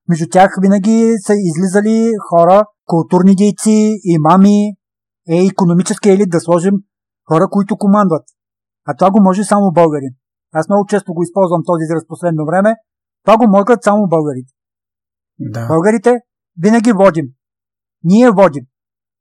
Между 0.09 0.25
тях 0.31 0.57
винаги 0.61 1.15
са 1.25 1.33
излизали 1.33 2.11
хора, 2.29 2.65
културни 2.85 3.35
дейци, 3.35 3.99
имами, 4.03 4.75
е 5.29 5.45
економически 5.45 6.09
елит 6.09 6.29
да 6.29 6.39
сложим 6.39 6.73
хора, 7.29 7.47
които 7.51 7.77
командват. 7.77 8.23
А 8.87 8.95
това 8.95 9.11
го 9.11 9.19
може 9.21 9.43
само 9.43 9.71
българин. 9.71 10.13
Аз 10.53 10.69
много 10.69 10.85
често 10.85 11.13
го 11.13 11.23
използвам 11.23 11.61
този 11.65 11.83
израз 11.83 12.07
последно 12.07 12.45
време. 12.45 12.75
Това 13.23 13.37
го 13.37 13.47
могат 13.47 13.83
само 13.83 14.07
българите. 14.07 14.53
Да. 15.39 15.67
Българите 15.67 16.11
винаги 16.63 16.91
водим. 16.91 17.25
Ние 18.03 18.31
водим. 18.31 18.65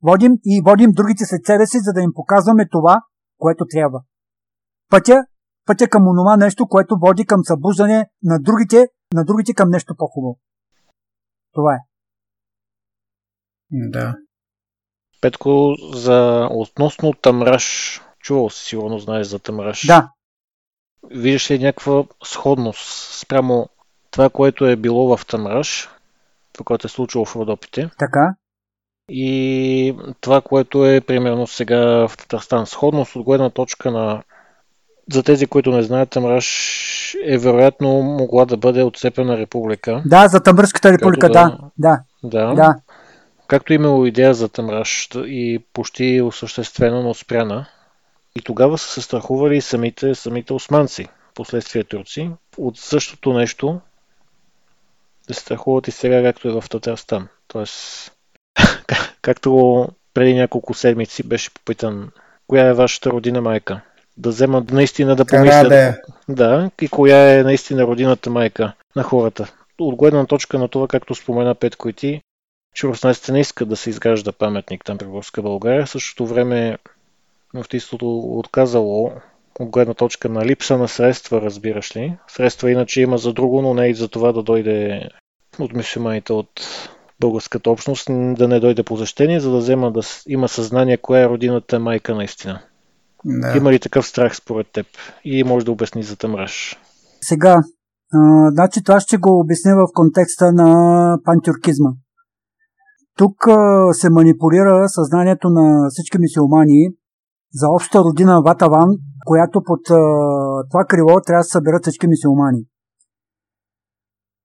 Водим 0.03 0.31
и 0.45 0.61
водим 0.65 0.91
другите 0.91 1.25
след 1.25 1.45
себе 1.45 1.65
си, 1.67 1.79
за 1.79 1.93
да 1.93 2.01
им 2.01 2.11
показваме 2.15 2.67
това, 2.71 3.01
което 3.37 3.65
трябва. 3.69 4.01
Пътя, 4.89 5.25
пътя 5.65 5.87
към 5.87 6.07
онова 6.07 6.37
нещо, 6.37 6.67
което 6.67 6.97
води 7.01 7.25
към 7.25 7.39
събуждане 7.43 8.09
на 8.23 8.39
другите, 8.39 8.87
на 9.13 9.23
другите 9.25 9.53
към 9.53 9.69
нещо 9.69 9.95
по-хубаво. 9.97 10.39
Това 11.55 11.73
е. 11.73 11.79
Да. 13.71 14.15
Петко, 15.21 15.75
за 15.93 16.47
относно 16.51 17.13
Тамраш, 17.13 18.01
чувал 18.19 18.49
си 18.49 18.65
сигурно 18.65 18.99
знаеш 18.99 19.27
за 19.27 19.39
Тамраш. 19.39 19.87
Да. 19.87 20.09
Виждаш 21.11 21.51
ли 21.51 21.59
някаква 21.59 22.03
сходност 22.23 23.13
спрямо 23.19 23.69
това, 24.11 24.29
което 24.29 24.65
е 24.65 24.75
било 24.75 25.17
в 25.17 25.25
Тамраш, 25.25 25.89
това, 26.53 26.63
което 26.63 26.87
е 26.87 26.89
случило 26.89 27.25
в 27.25 27.35
Родопите? 27.35 27.89
Така. 27.99 28.35
И 29.09 29.95
това, 30.21 30.41
което 30.41 30.85
е 30.85 31.01
примерно 31.01 31.47
сега 31.47 32.07
в 32.07 32.17
Татарстан. 32.17 32.65
Сходност 32.65 33.15
от 33.15 33.25
гледна 33.25 33.49
точка 33.49 33.91
на 33.91 34.23
за 35.11 35.23
тези, 35.23 35.47
които 35.47 35.71
не 35.71 35.83
знаят, 35.83 36.09
Тамраш 36.09 36.45
е 37.23 37.37
вероятно 37.37 38.01
могла 38.01 38.45
да 38.45 38.57
бъде 38.57 38.83
отцепена 38.83 39.37
република. 39.37 40.03
Да, 40.05 40.27
за 40.27 40.43
Тамръшката 40.43 40.91
република, 40.91 41.29
да. 41.29 41.57
да. 41.77 41.99
Да. 42.23 42.53
Да. 42.53 42.75
Както 43.47 43.73
имало 43.73 44.05
идея 44.05 44.33
за 44.33 44.49
Тамраш 44.49 45.09
и 45.15 45.63
почти 45.73 46.21
осъществено, 46.21 47.03
но 47.03 47.13
спряна. 47.13 47.65
И 48.35 48.41
тогава 48.41 48.77
са 48.77 48.87
се 48.87 49.01
страхували 49.01 49.61
самите, 49.61 50.15
самите 50.15 50.53
османци, 50.53 51.07
последствие 51.35 51.83
турци, 51.83 52.31
от 52.57 52.77
същото 52.77 53.33
нещо 53.33 53.81
да 55.27 55.33
се 55.33 55.41
страхуват 55.41 55.87
и 55.87 55.91
сега, 55.91 56.23
както 56.23 56.47
е 56.47 56.61
в 56.61 56.69
Татарстан. 56.69 57.27
Тоест, 57.47 58.11
както 59.21 59.87
преди 60.13 60.33
няколко 60.33 60.73
седмици 60.73 61.23
беше 61.23 61.53
попитан, 61.53 62.11
коя 62.47 62.67
е 62.67 62.73
вашата 62.73 63.09
родина 63.09 63.41
майка? 63.41 63.81
Да 64.17 64.29
вземат 64.29 64.71
наистина 64.71 65.15
да 65.15 65.25
помислят. 65.25 65.69
Да, 65.69 65.95
да, 66.29 66.71
и 66.81 66.87
коя 66.87 67.39
е 67.39 67.43
наистина 67.43 67.83
родината 67.83 68.29
майка 68.29 68.73
на 68.95 69.03
хората. 69.03 69.53
От 69.79 69.95
гледна 69.95 70.25
точка 70.25 70.59
на 70.59 70.67
това, 70.67 70.87
както 70.87 71.15
спомена 71.15 71.55
Петко 71.55 71.89
и 71.89 71.93
ти, 71.93 72.21
че 72.75 72.87
руснаците 72.87 73.31
не 73.31 73.39
искат 73.39 73.69
да 73.69 73.75
се 73.75 73.89
изгражда 73.89 74.31
паметник 74.31 74.85
там 74.85 74.97
при 74.97 75.07
Борска 75.07 75.41
България. 75.41 75.85
В 75.85 75.89
същото 75.89 76.25
време 76.25 76.77
муфтийството 77.53 78.19
отказало 78.19 79.11
от 79.59 79.69
гледна 79.69 79.93
точка 79.93 80.29
на 80.29 80.45
липса 80.45 80.77
на 80.77 80.87
средства, 80.87 81.41
разбираш 81.41 81.95
ли. 81.95 82.17
Средства 82.27 82.71
иначе 82.71 83.01
има 83.01 83.17
за 83.17 83.33
друго, 83.33 83.61
но 83.61 83.73
не 83.73 83.87
и 83.87 83.93
за 83.93 84.07
това 84.07 84.31
да 84.31 84.43
дойде 84.43 85.09
от 85.59 85.73
мисюманите 85.73 86.33
от 86.33 86.49
българската 87.19 87.69
общност, 87.69 88.05
да 88.09 88.47
не 88.47 88.59
дойде 88.59 88.83
посещение, 88.83 89.39
за 89.39 89.51
да 89.51 89.57
взема 89.57 89.91
да 89.91 90.01
има 90.27 90.47
съзнание 90.49 90.97
коя 90.97 91.21
е 91.21 91.29
родината 91.29 91.79
майка 91.79 92.15
наистина. 92.15 92.61
Да. 93.25 93.57
Има 93.57 93.71
ли 93.71 93.79
такъв 93.79 94.07
страх 94.07 94.35
според 94.35 94.67
теб? 94.73 94.85
И 95.23 95.43
може 95.43 95.65
да 95.65 95.71
обясни 95.71 96.03
за 96.03 96.15
тъмраж. 96.15 96.79
Сега, 97.21 97.61
а, 98.13 98.49
значи 98.51 98.83
това 98.83 98.99
ще 98.99 99.17
го 99.17 99.39
обясня 99.39 99.75
в 99.75 99.87
контекста 99.93 100.51
на 100.51 101.17
пантюркизма. 101.23 101.89
Тук 103.17 103.47
а, 103.47 103.93
се 103.93 104.09
манипулира 104.09 104.89
съзнанието 104.89 105.49
на 105.49 105.89
всички 105.89 106.17
мисиомани 106.19 106.89
за 107.53 107.67
обща 107.69 107.99
родина 107.99 108.41
Ватаван, 108.41 108.89
която 109.25 109.63
под 109.63 109.89
а, 109.89 109.95
това 110.71 110.85
крило 110.87 111.21
трябва 111.25 111.39
да 111.39 111.43
се 111.43 111.51
съберат 111.51 111.81
всички 111.81 112.07
мисиомани. 112.07 112.65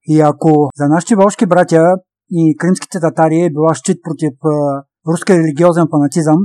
И 0.09 0.20
ако 0.20 0.70
за 0.76 0.89
нашите 0.89 1.16
волшки 1.16 1.47
братя 1.47 1.85
и 2.31 2.57
кримските 2.59 3.01
татари 3.01 3.41
е 3.41 3.51
била 3.51 3.74
щит 3.74 3.99
против 4.03 4.33
а, 4.45 4.83
руския 5.09 5.39
религиозен 5.39 5.87
фанатизъм, 5.91 6.39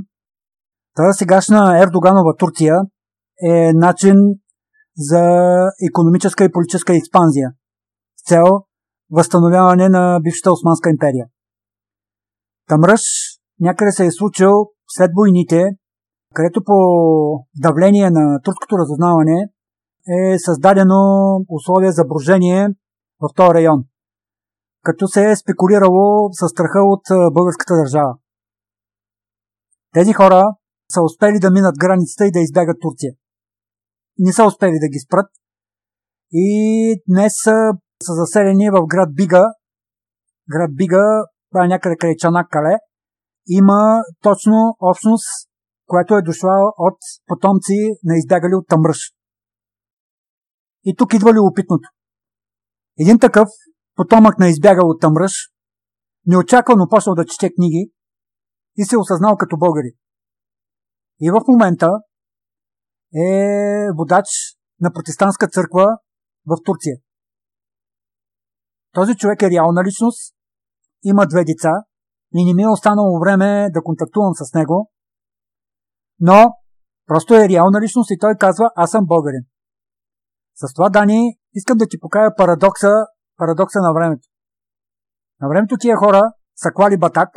тази 0.95 1.17
сегашна 1.17 1.79
Ердоганова 1.83 2.35
Турция 2.35 2.75
е 3.47 3.73
начин 3.73 4.15
за 4.97 5.23
економическа 5.89 6.43
и 6.43 6.51
политическа 6.51 6.95
експанзия 6.95 7.49
с 8.15 8.29
цел 8.29 8.45
възстановяване 9.11 9.89
на 9.89 10.19
бившата 10.23 10.51
Османска 10.51 10.89
империя. 10.89 11.25
Тамръж 12.67 13.01
някъде 13.59 13.91
се 13.91 14.05
е 14.05 14.11
случил 14.11 14.51
след 14.87 15.11
войните, 15.17 15.63
където 16.33 16.63
по 16.63 16.75
давление 17.61 18.09
на 18.09 18.39
турското 18.43 18.77
разузнаване 18.77 19.49
е 20.07 20.39
създадено 20.39 20.99
условие 21.49 21.91
за 21.91 22.03
брожение 22.05 22.67
в 23.21 23.29
този 23.35 23.53
район, 23.53 23.83
като 24.83 25.07
се 25.07 25.31
е 25.31 25.35
спекулирало 25.35 26.29
със 26.31 26.51
страха 26.51 26.79
от 26.83 27.33
българската 27.33 27.75
държава. 27.75 28.17
Тези 29.93 30.13
хора 30.13 30.43
са 30.93 31.01
успели 31.01 31.39
да 31.39 31.51
минат 31.51 31.75
границата 31.79 32.25
и 32.27 32.31
да 32.31 32.39
избягат 32.39 32.77
Турция. 32.81 33.13
Не 34.19 34.33
са 34.33 34.45
успели 34.45 34.79
да 34.79 34.87
ги 34.87 34.99
спрат 34.99 35.29
и 36.31 36.47
днес 37.07 37.33
са, 37.43 37.55
са 38.03 38.13
заселени 38.13 38.69
в 38.69 38.85
град 38.87 39.15
Бига. 39.15 39.43
Град 40.49 40.75
Бига, 40.75 41.23
това 41.51 41.65
е 41.65 41.67
някъде 41.67 41.95
край 41.97 42.13
Чанак-Кале. 42.13 42.77
Има 43.47 44.03
точно 44.21 44.75
общност, 44.79 45.49
която 45.85 46.15
е 46.15 46.21
дошла 46.21 46.73
от 46.77 46.97
потомци 47.25 47.79
на 48.03 48.17
избягали 48.17 48.55
от 48.55 48.67
Тамръж. 48.67 48.99
И 50.83 50.95
тук 50.95 51.13
идва 51.13 51.33
любопитното. 51.33 51.89
Един 52.99 53.19
такъв 53.19 53.47
потомък 53.95 54.39
на 54.39 54.47
избягал 54.47 54.89
от 54.89 55.01
Тамръж 55.01 55.31
неочаквано 56.25 56.87
почнал 56.89 57.15
да 57.15 57.25
чете 57.25 57.53
книги 57.53 57.91
и 58.77 58.85
се 58.85 58.97
осъзнал 58.97 59.37
като 59.37 59.57
българи. 59.57 59.91
И 61.19 61.31
в 61.31 61.41
момента 61.47 61.89
е 63.15 63.91
водач 63.97 64.25
на 64.79 64.91
протестантска 64.93 65.47
църква 65.47 65.97
в 66.45 66.55
Турция. 66.65 66.95
Този 68.91 69.15
човек 69.15 69.41
е 69.41 69.49
реална 69.49 69.83
личност, 69.83 70.35
има 71.03 71.27
две 71.27 71.43
деца 71.43 71.71
и 72.33 72.45
не 72.45 72.53
ми 72.53 72.63
е 72.63 72.67
останало 72.67 73.19
време 73.19 73.69
да 73.73 73.83
контактувам 73.83 74.33
с 74.35 74.53
него, 74.53 74.91
но 76.19 76.53
просто 77.05 77.33
е 77.33 77.49
реална 77.49 77.81
личност 77.81 78.11
и 78.11 78.17
той 78.19 78.35
казва, 78.39 78.71
аз 78.75 78.91
съм 78.91 79.05
българин. 79.05 79.43
С 80.55 80.73
това, 80.73 80.89
Дани, 80.89 81.37
искам 81.53 81.77
да 81.77 81.87
ти 81.87 81.99
покая 81.99 82.35
парадокса, 82.35 82.91
парадокса 83.37 83.79
на 83.79 83.93
времето. 83.93 84.27
На 85.41 85.49
времето 85.49 85.77
тия 85.77 85.97
хора 85.97 86.21
са 86.55 86.69
клали 86.75 86.97
батак, 86.97 87.29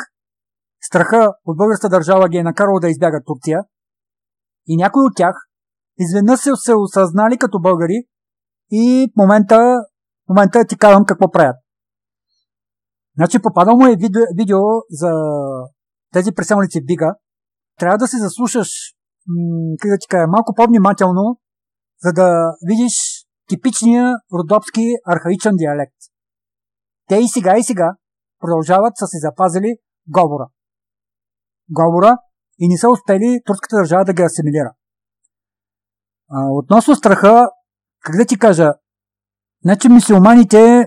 страха 0.81 1.33
от 1.45 1.57
българската 1.57 1.89
държава 1.89 2.29
ги 2.29 2.37
е 2.37 2.43
накарал 2.43 2.81
да 2.81 2.89
избягат 2.89 3.27
Турция 3.27 3.65
и 4.67 4.77
някои 4.77 5.03
от 5.03 5.17
тях 5.17 5.35
изведнъж 5.99 6.41
се, 6.41 6.51
се 6.55 6.75
осъзнали 6.75 7.39
като 7.39 7.61
българи 7.61 8.07
и 8.71 9.13
в 9.13 9.17
момента, 9.17 9.57
в 10.27 10.29
момента 10.29 10.65
ти 10.69 10.79
казвам 10.79 11.05
какво 11.05 11.31
правят. 11.31 11.57
Значи 13.17 13.43
попадал 13.43 13.77
му 13.77 13.87
е 13.87 13.97
видео, 13.97 14.23
видео 14.37 14.61
за 14.91 15.11
тези 16.13 16.33
преселници 16.33 16.85
Бига. 16.85 17.15
Трябва 17.79 17.99
да 17.99 18.07
се 18.09 18.19
заслушаш, 18.19 18.69
м- 19.27 19.91
да 19.91 19.99
ти 20.01 20.09
кажа, 20.09 20.27
малко 20.27 20.55
по-внимателно, 20.57 21.41
за 22.05 22.13
да 22.13 22.57
видиш 22.67 22.95
типичния 23.49 24.15
родопски 24.33 24.83
архаичен 25.07 25.57
диалект. 25.57 25.97
Те 27.09 27.17
и 27.17 27.29
сега 27.29 27.59
и 27.59 27.63
сега 27.63 27.97
продължават 28.41 28.97
са 28.97 29.07
се 29.07 29.19
запазили 29.19 29.77
говора. 30.07 30.47
Говора 31.71 32.17
и 32.59 32.69
не 32.69 32.79
са 32.79 32.91
успели 32.91 33.41
турската 33.45 33.77
държава 33.77 34.05
да 34.05 34.13
ги 34.13 34.23
асимилира. 34.23 34.73
А, 36.31 36.51
относно 36.51 36.95
страха, 36.95 37.51
как 38.01 38.17
да 38.17 38.25
ти 38.25 38.39
кажа, 38.39 38.73
значи 39.65 39.89
мисиоманите, 39.89 40.87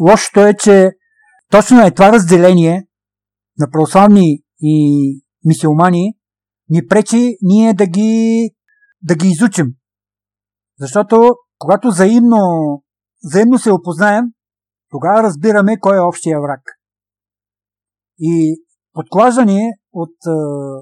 лошото 0.00 0.40
е, 0.40 0.54
че 0.54 0.92
точно 1.50 1.86
е 1.86 1.90
това 1.90 2.12
разделение 2.12 2.88
на 3.58 3.70
православни 3.70 4.42
и 4.60 5.22
мисиомани 5.44 6.14
ни 6.68 6.86
пречи 6.86 7.36
ние 7.42 7.74
да 7.74 7.86
ги, 7.86 8.50
да 9.02 9.14
ги 9.14 9.28
изучим. 9.28 9.66
Защото 10.80 11.34
когато 11.58 11.88
взаимно, 11.88 12.38
взаимно 13.24 13.58
се 13.58 13.72
опознаем, 13.72 14.24
тогава 14.90 15.22
разбираме 15.22 15.80
кой 15.80 15.96
е 15.96 16.00
общия 16.00 16.40
враг. 16.40 16.60
И 18.18 18.62
подклаждане 18.92 19.60
от 19.92 20.16
е, 20.26 20.30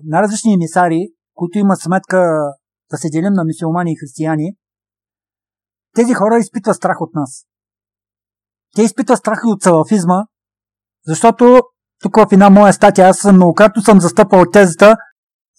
най-различни 0.04 0.54
емисари, 0.54 1.08
които 1.34 1.58
имат 1.58 1.80
сметка 1.80 2.16
да 2.90 2.96
се 2.96 3.10
делим 3.10 3.32
на 3.32 3.44
мисиомани 3.44 3.92
и 3.92 3.96
християни, 3.96 4.56
тези 5.94 6.14
хора 6.14 6.38
изпитват 6.38 6.76
страх 6.76 7.00
от 7.00 7.14
нас. 7.14 7.46
Те 8.74 8.82
изпитват 8.82 9.18
страх 9.18 9.40
и 9.46 9.50
от 9.50 9.62
салафизма, 9.62 10.24
защото 11.06 11.60
тук 12.02 12.16
в 12.16 12.26
една 12.32 12.50
моя 12.50 12.72
статия 12.72 13.08
аз 13.08 13.18
съм 13.18 13.36
многократно 13.36 13.82
съм 13.82 14.00
застъпал 14.00 14.44
тезата 14.52 14.96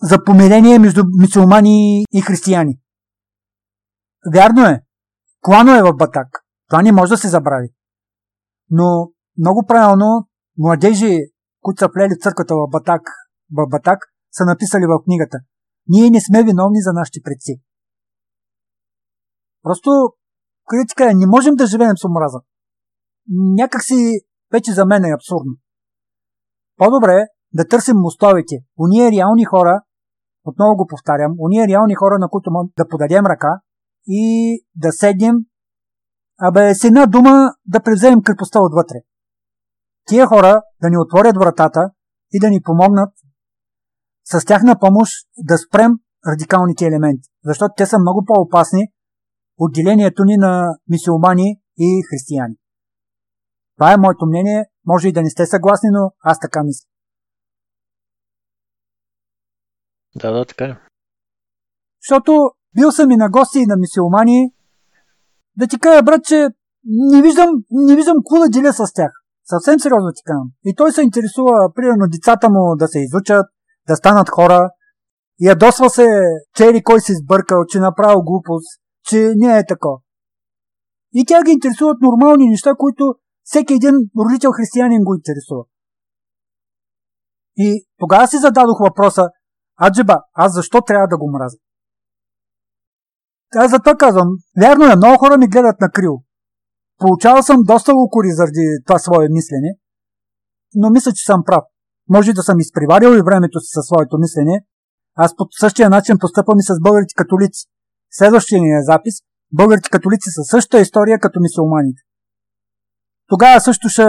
за 0.02 0.24
помирение 0.24 0.80
между 0.80 1.04
мусулмани 1.22 2.06
и 2.14 2.22
християни. 2.22 2.80
Вярно 4.34 4.66
е, 4.66 4.82
клано 5.42 5.76
е 5.76 5.84
в 5.84 5.94
Батак. 5.94 6.28
Това 6.70 6.82
не 6.82 6.92
може 6.92 7.10
да 7.10 7.18
се 7.18 7.28
забрави. 7.28 7.70
Но 8.70 9.12
много 9.38 9.66
правилно 9.68 10.28
младежи, 10.58 11.20
които 11.68 11.80
са 11.80 11.90
влели 11.96 12.16
в 12.16 12.24
църквата 12.24 12.54
в 12.56 12.70
Батак, 12.70 13.04
в 13.58 13.68
Батак, 13.70 14.00
са 14.32 14.44
написали 14.46 14.86
в 14.86 15.04
книгата. 15.06 15.38
Ние 15.88 16.10
не 16.10 16.22
сме 16.22 16.44
виновни 16.44 16.82
за 16.82 16.92
нашите 16.94 17.20
предци. 17.24 17.62
Просто 19.64 19.90
критика 20.70 21.12
е, 21.12 21.14
не 21.14 21.28
можем 21.28 21.56
да 21.56 21.66
живеем 21.66 21.98
с 21.98 22.06
омраза. 22.06 22.40
Някак 23.60 23.84
си 23.84 24.20
вече 24.52 24.72
за 24.74 24.86
мен 24.86 25.06
е 25.06 25.16
абсурдно. 25.18 25.54
По-добре 26.78 27.28
да 27.54 27.68
търсим 27.68 27.98
мостовете. 27.98 28.56
Уния 28.78 29.12
реални 29.12 29.46
хора, 29.46 29.82
отново 30.46 30.76
го 30.76 30.88
повтарям, 30.88 31.36
уния 31.38 31.68
реални 31.68 31.96
хора, 31.96 32.16
на 32.20 32.30
които 32.30 32.50
да 32.78 32.88
подадем 32.88 33.26
ръка 33.26 33.60
и 34.08 34.24
да 34.76 34.92
седнем, 34.92 35.36
абе 36.40 36.76
с 36.76 36.84
една 36.84 37.06
дума 37.06 37.54
да 37.66 37.84
превземем 37.84 38.24
крепостта 38.24 38.60
отвътре. 38.62 38.98
Тия 40.08 40.28
хора 40.28 40.62
да 40.82 40.90
ни 40.90 40.98
отворят 40.98 41.36
вратата 41.36 41.90
и 42.32 42.40
да 42.40 42.50
ни 42.50 42.62
помогнат 42.62 43.14
с 44.24 44.46
тяхна 44.46 44.80
помощ 44.80 45.12
да 45.38 45.58
спрем 45.58 45.92
радикалните 46.28 46.86
елементи, 46.86 47.30
защото 47.44 47.74
те 47.78 47.86
са 47.86 48.00
много 48.00 48.24
по-опасни 48.26 48.88
от 49.58 49.74
делението 49.74 50.24
ни 50.24 50.38
на 50.38 50.78
мисиомани 50.90 51.62
и 51.78 52.04
християни. 52.10 52.56
Това 53.78 53.94
е 53.94 53.98
моето 53.98 54.26
мнение. 54.26 54.66
Може 54.86 55.08
и 55.08 55.12
да 55.12 55.22
не 55.22 55.30
сте 55.30 55.46
съгласни, 55.46 55.90
но 55.92 56.12
аз 56.20 56.40
така 56.40 56.64
мисля. 56.64 56.88
Да, 60.16 60.32
да, 60.32 60.46
така 60.46 60.66
е. 60.66 60.78
Защото 62.02 62.52
бил 62.76 62.92
съм 62.92 63.12
и 63.12 63.16
на 63.16 63.30
гости 63.30 63.60
и 63.60 63.66
на 63.66 63.76
мисиомани. 63.78 64.54
Да 65.58 65.68
ти 65.68 65.80
кажа, 65.80 66.04
брат, 66.04 66.24
че 66.24 66.48
не 66.86 67.22
виждам, 67.22 67.50
не 67.72 67.96
виждам 67.96 68.18
да 68.32 68.50
деля 68.50 68.74
с 68.74 68.94
тях. 68.94 69.12
Съвсем 69.50 69.80
сериозно 69.80 70.12
ти 70.16 70.24
казвам. 70.26 70.50
И 70.66 70.76
той 70.76 70.92
се 70.92 71.02
интересува, 71.02 71.72
примерно, 71.76 72.06
децата 72.08 72.50
му 72.50 72.76
да 72.76 72.88
се 72.88 73.00
изучат, 73.00 73.46
да 73.88 73.96
станат 73.96 74.30
хора. 74.30 74.70
Ядосва 75.40 75.90
се, 75.90 76.08
че 76.56 76.66
или 76.66 76.84
кой 76.84 77.00
се 77.02 77.14
сбъркал, 77.16 77.66
че 77.66 77.80
направил 77.80 78.22
глупост, 78.22 78.68
че 79.04 79.34
не 79.36 79.58
е 79.58 79.66
тако. 79.66 80.02
И 81.14 81.26
тя 81.28 81.44
ги 81.44 81.52
интересуват 81.52 82.02
нормални 82.02 82.50
неща, 82.50 82.74
които 82.78 83.04
всеки 83.44 83.74
един 83.74 83.96
родител 84.20 84.52
християнин 84.52 85.04
го 85.04 85.16
интересува. 85.16 85.64
И 87.58 87.86
тогава 87.98 88.28
си 88.28 88.38
зададох 88.38 88.80
въпроса, 88.80 89.30
аджеба, 89.82 90.22
аз 90.34 90.54
защо 90.54 90.82
трябва 90.82 91.08
да 91.08 91.18
го 91.18 91.32
мразя? 91.32 91.58
Аз 93.56 93.72
зато 93.72 93.96
казвам, 93.98 94.28
вярно 94.62 94.86
е, 94.86 94.96
много 94.96 95.18
хора 95.18 95.38
ми 95.38 95.48
гледат 95.48 95.82
на 95.82 95.92
крил. 95.92 96.24
Получавал 96.98 97.44
съм 97.44 97.64
доста 97.64 97.92
укори 98.06 98.32
заради 98.32 98.66
това 98.86 99.00
свое 99.00 99.28
мислене, 99.30 99.78
но 100.76 100.90
мисля, 100.90 101.12
че 101.14 101.26
съм 101.26 101.44
прав. 101.46 101.64
Може 102.10 102.34
да 102.34 102.44
съм 102.44 102.60
изприварил 102.60 103.10
и 103.18 103.22
времето 103.22 103.60
си 103.60 103.70
със 103.74 103.86
своето 103.86 104.18
мислене. 104.18 104.66
Аз 105.16 105.36
по 105.36 105.44
същия 105.60 105.90
начин 105.90 106.18
постъпвам 106.20 106.60
и 106.60 106.64
с 106.64 106.74
българите 106.82 107.14
католици. 107.18 107.66
Следващия 108.12 108.62
ни 108.62 108.70
е 108.70 108.84
запис. 108.84 109.14
Българите 109.54 109.90
католици 109.90 110.30
са 110.30 110.44
същата 110.44 110.82
история 110.82 111.20
като 111.20 111.40
мисулманите. 111.40 112.02
Тогава 113.28 113.62
също 113.62 113.90
ще 113.90 114.06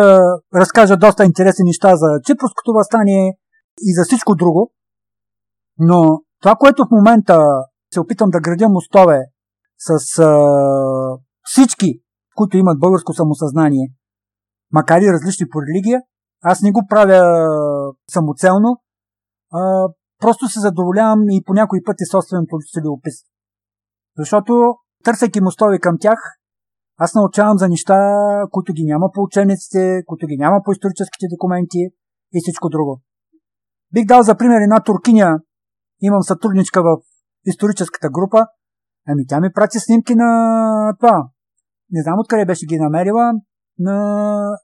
разкажа 0.54 0.96
доста 0.96 1.24
интересни 1.24 1.64
неща 1.64 1.96
за 1.96 2.06
Чипровското 2.24 2.72
възстание 2.72 3.38
и 3.80 3.94
за 3.94 4.04
всичко 4.04 4.34
друго. 4.34 4.72
Но 5.78 6.20
това, 6.42 6.54
което 6.54 6.84
в 6.84 6.90
момента 6.90 7.38
се 7.94 8.00
опитам 8.00 8.30
да 8.30 8.40
градя 8.40 8.68
мостове 8.68 9.20
с 9.78 10.18
а, 10.18 10.46
всички, 11.42 12.00
които 12.38 12.56
имат 12.56 12.80
българско 12.80 13.12
самосъзнание, 13.12 13.86
макар 14.72 15.00
и 15.00 15.12
различни 15.12 15.46
по 15.48 15.58
религия, 15.62 15.98
аз 16.42 16.62
не 16.62 16.72
го 16.72 16.82
правя 16.90 17.22
самоцелно, 18.10 18.70
а, 19.52 19.60
просто 20.22 20.48
се 20.48 20.60
задоволявам 20.60 21.20
и 21.30 21.42
по 21.46 21.52
някой 21.54 21.80
път 21.86 21.96
и 22.00 22.10
собственото 22.12 22.56
си 22.60 22.80
опис. 22.96 23.14
Защото, 24.18 24.52
търсейки 25.04 25.40
мостове 25.40 25.78
към 25.78 25.96
тях, 26.00 26.18
аз 26.98 27.14
научавам 27.14 27.58
за 27.58 27.68
неща, 27.68 27.98
които 28.50 28.72
ги 28.72 28.84
няма 28.84 29.06
по 29.14 29.22
учениците, 29.22 30.02
които 30.06 30.26
ги 30.26 30.36
няма 30.36 30.58
по 30.64 30.72
историческите 30.72 31.26
документи 31.30 31.82
и 32.34 32.38
всичко 32.42 32.68
друго. 32.68 33.00
Бих 33.92 34.06
дал 34.06 34.22
за 34.22 34.36
пример 34.36 34.60
една 34.60 34.80
туркиня, 34.80 35.40
имам 36.00 36.22
сътрудничка 36.22 36.82
в 36.82 36.88
историческата 37.46 38.08
група, 38.10 38.46
ами 39.08 39.26
тя 39.26 39.40
ми 39.40 39.52
прати 39.52 39.78
снимки 39.80 40.14
на 40.14 40.30
това. 41.00 41.28
Не 41.90 42.02
знам 42.02 42.18
откъде 42.18 42.46
беше 42.46 42.66
ги 42.66 42.78
намерила, 42.78 43.32
на 43.78 43.96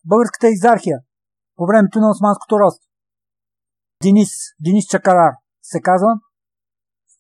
българската 0.04 0.48
изархия 0.48 0.98
по 1.56 1.66
времето 1.66 1.98
на 2.00 2.10
Османското 2.10 2.58
робство. 2.60 2.90
Денис, 4.02 4.30
Денис 4.60 4.84
Чакарар 4.86 5.32
се 5.62 5.80
казва. 5.80 6.08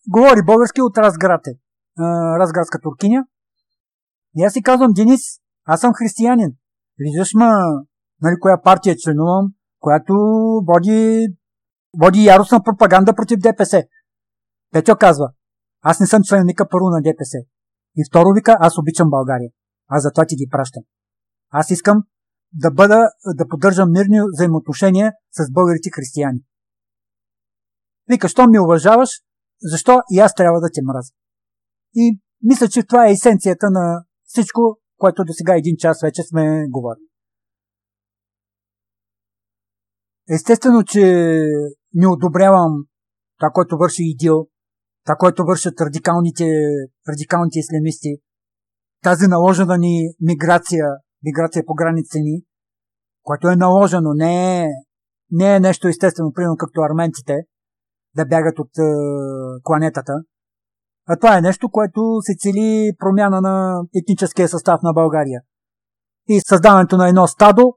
Говори 0.08 0.44
български 0.46 0.82
от 0.82 0.98
Разград. 0.98 1.40
Разградска 2.40 2.78
туркиня. 2.80 3.24
И 4.36 4.44
аз 4.44 4.52
си 4.52 4.62
казвам, 4.62 4.92
Денис, 4.92 5.20
аз 5.64 5.80
съм 5.80 5.92
християнин. 5.94 6.56
Виждаш 6.98 7.34
ма, 7.34 7.50
нали, 8.22 8.34
коя 8.40 8.62
партия 8.62 8.96
членувам, 8.98 9.46
която 9.80 10.14
води, 10.66 11.26
води 11.98 12.24
яростна 12.24 12.62
пропаганда 12.62 13.14
против 13.14 13.38
ДПС. 13.38 13.82
Петьо 14.72 14.96
казва, 14.96 15.32
аз 15.82 16.00
не 16.00 16.06
съм 16.06 16.22
член 16.22 16.42
вика 16.46 16.68
първо 16.68 16.86
на 16.86 17.02
ДПС. 17.02 17.38
И 17.96 18.04
второ 18.10 18.28
вика, 18.34 18.56
аз 18.60 18.78
обичам 18.78 19.10
България. 19.10 19.50
Аз 19.88 20.02
затова 20.02 20.26
ти 20.26 20.36
ги 20.36 20.48
пращам. 20.50 20.82
Аз 21.50 21.70
искам 21.70 22.02
да 22.52 22.70
бъда, 22.70 23.10
да 23.34 23.48
поддържам 23.48 23.92
мирни 23.92 24.18
взаимоотношения 24.34 25.12
с 25.32 25.52
българите 25.52 25.90
християни. 25.94 26.40
Вика, 28.08 28.28
що 28.28 28.46
ми 28.46 28.58
уважаваш, 28.58 29.10
защо 29.62 30.00
и 30.10 30.18
аз 30.18 30.34
трябва 30.34 30.60
да 30.60 30.68
те 30.74 30.80
мразя? 30.84 31.12
И 31.94 32.20
мисля, 32.42 32.68
че 32.68 32.82
това 32.82 33.08
е 33.08 33.12
есенцията 33.12 33.70
на 33.70 34.04
всичко, 34.24 34.78
което 34.96 35.24
до 35.24 35.32
сега 35.32 35.56
един 35.56 35.76
час 35.78 36.00
вече 36.02 36.22
сме 36.22 36.66
говорили. 36.68 37.06
Естествено, 40.30 40.84
че 40.84 41.02
не 41.94 42.06
одобрявам 42.06 42.84
това, 43.38 43.50
което 43.50 43.76
върши 43.76 44.02
ИДИЛ, 44.02 44.48
това, 45.04 45.16
което 45.16 45.44
вършат 45.44 45.80
радикалните, 45.80 46.44
радикалните 47.08 47.58
ислямисти, 47.58 48.16
тази 49.04 49.26
наложена 49.26 49.78
ни 49.78 50.14
миграция, 50.20 50.86
миграция 51.24 51.62
по 51.66 51.74
границите 51.74 52.18
ни, 52.18 52.42
което 53.22 53.48
е 53.48 53.56
наложено, 53.56 54.10
не 54.14 54.62
е, 54.62 54.68
не 55.30 55.56
е 55.56 55.60
нещо 55.60 55.88
естествено, 55.88 56.32
примерно 56.32 56.56
както 56.56 56.80
арменците, 56.80 57.36
да 58.16 58.26
бягат 58.26 58.58
от 58.58 58.78
е, 58.78 58.82
планетата. 59.62 60.12
А 61.08 61.16
това 61.16 61.38
е 61.38 61.40
нещо, 61.40 61.70
което 61.70 62.00
се 62.20 62.34
цели 62.38 62.92
промяна 62.98 63.40
на 63.40 63.82
етническия 64.00 64.48
състав 64.48 64.80
на 64.82 64.92
България. 64.92 65.40
И 66.28 66.40
създаването 66.48 66.96
на 66.96 67.08
едно 67.08 67.26
стадо, 67.26 67.72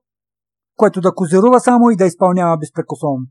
което 0.76 1.02
да 1.02 1.16
козирува 1.16 1.60
само 1.60 1.90
и 1.90 1.96
да 1.96 2.06
изпълнява 2.06 2.58
безпрекословно. 2.58 3.26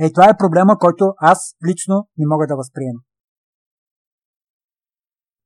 Е, 0.00 0.12
това 0.12 0.28
е 0.28 0.36
проблема, 0.38 0.78
който 0.78 1.14
аз 1.18 1.38
лично 1.68 2.08
не 2.18 2.26
мога 2.26 2.46
да 2.46 2.56
възприема. 2.56 3.00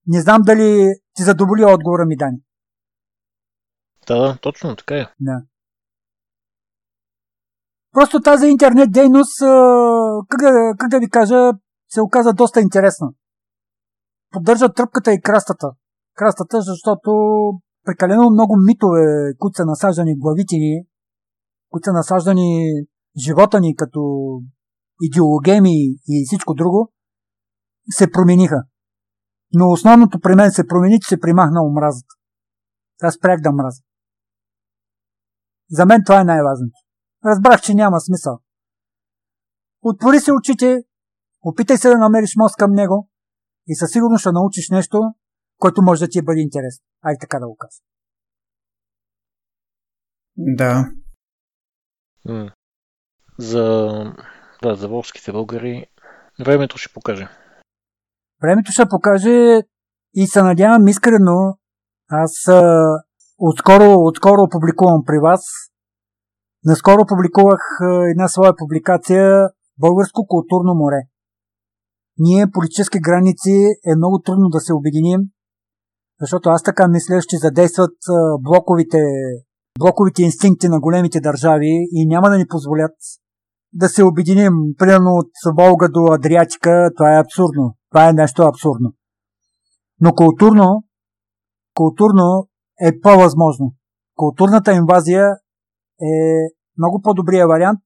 Не 0.06 0.20
знам 0.20 0.42
дали 0.42 0.94
ти 1.14 1.22
задоволи 1.22 1.64
отговора 1.64 2.04
ми, 2.06 2.16
Дани. 2.16 2.38
Да, 4.06 4.18
да, 4.18 4.38
точно 4.42 4.76
така 4.76 4.94
е. 4.94 5.06
Да. 5.20 5.42
Просто 7.92 8.20
тази 8.20 8.46
интернет 8.46 8.92
дейност, 8.92 9.38
как 10.28 10.40
да, 10.40 10.74
как 10.78 10.90
да 10.90 10.98
ви 10.98 11.10
кажа, 11.10 11.52
се 11.88 12.00
оказа 12.00 12.32
доста 12.32 12.60
интересна. 12.60 13.08
Поддържа 14.30 14.72
тръпката 14.72 15.12
и 15.12 15.20
крастата. 15.20 15.70
Крастата, 16.14 16.60
защото 16.60 17.10
прекалено 17.84 18.30
много 18.30 18.56
митове, 18.66 19.02
които 19.38 19.56
са 19.56 19.64
насаждани 19.64 20.14
в 20.14 20.18
главите 20.18 20.56
ни, 20.56 20.86
които 21.70 21.84
са 21.84 21.92
насаждани 21.92 22.66
живота 23.26 23.60
ни 23.60 23.76
като 23.76 24.00
идеологеми 25.00 25.74
и 26.08 26.24
всичко 26.26 26.54
друго, 26.54 26.92
се 27.90 28.10
промениха. 28.10 28.62
Но 29.58 29.70
основното 29.70 30.20
при 30.20 30.34
мен 30.34 30.50
се 30.50 30.66
промени, 30.66 31.00
че 31.00 31.08
се 31.08 31.20
примахна 31.20 31.62
омразата. 31.62 32.14
Аз 33.02 33.14
спрях 33.14 33.40
да 33.40 33.52
мразя. 33.52 33.82
За 35.70 35.86
мен 35.86 36.02
това 36.06 36.20
е 36.20 36.24
най-важното. 36.24 36.78
Разбрах, 37.24 37.60
че 37.60 37.74
няма 37.74 38.00
смисъл. 38.00 38.38
Отвори 39.82 40.20
се 40.20 40.32
очите, 40.32 40.82
опитай 41.42 41.76
се 41.76 41.88
да 41.88 41.98
намериш 41.98 42.36
мост 42.36 42.56
към 42.56 42.70
него 42.72 43.08
и 43.66 43.76
със 43.76 43.90
сигурност 43.90 44.20
ще 44.20 44.32
научиш 44.32 44.70
нещо, 44.70 45.00
което 45.58 45.82
може 45.82 46.04
да 46.04 46.10
ти 46.10 46.22
бъде 46.22 46.40
интересно. 46.40 46.84
Ай 47.02 47.14
така 47.20 47.38
да 47.38 47.46
го 47.46 47.56
кажа. 47.56 47.80
Да. 50.36 50.84
За, 53.38 53.88
да, 54.62 54.74
за 54.74 54.88
волските 54.88 55.32
българи 55.32 55.86
времето 56.44 56.78
ще 56.78 56.92
покаже. 56.92 57.28
Времето 58.42 58.72
ще 58.72 58.88
покаже 58.88 59.62
и 60.14 60.26
се 60.26 60.42
надявам 60.42 60.88
искрено. 60.88 61.54
Аз 62.10 62.48
а, 62.48 62.82
отскоро, 63.38 63.94
отскоро 63.98 64.48
публикувам 64.50 65.02
при 65.06 65.18
вас. 65.18 65.42
Наскоро 66.64 67.06
публикувах 67.06 67.60
а, 67.80 68.10
една 68.10 68.28
своя 68.28 68.56
публикация 68.56 69.48
Българско 69.80 70.26
културно 70.26 70.74
море. 70.74 71.00
Ние, 72.18 72.50
политически 72.52 72.98
граници, 73.00 73.54
е 73.90 73.96
много 73.96 74.20
трудно 74.24 74.48
да 74.48 74.60
се 74.60 74.74
обединим, 74.74 75.20
защото 76.20 76.48
аз 76.48 76.62
така 76.62 76.88
мисля, 76.88 77.20
ще 77.20 77.36
задействат 77.36 77.96
а, 78.08 78.38
блоковите, 78.40 78.98
блоковите 79.78 80.22
инстинкти 80.22 80.68
на 80.68 80.80
големите 80.80 81.20
държави 81.20 81.88
и 81.92 82.06
няма 82.06 82.30
да 82.30 82.38
ни 82.38 82.46
позволят 82.48 82.96
да 83.72 83.88
се 83.88 84.04
обединим, 84.04 84.52
примерно 84.78 85.10
от 85.10 85.30
Волга 85.58 85.88
до 85.88 86.12
Адриатика, 86.12 86.90
това 86.96 87.16
е 87.16 87.20
абсурдно. 87.20 87.74
Това 87.96 88.08
е 88.08 88.12
нещо 88.12 88.42
абсурдно. 88.42 88.88
Но 90.00 90.12
културно, 90.12 90.84
културно 91.74 92.48
е 92.86 93.00
по-възможно. 93.00 93.66
Културната 94.14 94.72
инвазия 94.72 95.26
е 96.10 96.12
много 96.78 97.00
по-добрия 97.04 97.46
вариант, 97.48 97.80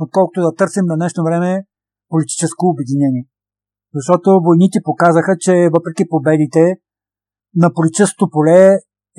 отколкото 0.00 0.40
да 0.40 0.54
търсим 0.54 0.84
на 0.86 0.96
днешно 0.96 1.24
време 1.24 1.64
политическо 2.08 2.66
обединение. 2.66 3.24
Защото 3.94 4.40
войните 4.44 4.78
показаха, 4.84 5.36
че 5.40 5.70
въпреки 5.76 6.08
победите 6.08 6.64
на 7.54 7.72
политическото 7.74 8.30
поле 8.30 8.60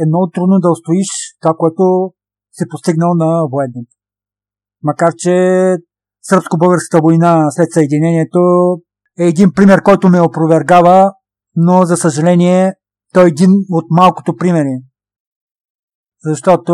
е 0.02 0.04
много 0.08 0.30
трудно 0.30 0.60
да 0.60 0.72
устоиш 0.72 1.10
това, 1.42 1.54
което 1.58 2.14
се 2.52 2.66
постигнал 2.70 3.12
на 3.14 3.30
военното. 3.52 3.94
Макар, 4.84 5.12
че 5.18 5.34
сръбско-българската 6.22 7.02
война 7.02 7.52
след 7.52 7.72
Съединението 7.72 8.40
е 9.20 9.28
един 9.28 9.52
пример, 9.56 9.82
който 9.82 10.10
ме 10.10 10.22
опровергава, 10.22 11.14
но 11.56 11.86
за 11.86 11.98
съжаление 11.98 12.74
той 13.14 13.26
е 13.26 13.28
един 13.28 13.52
от 13.70 13.86
малкото 13.90 14.36
примери. 14.36 14.82
Защото 16.24 16.74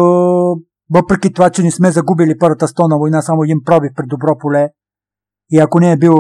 въпреки 0.93 1.33
това, 1.33 1.49
че 1.49 1.63
не 1.63 1.71
сме 1.71 1.91
загубили 1.91 2.37
Първата 2.39 2.67
стона 2.67 2.97
война, 2.97 3.21
само 3.21 3.43
един 3.43 3.63
пробив 3.65 3.91
при 3.95 4.07
добро 4.07 4.37
поле, 4.37 4.69
и 5.51 5.59
ако 5.59 5.79
не 5.79 5.91
е 5.91 5.97
бил 5.97 6.15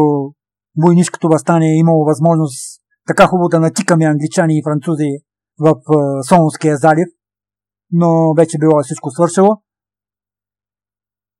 войнишкото 0.81 1.27
възстание, 1.27 1.73
е 1.73 1.79
имало 1.79 2.05
възможност 2.05 2.81
така 3.07 3.27
хубаво 3.27 3.49
да 3.49 3.59
натикаме 3.59 4.05
англичани 4.05 4.57
и 4.57 4.63
французи 4.63 5.09
в 5.59 5.75
Солонския 6.29 6.77
залив, 6.77 7.07
но 7.91 8.33
вече 8.37 8.57
било 8.59 8.83
всичко 8.83 9.09
свършило. 9.09 9.61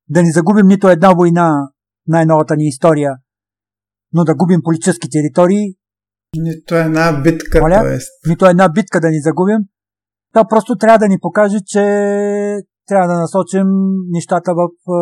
Да 0.09 0.23
не 0.23 0.31
загубим 0.31 0.67
нито 0.67 0.89
една 0.89 1.13
война, 1.13 1.69
най-новата 2.07 2.55
ни 2.55 2.67
история, 2.67 3.11
но 4.13 4.23
да 4.23 4.35
губим 4.35 4.61
политически 4.63 5.09
територии. 5.09 5.75
Нито 6.37 6.75
една 6.75 7.21
битка, 7.23 7.61
Моля? 7.61 7.81
т.е. 7.81 8.29
Нито 8.29 8.45
една 8.45 8.69
битка 8.69 8.99
да 8.99 9.09
ни 9.09 9.21
загубим. 9.21 9.59
Това 10.33 10.47
просто 10.47 10.77
трябва 10.77 10.99
да 10.99 11.07
ни 11.07 11.17
покаже, 11.21 11.57
че 11.65 11.81
трябва 12.85 13.07
да 13.07 13.19
насочим 13.19 13.67
нещата 14.09 14.53
в 14.53 14.61
е, 14.65 14.99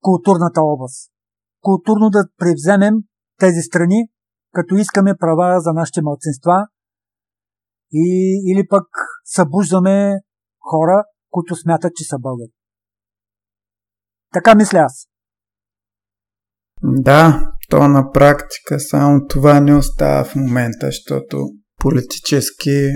културната 0.00 0.60
област. 0.62 1.10
Културно 1.60 2.10
да 2.10 2.28
превземем 2.38 2.94
тези 3.38 3.60
страни, 3.60 4.08
като 4.52 4.74
искаме 4.74 5.14
права 5.20 5.60
за 5.60 5.72
нашите 5.72 6.02
младсинства 6.02 6.66
и, 7.92 8.40
или 8.52 8.66
пък 8.68 8.86
събуждаме 9.24 10.20
хора, 10.70 11.04
които 11.30 11.56
смятат, 11.56 11.92
че 11.94 12.04
са 12.04 12.18
българи. 12.18 12.52
Така 14.32 14.54
мисля 14.54 14.78
аз. 14.78 15.06
Да, 16.82 17.52
то 17.70 17.88
на 17.88 18.12
практика 18.12 18.80
само 18.80 19.26
това 19.26 19.60
не 19.60 19.74
остава 19.74 20.24
в 20.24 20.34
момента, 20.34 20.86
защото 20.86 21.36
политически 21.80 22.88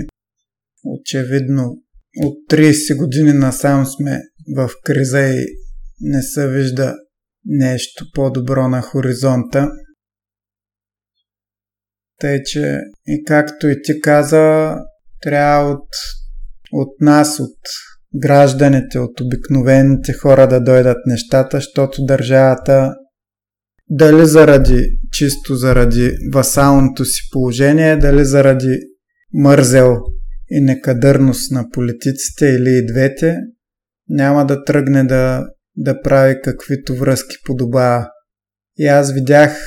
очевидно 0.85 1.75
от 2.23 2.51
30 2.51 2.97
години 2.97 3.33
насам 3.33 3.85
сме 3.85 4.21
в 4.55 4.69
криза 4.83 5.19
и 5.19 5.45
не 6.01 6.21
се 6.21 6.47
вижда 6.47 6.95
нещо 7.45 8.05
по-добро 8.13 8.67
на 8.67 8.81
хоризонта. 8.81 9.69
Тъй, 12.19 12.43
че 12.43 12.79
и 13.07 13.23
както 13.27 13.67
и 13.67 13.81
ти 13.81 14.01
каза, 14.01 14.75
трябва 15.21 15.71
от, 15.71 15.87
от 16.71 17.01
нас, 17.01 17.39
от 17.39 17.57
гражданите, 18.15 18.99
от 18.99 19.21
обикновените 19.21 20.13
хора 20.13 20.47
да 20.47 20.63
дойдат 20.63 20.97
нещата, 21.05 21.57
защото 21.57 22.05
държавата 22.05 22.95
дали 23.89 24.25
заради 24.25 24.87
чисто 25.11 25.55
заради 25.55 26.11
васалното 26.33 27.05
си 27.05 27.21
положение, 27.31 27.97
дали 27.97 28.25
заради 28.25 28.79
мързел 29.33 29.95
и 30.49 30.61
некадърност 30.61 31.51
на 31.51 31.69
политиците 31.73 32.45
или 32.45 32.69
и 32.69 32.85
двете, 32.93 33.37
няма 34.09 34.45
да 34.45 34.63
тръгне 34.63 35.03
да, 35.03 35.47
да 35.77 36.01
прави 36.01 36.35
каквито 36.43 36.95
връзки 36.95 37.35
подобава. 37.45 38.07
И 38.77 38.87
аз 38.87 39.13
видях 39.13 39.57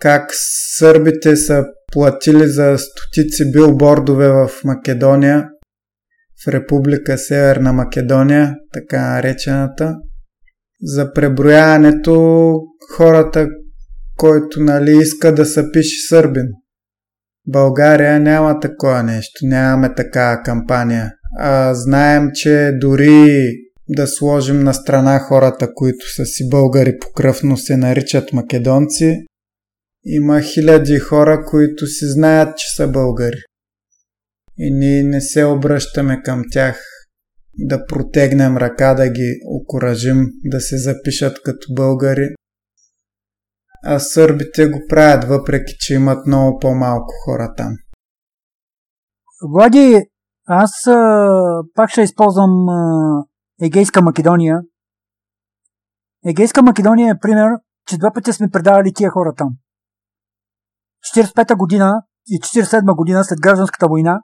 как 0.00 0.30
сърбите 0.76 1.36
са 1.36 1.64
платили 1.92 2.48
за 2.48 2.76
стотици 2.78 3.52
билбордове 3.52 4.28
в 4.28 4.50
Македония, 4.64 5.48
в 6.44 6.48
Република 6.48 7.18
Северна 7.18 7.72
Македония, 7.72 8.54
така 8.72 9.00
наречената, 9.00 9.96
за 10.82 11.12
преброяването 11.12 12.52
хората, 12.96 13.48
който 14.16 14.60
нали, 14.60 14.98
иска 15.02 15.34
да 15.34 15.44
се 15.44 15.72
пише 15.72 16.08
сърбин. 16.08 16.46
България 17.46 18.20
няма 18.20 18.60
такова 18.60 19.02
нещо, 19.02 19.46
нямаме 19.46 19.94
такава 19.94 20.42
кампания. 20.42 21.12
А, 21.38 21.74
знаем, 21.74 22.28
че 22.34 22.72
дори 22.80 23.28
да 23.88 24.06
сложим 24.06 24.62
на 24.62 24.74
страна 24.74 25.18
хората, 25.18 25.74
които 25.74 26.14
са 26.14 26.24
си 26.24 26.48
българи 26.48 26.98
по 26.98 27.12
кръв, 27.12 27.42
но 27.42 27.56
се 27.56 27.76
наричат 27.76 28.32
македонци, 28.32 29.24
има 30.04 30.40
хиляди 30.40 30.98
хора, 30.98 31.44
които 31.44 31.86
си 31.86 32.04
знаят, 32.08 32.56
че 32.56 32.66
са 32.76 32.88
българи. 32.88 33.42
И 34.58 34.74
ние 34.74 35.02
не 35.02 35.20
се 35.20 35.44
обръщаме 35.44 36.22
към 36.24 36.42
тях 36.52 36.80
да 37.58 37.86
протегнем 37.86 38.56
ръка, 38.56 38.94
да 38.94 39.08
ги 39.08 39.40
окоръжим 39.44 40.26
да 40.44 40.60
се 40.60 40.78
запишат 40.78 41.42
като 41.44 41.74
българи. 41.74 42.28
А 43.84 43.98
сърбите 43.98 44.66
го 44.66 44.78
правят, 44.88 45.24
въпреки 45.24 45.74
че 45.78 45.94
имат 45.94 46.26
много 46.26 46.58
по-малко 46.58 47.12
хора 47.24 47.54
там. 47.56 47.72
Влади, 49.50 50.10
аз 50.46 50.86
а, 50.86 51.62
пак 51.74 51.90
ще 51.90 52.02
използвам 52.02 52.68
а, 52.68 53.24
Егейска 53.62 54.02
Македония. 54.02 54.60
Егейска 56.26 56.62
Македония 56.62 57.14
е 57.14 57.18
пример, 57.20 57.48
че 57.86 57.98
два 57.98 58.12
пъти 58.12 58.32
сме 58.32 58.50
предавали 58.50 58.92
тия 58.94 59.10
хора 59.10 59.34
там. 59.36 59.48
45-та 61.16 61.54
година 61.56 62.02
и 62.26 62.40
47-та 62.40 62.94
година 62.94 63.24
след 63.24 63.40
гражданската 63.40 63.88
война, 63.88 64.22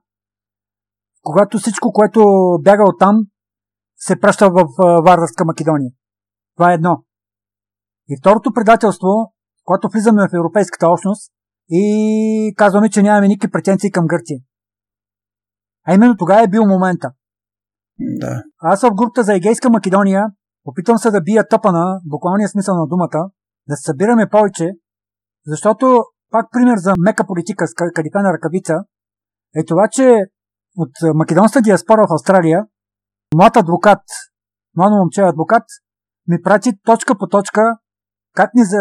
когато 1.22 1.58
всичко, 1.58 1.92
което 1.92 2.24
бяга 2.62 2.82
от 2.82 2.98
там, 2.98 3.16
се 3.96 4.20
праща 4.20 4.50
в 4.50 4.64
Вардарска 4.78 5.44
Македония. 5.44 5.90
Това 6.56 6.70
е 6.70 6.74
едно. 6.74 7.04
И 8.08 8.16
второто 8.20 8.52
предателство, 8.52 9.33
когато 9.64 9.88
влизаме 9.88 10.28
в 10.28 10.34
Европейската 10.34 10.88
общност 10.88 11.32
и 11.68 12.54
казваме, 12.56 12.90
че 12.90 13.02
нямаме 13.02 13.28
никакви 13.28 13.52
претенции 13.52 13.90
към 13.90 14.06
Гърция. 14.06 14.38
А 15.86 15.94
именно 15.94 16.16
тогава 16.16 16.42
е 16.42 16.48
бил 16.48 16.66
момента. 16.66 17.10
Да. 17.98 18.42
Аз 18.58 18.82
в 18.82 18.94
групата 18.94 19.22
за 19.22 19.34
Егейска 19.34 19.70
Македония 19.70 20.24
опитвам 20.64 20.98
се 20.98 21.10
да 21.10 21.20
бия 21.20 21.48
тъпана, 21.48 22.00
буквалния 22.04 22.48
смисъл 22.48 22.76
на 22.76 22.86
думата, 22.86 23.30
да 23.68 23.76
се 23.76 23.82
събираме 23.82 24.28
повече, 24.30 24.70
защото 25.46 26.04
пак 26.30 26.46
пример 26.50 26.76
за 26.76 26.94
мека 26.98 27.26
политика 27.26 27.66
с 27.66 27.74
кадифена 27.94 28.32
ръкавица 28.32 28.74
е 29.56 29.64
това, 29.64 29.88
че 29.92 30.16
от 30.76 30.90
македонската 31.14 31.62
диаспора 31.62 32.06
в 32.08 32.12
Австралия 32.12 32.66
млад 33.34 33.56
адвокат, 33.56 34.02
младо 34.76 34.96
момче 34.96 35.22
адвокат, 35.22 35.62
ми 36.28 36.42
прати 36.42 36.70
точка 36.84 37.18
по 37.18 37.26
точка 37.26 37.60
как 38.34 38.54
ни 38.54 38.64
за... 38.64 38.78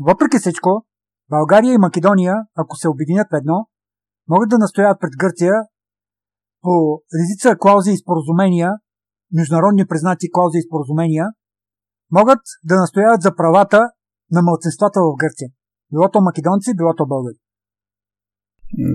Въпреки 0.00 0.38
всичко, 0.38 0.84
България 1.30 1.72
и 1.74 1.78
Македония, 1.78 2.34
ако 2.56 2.76
се 2.76 2.88
обединят 2.88 3.26
в 3.30 3.36
едно, 3.36 3.66
могат 4.28 4.48
да 4.48 4.58
настояват 4.58 5.00
пред 5.00 5.10
Гърция 5.18 5.52
по 6.60 7.02
редица 7.18 7.56
клаузи 7.58 7.90
и 7.90 7.98
споразумения, 7.98 8.70
международни 9.32 9.86
признати 9.86 10.32
клаузи 10.32 10.58
и 10.58 10.66
споразумения, 10.68 11.26
могат 12.12 12.40
да 12.64 12.76
настояват 12.76 13.22
за 13.22 13.36
правата 13.36 13.80
на 14.30 14.42
младсинствата 14.42 15.00
в 15.00 15.16
Гърция. 15.20 15.48
Било 15.92 16.10
то 16.10 16.20
македонци, 16.20 16.76
било 16.76 16.94
то 16.94 17.06
българи. 17.06 17.38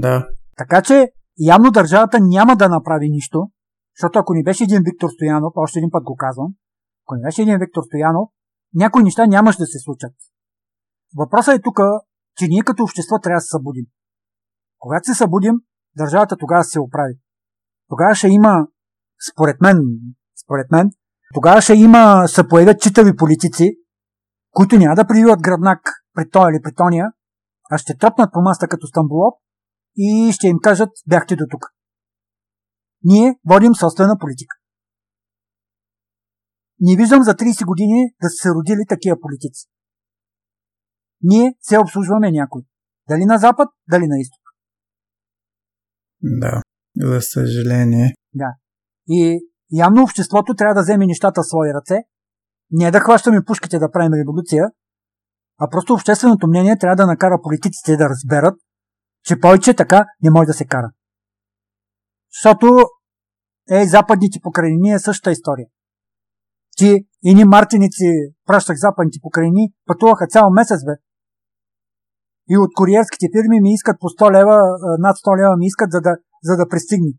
Да. 0.01 0.27
Така 0.57 0.81
че 0.81 1.09
явно 1.39 1.71
държавата 1.71 2.17
няма 2.21 2.55
да 2.55 2.69
направи 2.69 3.09
нищо, 3.09 3.49
защото 3.97 4.19
ако 4.19 4.33
не 4.33 4.43
беше 4.43 4.63
един 4.63 4.81
Виктор 4.85 5.09
Стоянов, 5.09 5.53
още 5.55 5.79
един 5.79 5.91
път 5.91 6.03
го 6.03 6.15
казвам, 6.15 6.53
ако 7.05 7.15
не 7.15 7.21
беше 7.21 7.41
един 7.41 7.57
Виктор 7.59 7.83
Стоянов, 7.83 8.29
някои 8.73 9.03
неща 9.03 9.25
нямаше 9.25 9.57
да 9.57 9.65
се 9.65 9.79
случат. 9.79 10.13
Въпросът 11.17 11.55
е 11.55 11.61
тук, 11.61 11.79
че 12.37 12.47
ние 12.47 12.63
като 12.63 12.83
общество 12.83 13.19
трябва 13.19 13.37
да 13.37 13.41
се 13.41 13.47
събудим. 13.47 13.85
Когато 14.79 15.05
се 15.05 15.17
събудим, 15.17 15.53
държавата 15.97 16.37
тогава 16.37 16.63
се 16.63 16.79
оправи. 16.79 17.19
Тогава 17.89 18.15
ще 18.15 18.27
има, 18.27 18.67
според 19.31 19.61
мен, 19.61 19.77
според 20.43 20.71
мен, 20.71 20.91
тогава 21.33 21.61
ще 21.61 21.73
има, 21.73 22.27
се 22.27 22.47
появят 22.47 22.81
читави 22.81 23.15
политици, 23.15 23.77
които 24.51 24.77
няма 24.77 24.95
да 24.95 25.07
прививат 25.07 25.41
гръбнак 25.41 25.79
при 26.13 26.29
той 26.29 26.51
или 26.51 26.61
при 26.61 26.73
тония, 26.73 27.11
а 27.71 27.77
ще 27.77 27.97
тръпнат 27.97 28.33
по 28.33 28.41
маста 28.41 28.67
като 28.67 28.87
Стамбулов 28.87 29.33
и 29.97 30.31
ще 30.33 30.47
им 30.47 30.57
кажат 30.63 30.89
бяхте 31.07 31.35
до 31.35 31.45
тук. 31.49 31.65
Ние 33.03 33.39
водим 33.49 33.75
собствена 33.75 34.17
политика. 34.19 34.55
Не 36.79 36.95
виждам 36.95 37.23
за 37.23 37.33
30 37.33 37.65
години 37.65 38.13
да 38.21 38.29
са 38.29 38.35
се 38.41 38.49
родили 38.49 38.85
такива 38.89 39.17
политици. 39.21 39.67
Ние 41.23 41.53
се 41.61 41.79
обслужваме 41.79 42.31
някой. 42.31 42.61
Дали 43.09 43.25
на 43.25 43.37
запад, 43.37 43.69
дали 43.89 44.07
на 44.07 44.19
изток. 44.19 44.41
Да, 46.21 46.61
за 46.97 47.21
съжаление. 47.21 48.13
Да. 48.33 48.55
И 49.07 49.39
явно 49.71 50.03
обществото 50.03 50.55
трябва 50.55 50.75
да 50.75 50.81
вземе 50.81 51.05
нещата 51.05 51.41
в 51.41 51.47
свои 51.47 51.73
ръце. 51.73 51.95
Не 52.71 52.91
да 52.91 52.99
хващаме 52.99 53.45
пушките 53.45 53.79
да 53.79 53.91
правим 53.91 54.13
революция, 54.13 54.63
а 55.59 55.69
просто 55.69 55.93
общественото 55.93 56.47
мнение 56.47 56.77
трябва 56.77 56.95
да 56.95 57.07
накара 57.07 57.41
политиците 57.43 57.97
да 57.97 58.09
разберат, 58.09 58.55
че 59.25 59.39
повече 59.39 59.73
така 59.73 60.05
не 60.21 60.31
може 60.31 60.47
да 60.47 60.53
се 60.53 60.65
кара. 60.65 60.91
Защото 62.31 62.79
е, 63.71 63.85
западните 63.85 64.39
покрайнини 64.43 64.91
е 64.91 64.99
същата 64.99 65.31
история. 65.31 65.67
Ти 66.77 67.05
и 67.23 67.35
ни 67.35 67.45
мартиници 67.45 68.05
пращах 68.45 68.77
западните 68.77 69.19
покрайни, 69.21 69.73
пътуваха 69.85 70.27
цял 70.27 70.49
месец, 70.49 70.79
бе. 70.85 70.91
И 72.49 72.57
от 72.57 72.71
куриерските 72.77 73.25
фирми 73.35 73.61
ми 73.61 73.73
искат 73.73 73.95
по 73.99 74.07
100 74.07 74.31
лева, 74.37 74.57
над 74.99 75.15
100 75.17 75.37
лева 75.39 75.57
ми 75.57 75.65
искат, 75.65 75.91
за 75.91 76.01
да, 76.01 76.13
за 76.43 76.53
да 76.57 76.69
пристигне. 76.69 77.11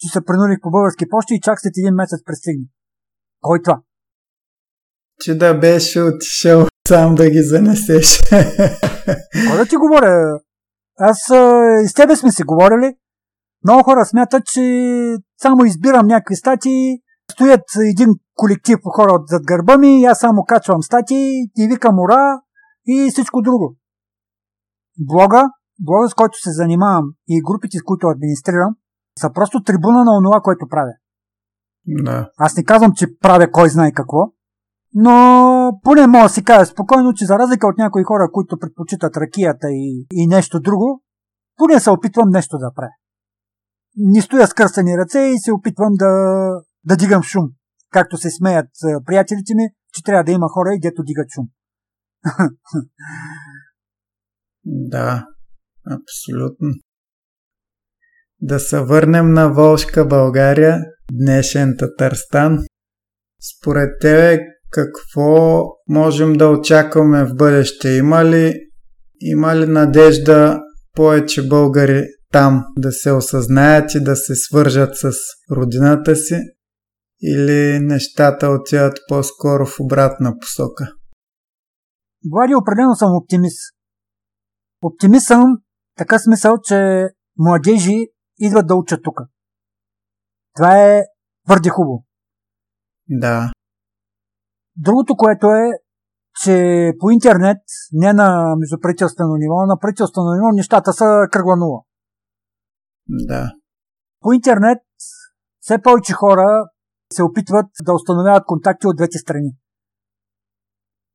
Че 0.00 0.12
се 0.12 0.24
принудих 0.24 0.58
по 0.62 0.70
български 0.70 1.08
почти 1.08 1.34
и 1.34 1.40
чак 1.40 1.60
след 1.60 1.72
един 1.76 1.94
месец 1.94 2.20
пристигне. 2.24 2.66
Кой 3.40 3.62
това? 3.62 3.80
Че 5.20 5.38
да 5.38 5.54
беше 5.54 6.02
отишъл 6.02 6.66
сам 6.88 7.14
да 7.14 7.30
ги 7.30 7.42
занесеш. 7.42 8.20
Кой 9.48 9.56
да 9.58 9.66
ти 9.68 9.76
говоря? 9.76 10.40
Аз 10.98 11.18
и 11.84 11.88
с 11.88 11.94
тебе 11.94 12.16
сме 12.16 12.32
си 12.32 12.42
говорили. 12.42 12.96
Много 13.64 13.82
хора 13.82 14.04
смятат, 14.04 14.42
че 14.46 14.62
само 15.42 15.64
избирам 15.64 16.06
някакви 16.06 16.36
статии, 16.36 16.98
стоят 17.32 17.64
един 17.90 18.08
колектив 18.34 18.78
хора 18.96 19.18
зад 19.26 19.42
гърба 19.46 19.78
ми, 19.78 20.04
аз 20.04 20.18
само 20.18 20.44
качвам 20.44 20.82
статии 20.82 21.30
и 21.58 21.68
викам 21.68 21.98
ура 21.98 22.40
и 22.86 23.10
всичко 23.10 23.42
друго. 23.42 23.76
Блога, 24.98 25.42
блога 25.80 26.08
с 26.08 26.14
който 26.14 26.38
се 26.38 26.52
занимавам 26.52 27.04
и 27.28 27.42
групите, 27.42 27.78
с 27.78 27.82
които 27.82 28.06
администрирам, 28.06 28.74
са 29.20 29.30
просто 29.34 29.62
трибуна 29.62 30.04
на 30.04 30.16
онова, 30.18 30.40
което 30.40 30.66
правя. 30.70 30.92
Да. 31.86 32.30
Аз 32.36 32.56
не 32.56 32.64
казвам, 32.64 32.92
че 32.96 33.18
правя 33.18 33.50
кой 33.50 33.68
знае 33.68 33.92
какво, 33.92 34.18
но 34.94 35.80
поне 35.82 36.06
мога 36.06 36.24
да 36.24 36.28
си 36.28 36.44
кажа 36.44 36.66
спокойно, 36.66 37.14
че 37.14 37.26
за 37.26 37.38
разлика 37.38 37.66
от 37.66 37.78
някои 37.78 38.04
хора, 38.04 38.28
които 38.32 38.58
предпочитат 38.58 39.16
ракията 39.16 39.68
и, 39.70 40.06
и 40.12 40.26
нещо 40.26 40.60
друго, 40.60 41.02
поне 41.56 41.80
се 41.80 41.90
опитвам 41.90 42.28
нещо 42.30 42.58
да 42.58 42.72
правя. 42.74 42.90
Не 43.96 44.22
стоя 44.22 44.46
с 44.46 44.54
кръстени 44.54 44.98
ръце 44.98 45.20
и 45.20 45.38
се 45.38 45.52
опитвам 45.52 45.92
да, 45.92 46.10
да 46.84 46.96
дигам 46.96 47.22
шум. 47.22 47.44
Както 47.92 48.16
се 48.16 48.30
смеят 48.30 48.68
приятелите 49.06 49.54
ми, 49.54 49.68
че 49.92 50.02
трябва 50.02 50.24
да 50.24 50.32
има 50.32 50.46
хора 50.48 50.74
и 50.74 50.80
дето 50.80 51.02
дигат 51.02 51.26
шум. 51.34 51.46
Да, 54.66 55.26
абсолютно. 55.90 56.68
Да 58.40 58.60
се 58.60 58.80
върнем 58.80 59.32
на 59.32 59.52
Волшка 59.52 60.06
България, 60.06 60.80
днешен 61.12 61.76
Татарстан. 61.78 62.58
Според 63.40 63.90
тебе 64.00 64.38
какво 64.70 65.62
можем 65.88 66.32
да 66.32 66.48
очакваме 66.48 67.24
в 67.24 67.34
бъдеще? 67.34 67.88
Има 67.88 68.24
ли, 68.24 68.54
има 69.20 69.56
ли 69.56 69.66
надежда 69.66 70.60
повече 70.96 71.48
българи 71.48 72.04
там 72.32 72.64
да 72.78 72.92
се 72.92 73.12
осъзнаят 73.12 73.94
и 73.94 74.00
да 74.00 74.16
се 74.16 74.34
свържат 74.34 74.96
с 74.96 75.12
родината 75.50 76.16
си? 76.16 76.36
Или 77.22 77.78
нещата 77.80 78.48
отиват 78.48 78.98
по-скоро 79.08 79.66
в 79.66 79.80
обратна 79.80 80.34
посока? 80.40 80.92
Влади, 82.32 82.54
определено 82.54 82.94
съм 82.94 83.08
оптимист. 83.16 83.75
Оптимист 84.82 85.26
съм 85.26 85.44
така 85.96 86.18
смисъл, 86.18 86.58
че 86.62 87.08
младежи 87.38 88.06
идват 88.38 88.66
да 88.66 88.74
учат 88.74 89.00
тук. 89.02 89.20
Това 90.56 90.86
е 90.86 91.02
твърде 91.46 91.68
хубаво. 91.68 92.04
Да. 93.08 93.52
Другото, 94.76 95.16
което 95.16 95.46
е, 95.46 95.70
че 96.42 96.92
по 97.00 97.10
интернет, 97.10 97.62
не 97.92 98.12
на 98.12 98.56
междуправителствено 98.58 99.34
ниво, 99.36 99.66
на 99.66 99.78
правителствено 99.78 100.32
ниво, 100.34 100.56
нещата 100.56 100.92
са 100.92 101.28
кръгла 101.32 101.56
нула. 101.56 101.82
Да. 103.08 103.52
По 104.20 104.32
интернет 104.32 104.78
все 105.60 105.82
повече 105.82 106.12
хора 106.12 106.68
се 107.12 107.22
опитват 107.22 107.66
да 107.82 107.94
установяват 107.94 108.44
контакти 108.46 108.86
от 108.86 108.96
двете 108.96 109.18
страни. 109.18 109.56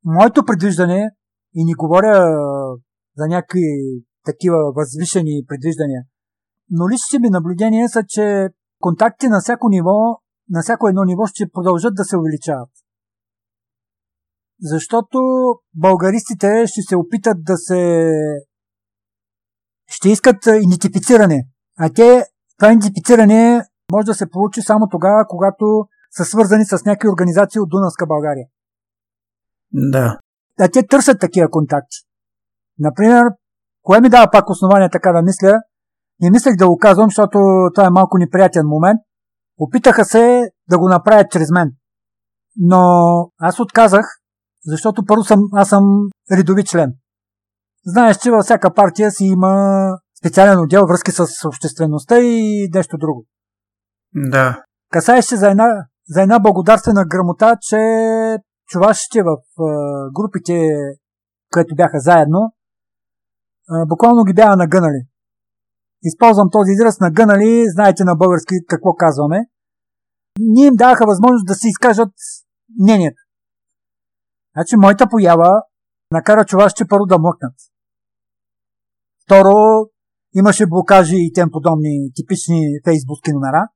Моето 0.05 0.45
предвиждане, 0.45 1.09
и 1.53 1.66
не 1.66 1.74
говоря 1.74 2.38
за 3.18 3.28
някакви 3.28 3.62
такива 4.26 4.57
възвишени 4.76 5.45
предвиждания, 5.47 6.03
но 6.70 6.89
личните 6.89 7.20
ми 7.20 7.30
наблюдения 7.30 7.89
са, 7.89 8.03
че 8.07 8.49
контакти 8.80 9.28
на 9.28 9.39
всяко 9.41 9.70
ниво, 9.70 9.97
на 10.49 10.62
всяко 10.62 10.88
едно 10.88 11.03
ниво 11.03 11.26
ще 11.26 11.51
продължат 11.53 11.95
да 11.95 12.03
се 12.03 12.18
увеличават. 12.18 12.70
Защото 14.62 15.20
българистите 15.76 16.64
ще 16.68 16.82
се 16.82 16.95
опитат 16.95 17.43
да 17.43 17.57
се... 17.57 18.12
ще 19.88 20.09
искат 20.09 20.45
идентифициране. 20.45 21.47
А 21.80 21.89
те, 21.93 22.26
това 22.57 22.72
идентифициране 22.72 23.62
може 23.91 24.05
да 24.05 24.14
се 24.14 24.30
получи 24.30 24.62
само 24.62 24.88
тогава, 24.91 25.26
когато 25.28 25.88
са 26.12 26.26
свързани 26.26 26.66
с 26.66 26.86
някакви 26.86 27.09
организации 27.09 27.62
от 27.62 27.70
Дунавска 27.70 28.05
България. 28.07 28.47
Да. 29.74 30.20
А 30.59 30.68
те 30.68 30.88
търсят 30.88 31.20
такива 31.20 31.49
контакти. 31.49 31.97
Например, 32.80 33.24
кое 33.82 34.01
ми 34.01 34.09
дава 34.09 34.32
пак 34.32 34.49
основание 34.49 34.89
така 34.89 35.11
да 35.11 35.22
мисля, 35.22 35.59
не 36.19 36.32
мислех 36.32 36.55
да 36.55 36.67
го 36.67 36.78
казвам, 36.78 37.07
защото 37.07 37.39
това 37.76 37.88
е 37.88 37.89
малко 37.89 38.17
неприятен 38.17 38.67
момент. 38.67 38.99
Опитаха 39.59 40.05
се 40.05 40.41
да 40.69 40.80
го 40.80 40.89
направят 40.89 41.32
чрез 41.32 41.51
мен. 41.51 41.72
Но 42.55 42.82
аз 43.39 43.59
отказах, 43.59 44.05
защото 44.65 45.05
първо 45.05 45.24
съм, 45.24 45.39
аз 45.53 45.69
съм 45.69 45.84
редови 46.32 46.63
член. 46.63 46.93
Знаеш, 47.86 48.17
че 48.17 48.32
във 48.32 48.43
всяка 48.43 48.74
партия 48.74 49.11
си 49.11 49.26
има 49.26 49.84
специален 50.19 50.59
отдел 50.59 50.88
връзки 50.88 51.11
с 51.11 51.28
обществеността 51.47 52.19
и 52.19 52.67
нещо 52.74 52.97
друго. 52.97 53.26
Да. 54.15 54.63
Касаеше 54.91 55.36
за 55.36 55.49
една, 55.49 55.67
за 56.09 56.22
една 56.22 56.39
благодарствена 56.39 57.05
грамота, 57.05 57.57
че 57.61 57.78
чувашите 58.67 59.24
в 59.24 59.38
групите, 60.13 60.67
които 61.53 61.76
бяха 61.76 61.99
заедно, 61.99 62.53
буквално 63.88 64.24
ги 64.24 64.34
бяха 64.34 64.55
нагънали. 64.55 65.01
Използвам 66.03 66.49
този 66.51 66.72
израз 66.72 66.99
нагънали, 66.99 67.65
знаете 67.74 68.03
на 68.03 68.15
български 68.15 68.55
какво 68.67 68.93
казваме. 68.93 69.39
Ние 70.39 70.67
им 70.67 70.76
даваха 70.76 71.05
възможност 71.05 71.47
да 71.47 71.55
се 71.55 71.67
изкажат 71.67 72.13
мнението. 72.82 73.22
Значи 74.55 74.76
моята 74.76 75.05
поява 75.09 75.49
накара 76.11 76.45
чувашите 76.45 76.88
първо 76.89 77.05
да 77.05 77.19
млъкнат. 77.19 77.53
Второ, 79.26 79.55
имаше 80.36 80.67
блокажи 80.67 81.15
и 81.17 81.34
тем 81.34 81.49
подобни 81.51 82.11
типични 82.15 82.61
фейсбуски 82.86 83.32
номера. 83.34 83.67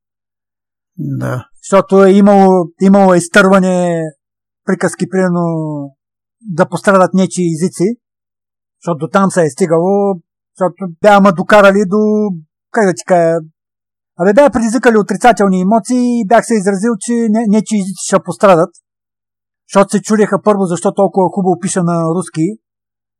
Да. 0.97 1.49
Защото 1.63 2.03
е 2.03 2.11
имало, 2.11 2.47
имало 2.81 3.13
изтърване 3.13 4.01
приказки, 4.65 5.09
примерно 5.09 5.41
да 6.41 6.69
пострадат 6.69 7.13
нечи 7.13 7.41
езици, 7.55 7.83
защото 8.79 8.97
до 8.97 9.07
там 9.07 9.31
се 9.31 9.41
е 9.43 9.49
стигало, 9.49 10.15
защото 10.55 10.75
бяха 11.01 11.21
ма 11.21 11.33
докарали 11.33 11.81
до, 11.87 12.01
как 12.71 12.85
да 12.85 12.93
ти 12.93 13.05
кажа, 13.05 13.37
Абе 14.19 14.33
бяха 14.33 14.51
предизвикали 14.51 14.97
отрицателни 14.97 15.61
емоции 15.61 16.03
и 16.21 16.27
бях 16.27 16.45
се 16.45 16.55
изразил, 16.55 16.93
че 16.99 17.13
не, 17.13 17.41
не 17.47 17.61
че 17.65 17.75
езици 17.75 18.03
ще 18.07 18.23
пострадат. 18.25 18.69
Защото 19.69 19.91
се 19.91 20.01
чудеха 20.01 20.41
първо, 20.43 20.63
защо 20.65 20.93
толкова 20.93 21.29
хубаво 21.33 21.59
пиша 21.61 21.83
на 21.83 21.97
руски. 22.15 22.45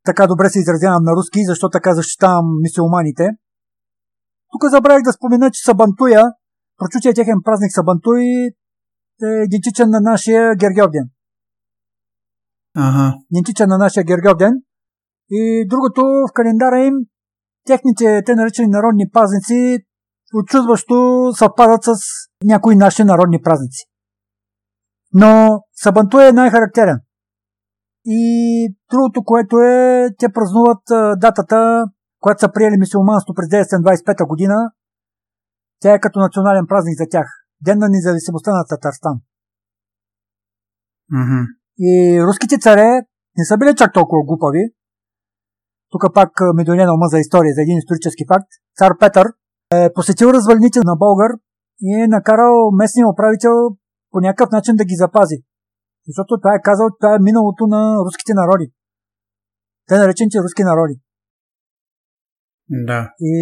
Така 0.04 0.26
добре 0.26 0.48
се 0.50 0.58
изразявам 0.58 1.02
на 1.04 1.12
руски, 1.12 1.44
защо 1.44 1.70
така 1.70 1.94
защитавам 1.94 2.46
мисиоманите. 2.62 3.28
Тук 4.52 4.70
забравих 4.70 5.02
да 5.04 5.12
спомена, 5.12 5.50
че 5.50 5.64
Сабантуя, 5.64 6.22
прочутия 6.78 7.14
техен 7.14 7.40
празник 7.44 7.72
Сабантуй, 7.72 8.22
е 9.22 9.44
идентичен 9.46 9.90
на 9.90 10.00
нашия 10.00 10.54
Гергьовден. 10.54 11.06
Ага. 12.76 13.14
Идентичен 13.30 13.68
на 13.68 13.78
нашия 13.78 14.04
Гергьовден. 14.04 14.52
И 15.30 15.66
другото 15.68 16.02
в 16.02 16.32
календара 16.34 16.84
им, 16.84 16.94
техните 17.66 18.22
те 18.26 18.34
наречени 18.34 18.68
народни 18.68 19.10
празници, 19.12 19.78
очудващо 20.34 21.30
съвпадат 21.38 21.84
с 21.84 21.90
някои 22.44 22.76
наши 22.76 23.04
народни 23.04 23.42
празници. 23.42 23.84
Но 25.12 25.62
Сабанту 25.72 26.18
е 26.20 26.32
най-характерен. 26.32 27.00
И 28.04 28.20
другото, 28.90 29.24
което 29.24 29.58
е, 29.58 30.08
те 30.18 30.28
празнуват 30.32 30.82
датата, 31.20 31.84
която 32.20 32.40
са 32.40 32.52
приели 32.52 32.76
мисиоманство 32.78 33.34
през 33.34 33.46
1925 33.48 34.28
година. 34.28 34.54
Тя 35.80 35.94
е 35.94 36.00
като 36.00 36.18
национален 36.18 36.66
празник 36.68 36.98
за 36.98 37.06
тях. 37.10 37.26
Ден 37.60 37.78
на 37.78 37.88
независимостта 37.88 38.50
на 38.52 38.64
Татарстан. 38.68 39.16
Mm-hmm. 41.12 41.44
И 41.78 42.22
руските 42.26 42.58
царе 42.58 42.88
не 43.38 43.44
са 43.44 43.56
били 43.58 43.74
чак 43.76 43.92
толкова 43.92 44.24
глупави. 44.24 44.72
Тук 45.90 46.02
пак 46.14 46.30
ми 46.56 46.64
дойде 46.64 46.84
на 46.84 46.94
ума 46.94 47.06
за 47.12 47.18
история, 47.18 47.52
за 47.54 47.62
един 47.62 47.78
исторически 47.78 48.24
факт. 48.32 48.50
Цар 48.78 48.92
Петър 49.00 49.26
е 49.74 49.92
посетил 49.92 50.26
развалините 50.26 50.80
на 50.84 50.94
Българ 50.96 51.30
и 51.80 52.02
е 52.02 52.08
накарал 52.08 52.70
местния 52.80 53.08
управител 53.08 53.56
по 54.10 54.20
някакъв 54.20 54.50
начин 54.50 54.76
да 54.76 54.84
ги 54.84 54.96
запази. 55.04 55.38
Защото 56.06 56.40
това 56.40 56.54
е 56.54 56.64
казал, 56.68 56.86
това 57.00 57.14
е 57.14 57.24
миналото 57.28 57.66
на 57.66 57.80
руските 58.06 58.32
народи. 58.34 58.66
Те 59.88 59.94
наречените 59.98 60.38
руски 60.38 60.62
народи. 60.62 60.96
Да. 62.70 63.10
И 63.20 63.34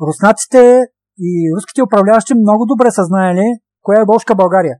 руснаците 0.00 0.82
и 1.18 1.30
руските 1.56 1.82
управляващи 1.82 2.34
много 2.34 2.66
добре 2.66 2.90
са 2.90 3.04
знаели 3.04 3.46
кое 3.82 3.96
е 4.00 4.04
Волшка 4.08 4.34
България. 4.34 4.76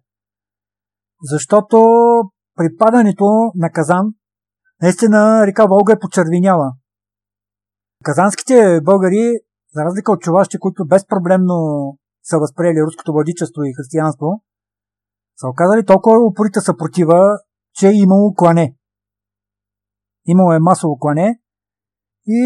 защото 1.22 1.76
при 2.57 2.76
падането 2.78 3.24
на 3.55 3.70
Казан, 3.70 4.07
наистина 4.83 5.47
река 5.47 5.66
Волга 5.66 5.93
е 5.93 5.99
почервеняла. 5.99 6.72
Казанските 8.05 8.81
българи, 8.83 9.33
за 9.74 9.85
разлика 9.85 10.12
от 10.12 10.20
чувашите, 10.20 10.59
които 10.59 10.87
безпроблемно 10.87 11.57
са 12.22 12.39
възприели 12.39 12.83
руското 12.83 13.12
владичество 13.12 13.62
и 13.64 13.74
християнство, 13.77 14.43
са 15.37 15.49
оказали 15.49 15.87
толкова 15.87 16.27
упорита 16.27 16.61
съпротива, 16.61 17.39
че 17.74 17.89
е 17.89 17.93
имало 17.93 18.35
клане. 18.35 18.77
Имало 20.27 20.53
е 20.53 20.59
масово 20.59 20.99
клане 20.99 21.41
и 22.27 22.41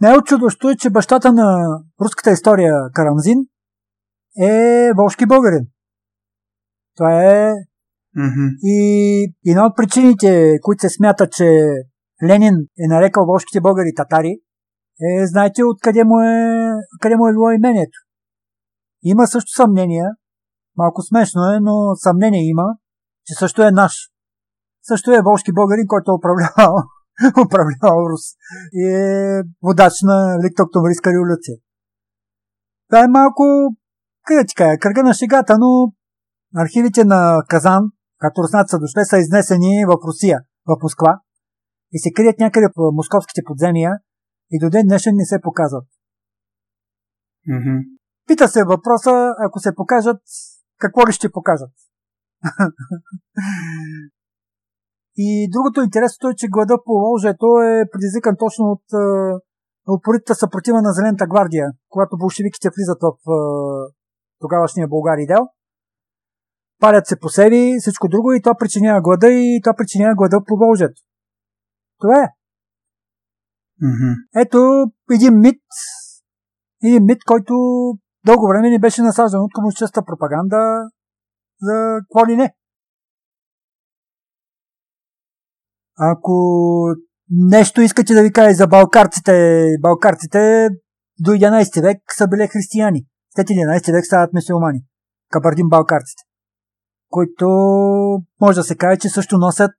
най-очудващо 0.00 0.70
е, 0.70 0.76
че 0.76 0.90
бащата 0.90 1.32
на 1.32 1.78
руската 2.00 2.30
история 2.30 2.74
Карамзин 2.94 3.38
е 4.42 4.90
волшки 4.96 5.26
българин. 5.26 5.66
Това 6.96 7.24
е 7.24 7.54
Mm-hmm. 8.16 8.48
и 8.62 9.34
една 9.46 9.66
от 9.66 9.76
причините, 9.76 10.58
които 10.62 10.80
се 10.80 10.88
смята, 10.88 11.28
че 11.30 11.44
Ленин 12.28 12.54
е 12.54 12.86
нарекал 12.88 13.26
волшките 13.26 13.60
българи 13.60 13.94
татари, 13.96 14.40
е, 15.02 15.26
знаете 15.26 15.64
откъде 15.64 16.04
му 16.04 16.20
е, 16.20 16.36
къде 17.00 17.16
му 17.16 17.26
е 17.26 17.32
било 17.32 17.50
имението. 17.50 17.98
Има 19.02 19.26
също 19.26 19.52
съмнение, 19.56 20.04
малко 20.76 21.02
смешно 21.02 21.42
е, 21.52 21.60
но 21.60 21.94
съмнение 21.94 22.48
има, 22.48 22.64
че 23.26 23.34
също 23.34 23.62
е 23.62 23.70
наш. 23.70 23.94
Също 24.82 25.10
е 25.12 25.22
волшки 25.22 25.52
българин, 25.52 25.86
който 25.88 26.10
е 26.10 26.14
управлявал, 26.14 26.74
управлявал 27.46 28.06
Рус 28.10 28.24
и 28.72 28.82
е 28.86 29.42
водач 29.62 29.92
на 30.02 30.38
Великата 30.82 31.10
революция. 31.12 31.56
Това 32.88 33.04
е 33.04 33.08
малко, 33.08 33.42
къде 34.26 34.44
ти 34.46 34.54
кажа, 34.54 34.78
кръга 34.78 35.02
на 35.02 35.14
шегата, 35.14 35.56
но 35.58 35.92
архивите 36.56 37.04
на 37.04 37.42
Казан, 37.48 37.82
като 38.20 38.42
руснаци 38.42 38.70
са 38.70 38.78
дошли, 38.78 39.04
са 39.04 39.18
изнесени 39.18 39.84
в 39.90 39.92
Русия, 40.06 40.38
в 40.68 40.76
Москва 40.82 41.20
и 41.92 41.98
се 41.98 42.12
крият 42.16 42.38
някъде 42.38 42.68
по 42.74 42.82
московските 42.92 43.40
подземия 43.46 43.92
и 44.50 44.58
до 44.58 44.70
ден 44.70 44.86
днешен 44.86 45.14
не 45.16 45.24
се 45.24 45.40
показват. 45.40 45.88
Mm-hmm. 47.48 47.78
Пита 48.26 48.48
се 48.48 48.64
въпроса, 48.64 49.34
ако 49.46 49.58
се 49.58 49.74
покажат, 49.74 50.20
какво 50.78 51.06
ли 51.06 51.12
ще 51.12 51.32
покажат? 51.32 51.70
и 55.16 55.48
другото 55.52 55.82
интересното 55.82 56.28
е, 56.28 56.34
че 56.36 56.48
глада 56.48 56.78
по 56.84 56.92
Волжето 56.92 57.46
е 57.46 57.90
предизвикан 57.92 58.36
точно 58.38 58.64
от 58.64 58.84
е, 58.92 58.96
упоритата 59.92 60.34
съпротива 60.34 60.82
на 60.82 60.92
Зелената 60.92 61.26
гвардия, 61.26 61.66
когато 61.88 62.18
болшевиките 62.18 62.68
влизат 62.68 62.98
в 63.02 63.12
е, 63.12 63.36
тогавашния 64.38 64.88
Българи 64.88 65.26
дел. 65.26 65.42
Палят 66.80 67.06
се 67.06 67.18
по 67.20 67.28
себе 67.28 67.76
всичко 67.80 68.08
друго 68.08 68.32
и 68.32 68.42
това 68.42 68.54
причинява 68.54 69.00
глада 69.00 69.28
и 69.30 69.60
това 69.62 69.74
причинява 69.76 70.14
глада 70.14 70.36
по 70.46 70.56
Волжето. 70.56 71.02
Това 71.98 72.22
е. 72.22 72.26
Mm-hmm. 73.82 74.42
Ето 74.42 74.58
един 75.12 75.40
мит, 75.40 75.62
един 76.84 77.04
мит, 77.04 77.24
който 77.24 77.54
дълго 78.26 78.48
време 78.48 78.70
не 78.70 78.78
беше 78.78 79.02
насаждан 79.02 79.40
от 79.40 79.52
комунистическата 79.54 80.04
пропаганда 80.04 80.90
за 81.62 81.98
какво 82.00 82.26
ли 82.26 82.36
не. 82.36 82.54
Ако 85.98 86.34
нещо 87.30 87.80
искате 87.80 88.14
да 88.14 88.22
ви 88.22 88.32
кажа 88.32 88.54
за 88.54 88.66
балкарците, 88.66 89.66
балкарците 89.80 90.68
до 91.18 91.30
11 91.30 91.82
век 91.82 91.98
са 92.16 92.28
били 92.28 92.48
християни. 92.52 93.06
След 93.36 93.48
11 93.48 93.92
век 93.92 94.06
стават 94.06 94.32
мусулмани. 94.32 94.80
Кабардин 95.30 95.68
балкарците. 95.68 96.29
Които 97.10 97.46
може 98.40 98.56
да 98.56 98.64
се 98.64 98.76
каже, 98.76 98.98
че 98.98 99.08
също 99.08 99.38
носят, 99.38 99.70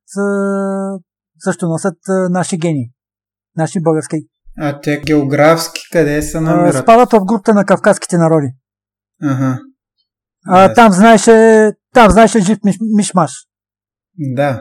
също 1.38 1.66
носят 1.66 1.98
наши 2.30 2.58
гени. 2.58 2.92
Наши 3.56 3.82
български. 3.82 4.16
А 4.58 4.80
те 4.80 5.00
географски 5.00 5.80
къде 5.92 6.22
се 6.22 6.38
А, 6.38 6.40
намират? 6.40 6.82
Спадат 6.82 7.12
в 7.12 7.24
групата 7.24 7.54
на 7.54 7.64
кавказските 7.64 8.16
народи. 8.18 8.46
Ага. 9.22 9.58
А, 10.46 10.68
Да. 10.68 10.74
там 10.74 10.92
знаеше, 10.92 11.70
там 11.94 12.10
знаеше 12.10 12.40
жив 12.40 12.58
миш, 12.64 12.76
мишмаш. 12.96 13.32
Да. 14.18 14.60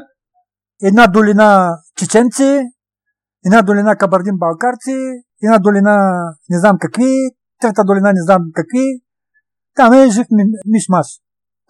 Една 0.84 1.08
долина 1.08 1.78
чеченци, 1.98 2.62
една 3.46 3.62
долина 3.62 3.96
кабардин 3.96 4.38
балкарци, 4.38 4.98
една 5.44 5.60
долина 5.60 6.22
не 6.50 6.60
знам 6.60 6.78
какви, 6.80 7.30
трета 7.62 7.84
долина 7.84 8.14
не 8.14 8.24
знам 8.24 8.42
какви. 8.54 9.02
Там 9.76 9.94
е 9.94 10.10
жив 10.10 10.26
ми- 10.32 10.46
мишмаш. 10.66 11.08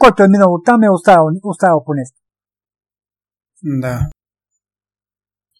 Който 0.02 0.24
е 0.24 0.28
минал 0.28 0.62
там 0.66 0.84
е 0.84 0.90
оставил, 0.90 1.26
оставил 1.44 1.84
по 1.86 1.94
нещо. 1.94 2.18
Да. 3.64 4.10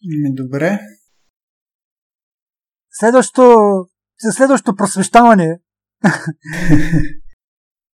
Ами, 0.04 0.34
добре. 0.34 0.80
Следващото, 2.90 3.44
следващото 4.30 4.76
просвещаване, 4.76 5.60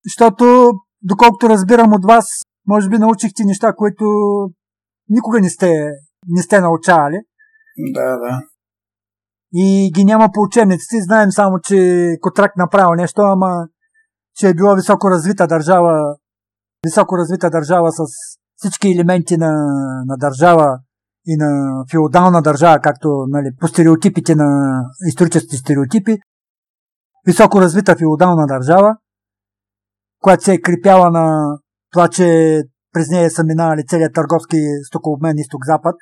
защото, 0.05 0.71
доколкото 1.01 1.49
разбирам 1.49 1.93
от 1.93 2.05
вас, 2.05 2.25
може 2.67 2.89
би 2.89 2.97
научихте 2.97 3.43
неща, 3.43 3.73
които 3.73 4.05
никога 5.09 5.39
не 5.39 5.49
сте, 5.49 5.91
не 6.27 6.41
сте 6.41 6.59
научавали 6.59 7.17
Да, 7.93 8.17
да. 8.17 8.41
и 9.53 9.91
ги 9.95 10.05
няма 10.05 10.29
по 10.33 10.41
учебниците. 10.41 11.01
Знаем 11.01 11.31
само, 11.31 11.59
че 11.59 12.07
Котрак 12.21 12.57
направил 12.57 12.95
нещо, 12.95 13.21
ама 13.21 13.67
че 14.35 14.49
е 14.49 14.53
била 14.53 14.75
високо 14.75 15.09
развита 15.09 15.47
държава, 15.47 16.15
високо 16.85 17.17
развита 17.17 17.49
държава 17.49 17.91
с 17.91 18.03
всички 18.55 18.87
елементи 18.91 19.37
на, 19.37 19.51
на 20.05 20.17
държава 20.17 20.79
и 21.25 21.37
на 21.37 21.83
феодална 21.91 22.41
държава, 22.41 22.79
както 22.79 23.07
нали, 23.27 23.49
по 23.59 23.67
стереотипите 23.67 24.35
на 24.35 24.81
историческите 25.07 25.57
стереотипи. 25.57 26.17
Високо 27.25 27.61
развита 27.61 27.95
феодална 27.95 28.45
държава, 28.47 28.97
която 30.21 30.43
се 30.43 30.53
е 30.53 30.61
крепяла 30.61 31.11
на 31.11 31.57
това, 31.91 32.07
че 32.07 32.61
през 32.93 33.09
нея 33.09 33.31
са 33.31 33.43
минавали 33.43 33.85
целият 33.87 34.13
търговски 34.13 34.57
стокообмен 34.87 35.37
изток-запад. 35.37 35.95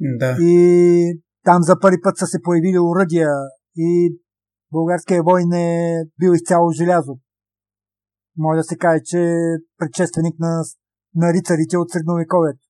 Да. 0.00 0.36
И 0.40 1.20
там 1.44 1.62
за 1.62 1.80
първи 1.80 2.00
път 2.02 2.16
са 2.16 2.26
се 2.26 2.42
появили 2.42 2.78
уръдия 2.78 3.28
и 3.76 4.16
българския 4.72 5.22
войн 5.22 5.52
е 5.52 6.02
бил 6.18 6.32
изцяло 6.32 6.70
желязо. 6.70 7.16
Може 8.36 8.56
да 8.56 8.64
се 8.64 8.76
каже, 8.76 9.02
че 9.04 9.18
е 9.18 9.58
предшественик 9.78 10.38
на, 10.38 10.62
на 11.14 11.32
рицарите 11.32 11.76
от 11.76 11.90
средновековието. 11.90 12.64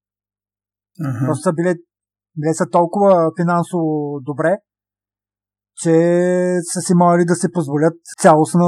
Ага. 1.01 1.27
Просто 1.27 1.43
са 1.43 1.53
били, 1.53 1.74
били 2.36 2.55
са 2.55 2.66
толкова 2.70 3.32
финансово 3.41 4.20
добре, 4.23 4.57
че 5.77 5.91
са 6.73 6.81
си 6.81 6.95
могли 6.95 7.24
да 7.24 7.35
се 7.35 7.53
позволят 7.53 7.95
цялостно, 8.19 8.66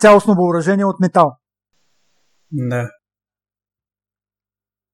цялостно 0.00 0.34
въоръжение 0.34 0.84
от 0.84 1.00
метал. 1.00 1.36
Да. 2.52 2.90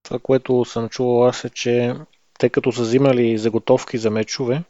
Това, 0.02 0.18
което 0.22 0.64
съм 0.64 0.88
чувал 0.88 1.28
аз 1.28 1.44
е, 1.44 1.50
че 1.50 1.94
те 2.38 2.50
като 2.50 2.72
са 2.72 2.82
взимали 2.82 3.38
заготовки 3.38 3.98
за 3.98 4.10
мечове, 4.10 4.64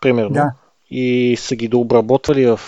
примерно, 0.00 0.32
Да. 0.32 0.52
и 0.90 1.36
са 1.38 1.56
ги 1.56 1.68
дообработвали 1.68 2.46
в, 2.46 2.60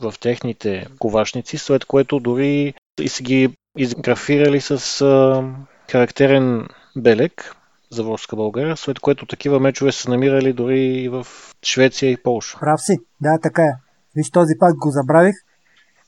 в 0.00 0.14
техните 0.20 0.86
ковашници, 0.98 1.58
след 1.58 1.84
което 1.84 2.20
дори 2.20 2.74
и 3.00 3.08
са 3.08 3.22
ги 3.22 3.56
изграфирали 3.76 4.60
с 4.60 5.00
а, 5.00 5.44
характерен 5.90 6.68
белег 6.96 7.56
за 7.92 8.04
Волжска 8.04 8.36
България, 8.36 8.76
след 8.76 9.00
което 9.00 9.26
такива 9.26 9.60
мечове 9.60 9.92
са 9.92 10.10
намирали 10.10 10.52
дори 10.52 10.80
и 10.80 11.08
в 11.08 11.26
Швеция 11.64 12.10
и 12.10 12.22
Полша. 12.22 12.58
Прав 12.60 12.80
си. 12.80 12.98
Да, 13.20 13.38
така 13.42 13.62
е. 13.62 13.72
Виж, 14.16 14.30
този 14.30 14.52
път 14.58 14.76
го 14.76 14.90
забравих. 14.90 15.34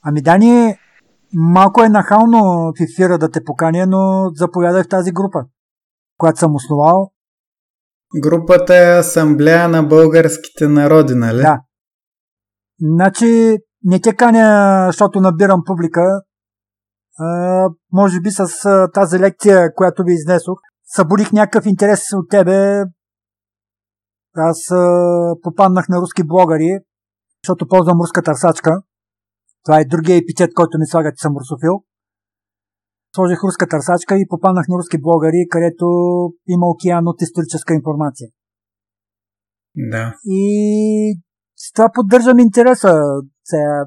Ами 0.03 0.23
Дани, 0.23 0.77
малко 1.33 1.83
е 1.83 1.89
нахално 1.89 2.39
в 2.73 2.75
ефира 2.81 3.19
да 3.19 3.31
те 3.31 3.45
поканя, 3.45 3.87
но 3.87 4.31
заповядай 4.35 4.83
в 4.83 4.89
тази 4.89 5.13
група, 5.13 5.39
която 6.19 6.39
съм 6.39 6.55
основал. 6.55 7.11
Групата 8.23 8.77
е 8.77 8.99
Асамблея 8.99 9.69
на 9.69 9.83
българските 9.83 10.69
народи, 10.69 11.15
нали? 11.15 11.43
Да. 11.43 11.61
Значи, 12.81 13.59
не 13.85 14.01
те 14.01 14.17
каня, 14.17 14.87
защото 14.89 15.21
набирам 15.21 15.63
публика. 15.67 16.23
А, 17.19 17.69
може 17.93 18.21
би 18.21 18.31
с 18.31 18.65
а, 18.65 18.91
тази 18.91 19.19
лекция, 19.19 19.75
която 19.75 20.05
ви 20.05 20.13
изнесох, 20.13 20.59
събудих 20.85 21.33
някакъв 21.33 21.67
интерес 21.67 22.01
от 22.13 22.31
тебе. 22.31 22.85
Аз 24.35 24.71
а, 24.71 24.87
попаднах 25.43 25.89
на 25.89 26.01
руски 26.01 26.23
блогъри, 26.27 26.79
защото 27.45 27.69
ползвам 27.69 28.01
руска 28.01 28.23
търсачка. 28.23 28.83
Това 29.65 29.81
е 29.81 29.85
другия 29.85 30.17
епитет, 30.17 30.51
който 30.55 30.79
ми 30.79 30.87
слагат, 30.87 31.17
че 31.17 31.23
съм 31.23 31.37
русофил. 31.37 31.85
Сложих 33.15 33.45
руска 33.45 33.69
търсачка 33.69 34.17
и 34.17 34.29
попаднах 34.29 34.69
на 34.69 34.79
руски 34.79 35.01
блогъри, 35.01 35.47
където 35.51 35.87
има 36.49 36.67
океан 36.67 37.09
от 37.09 37.23
историческа 37.23 37.75
информация. 37.75 38.29
Да. 39.77 40.17
И 40.25 41.21
с 41.65 41.73
това 41.73 41.91
поддържам 41.95 42.39
интереса. 42.39 43.03
Сега, 43.45 43.85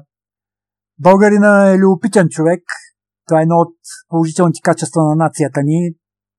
българина 0.98 1.70
е 1.70 1.78
любопитен 1.78 2.28
човек 2.28 2.62
Това 3.26 3.40
е 3.40 3.42
едно 3.42 3.56
от 3.56 3.74
положителните 4.08 4.60
качества 4.62 5.02
на 5.02 5.14
нацията 5.16 5.60
ни. 5.64 5.94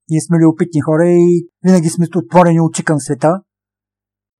Ние 0.09 0.21
сме 0.21 0.37
любопитни 0.37 0.81
хора 0.81 1.05
и 1.07 1.47
винаги 1.63 1.89
сме 1.89 2.05
отворени 2.15 2.61
очи 2.61 2.85
към 2.85 2.99
света. 2.99 3.41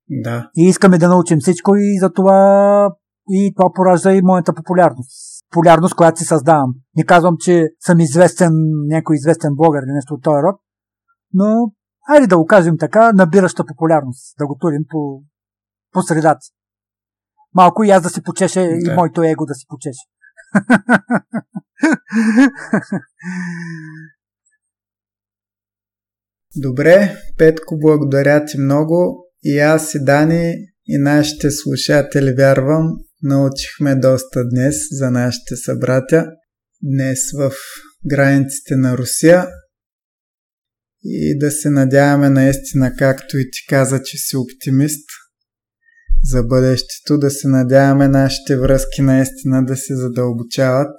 Да. 0.09 0.49
И 0.55 0.63
искаме 0.63 0.97
да 0.97 1.07
научим 1.07 1.39
всичко 1.39 1.75
и 1.75 1.99
за 1.99 2.13
това 2.13 2.89
и 3.29 3.53
това 3.57 3.73
поражда 3.73 4.13
и 4.13 4.21
моята 4.21 4.53
популярност. 4.53 5.45
Популярност, 5.51 5.95
която 5.95 6.19
си 6.19 6.25
създавам. 6.25 6.73
Не 6.95 7.05
казвам, 7.05 7.35
че 7.39 7.67
съм 7.79 7.99
известен, 7.99 8.51
някой 8.87 9.15
известен 9.15 9.55
блогър 9.55 9.81
или 9.81 9.93
нещо 9.93 10.13
от 10.13 10.23
този 10.23 10.43
род, 10.43 10.55
но 11.33 11.71
айде 12.09 12.27
да 12.27 12.37
го 12.37 12.45
кажем 12.45 12.77
така, 12.77 13.13
набираща 13.13 13.65
популярност, 13.65 14.35
да 14.39 14.47
го 14.47 14.57
турим 14.59 14.81
по, 14.89 15.21
по 15.91 16.01
средата. 16.01 16.39
Малко 17.53 17.83
и 17.83 17.89
аз 17.89 18.03
да 18.03 18.09
си 18.09 18.23
почеше, 18.23 18.59
да. 18.59 18.67
и 18.67 18.93
моето 18.95 19.23
его 19.23 19.45
да 19.45 19.53
си 19.53 19.65
почеше. 19.67 20.03
Добре, 26.55 27.17
Петко, 27.37 27.79
благодаря 27.79 28.45
ти 28.45 28.57
много. 28.57 29.25
И 29.43 29.59
аз 29.59 29.95
и 29.95 30.03
Дани 30.03 30.53
и 30.87 30.97
нашите 30.97 31.51
слушатели, 31.51 32.33
вярвам, 32.37 32.97
научихме 33.21 33.95
доста 33.95 34.49
днес 34.49 34.75
за 34.91 35.11
нашите 35.11 35.55
събратя. 35.55 36.25
Днес 36.83 37.19
в 37.37 37.51
границите 38.05 38.75
на 38.75 38.97
Русия. 38.97 39.47
И 41.03 41.39
да 41.39 41.51
се 41.51 41.69
надяваме 41.69 42.29
наистина, 42.29 42.95
както 42.97 43.37
и 43.37 43.51
ти 43.51 43.65
каза, 43.69 44.03
че 44.03 44.17
си 44.17 44.37
оптимист 44.37 45.09
за 46.31 46.43
бъдещето, 46.43 47.17
да 47.17 47.29
се 47.29 47.47
надяваме 47.47 48.07
нашите 48.07 48.59
връзки 48.59 49.01
наистина 49.01 49.65
да 49.65 49.75
се 49.77 49.95
задълбочават. 49.95 50.95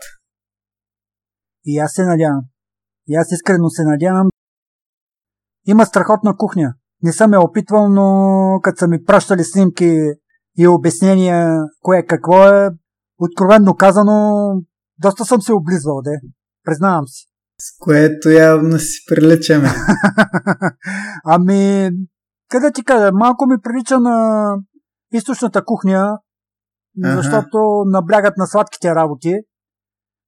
И 1.64 1.78
аз 1.78 1.92
се 1.92 2.05
надявам. 2.05 2.42
И 3.09 3.16
аз 3.16 3.32
искрено 3.32 3.70
се 3.70 3.82
надявам. 3.84 4.28
Има 5.66 5.86
страхотна 5.86 6.36
кухня. 6.36 6.74
Не 7.02 7.12
съм 7.12 7.32
я 7.32 7.40
опитвал, 7.40 7.88
но 7.88 8.60
като 8.62 8.78
са 8.78 8.88
ми 8.88 9.05
пращали 9.05 9.44
снимки 9.44 9.96
и 10.59 10.66
обяснения 10.66 11.48
кое 11.80 12.02
какво 12.02 12.48
е, 12.48 12.70
откровенно 13.18 13.74
казано, 13.74 14.34
доста 14.98 15.24
съм 15.24 15.42
се 15.42 15.52
облизвал, 15.52 16.02
де. 16.02 16.10
Признавам 16.64 17.06
си. 17.06 17.26
С 17.60 17.78
което 17.78 18.30
явно 18.30 18.78
си 18.78 19.05
приличаме. 19.09 19.68
ами, 21.24 21.90
къде 22.48 22.72
ти 22.72 22.84
кажа, 22.84 23.10
малко 23.12 23.46
ми 23.46 23.56
прилича 23.62 24.00
на 24.00 24.46
източната 25.12 25.64
кухня, 25.64 26.18
ага. 27.05 27.16
защото 27.16 27.59
наблягат 27.86 28.36
на 28.36 28.47
сладките 28.47 28.94
работи. 28.94 29.35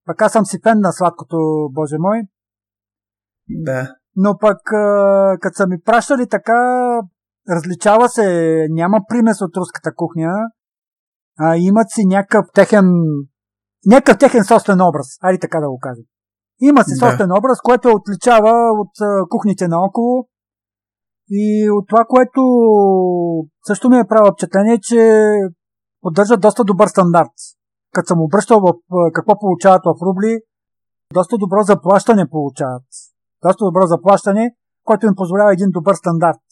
Пък 0.07 0.23
аз 0.23 0.33
съм 0.33 0.47
си 0.47 0.59
фен 0.63 0.81
на 0.81 0.93
сладкото, 0.93 1.37
боже 1.73 1.97
мой. 1.99 2.23
Да. 3.49 3.95
Но 4.17 4.39
пък, 4.39 4.59
като 5.41 5.57
са 5.57 5.67
ми 5.67 5.81
пращали 5.85 6.29
така, 6.29 6.61
различава 7.51 8.09
се, 8.09 8.67
няма 8.71 9.01
примес 9.09 9.43
от 9.43 9.57
руската 9.57 9.95
кухня, 9.95 10.33
а 11.39 11.57
имат 11.57 11.87
си 11.91 12.07
някакъв 12.07 12.47
техен, 12.55 12.85
някакъв 13.87 14.19
техен 14.19 14.45
собствен 14.45 14.81
образ, 14.81 15.07
айде 15.23 15.39
така 15.39 15.61
да 15.61 15.69
го 15.69 15.79
кажем. 15.79 16.05
Има 16.61 16.85
си 16.85 16.95
собствен 16.99 17.29
да. 17.29 17.35
образ, 17.39 17.59
което 17.63 17.89
отличава 17.89 18.53
от 18.81 18.93
кухните 19.29 19.69
наоколо 19.69 20.29
и 21.31 21.71
от 21.71 21.89
това, 21.89 22.05
което 22.05 22.41
също 23.67 23.89
ми 23.89 23.99
е 23.99 24.09
правило 24.09 24.33
впечатление, 24.33 24.79
че 24.83 25.01
поддържа 26.01 26.37
доста 26.37 26.65
добър 26.65 26.87
стандарт. 26.87 27.33
Като 27.93 28.07
съм 28.07 28.21
обръщал 28.21 28.61
в 28.61 28.73
какво 29.13 29.39
получават 29.39 29.83
в 29.85 30.03
рубли, 30.03 30.39
доста 31.15 31.39
добро 31.39 31.63
заплащане 31.63 32.31
получават. 32.31 32.87
Доста 33.43 33.65
добро 33.65 33.87
заплащане, 33.87 34.55
което 34.85 35.07
им 35.07 35.15
позволява 35.17 35.53
един 35.53 35.71
добър 35.71 35.95
стандарт 35.95 36.47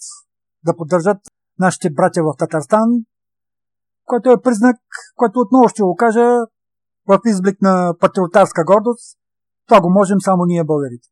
да 0.65 0.77
поддържат 0.77 1.19
нашите 1.59 1.91
братя 1.91 2.23
в 2.23 2.37
Татарстан, 2.39 2.89
който 4.05 4.31
е 4.31 4.43
признак, 4.43 4.77
който 5.17 5.41
отново 5.41 5.69
ще 5.69 5.83
го 5.83 5.97
кажа 5.97 6.27
в 7.09 7.21
изблик 7.27 7.63
на 7.63 7.95
патриотарска 8.01 8.65
гордост. 8.65 9.19
Това 9.67 9.81
го 9.81 9.91
можем 9.91 10.21
само 10.21 10.45
ние 10.45 10.65
българите. 10.65 11.09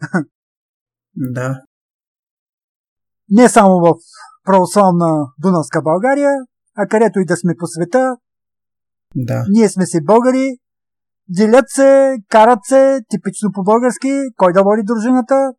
Да. 1.16 1.60
Не 3.30 3.48
само 3.48 3.80
в 3.80 3.94
православна 4.44 5.26
Дунавска 5.38 5.82
България, 5.82 6.30
а 6.76 6.86
където 6.86 7.20
и 7.20 7.24
да 7.24 7.36
сме 7.36 7.54
по 7.58 7.66
света, 7.66 8.16
да. 9.16 9.44
ние 9.48 9.68
сме 9.68 9.86
си 9.86 10.04
българи, 10.04 10.58
делят 11.28 11.64
се, 11.68 12.16
карат 12.28 12.58
се, 12.68 13.00
типично 13.08 13.50
по-български, 13.52 14.20
кой 14.36 14.52
да 14.52 14.62
води 14.62 14.82
дружината. 14.84 15.52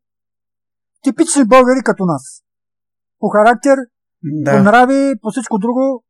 Типични 1.04 1.46
българи 1.46 1.80
като 1.86 2.06
нас. 2.06 2.44
По 3.20 3.28
характер, 3.28 3.78
да. 4.24 4.52
по 4.52 4.64
нрави, 4.64 5.14
по 5.22 5.30
всичко 5.30 5.58
друго. 5.58 6.04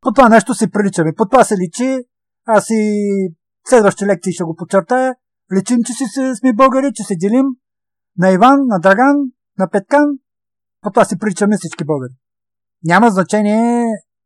По 0.00 0.12
това 0.12 0.28
нещо 0.28 0.54
си 0.54 0.70
приличаме. 0.70 1.12
По 1.16 1.28
това 1.28 1.44
се 1.44 1.54
личи. 1.56 2.04
Аз 2.46 2.66
и 2.70 3.08
следващите 3.68 4.06
лекции 4.06 4.32
ще 4.32 4.44
го 4.44 4.56
подчертая. 4.56 5.14
Личим, 5.56 5.82
че 5.82 5.92
си 5.92 6.04
сме 6.38 6.52
българи, 6.52 6.92
че 6.94 7.02
се 7.02 7.16
делим 7.16 7.46
на 8.18 8.30
Иван, 8.30 8.58
на 8.66 8.80
Драган, 8.80 9.16
на 9.58 9.68
Петкан. 9.70 10.04
По 10.80 10.90
това 10.90 11.04
си 11.04 11.18
приличаме 11.18 11.56
всички 11.56 11.84
българи. 11.84 12.12
Няма 12.84 13.10
значение 13.10 13.84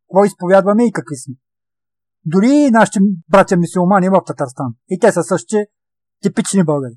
какво 0.08 0.24
изповядваме 0.24 0.86
и 0.86 0.92
какви 0.92 1.16
сме. 1.16 1.34
Дори 2.24 2.70
нашите 2.70 2.98
братя 3.28 3.56
мисиомани 3.56 4.08
в 4.08 4.22
Татарстан. 4.26 4.74
И 4.88 4.98
те 4.98 5.12
са 5.12 5.22
същи 5.22 5.56
типични 6.22 6.64
българи. 6.64 6.94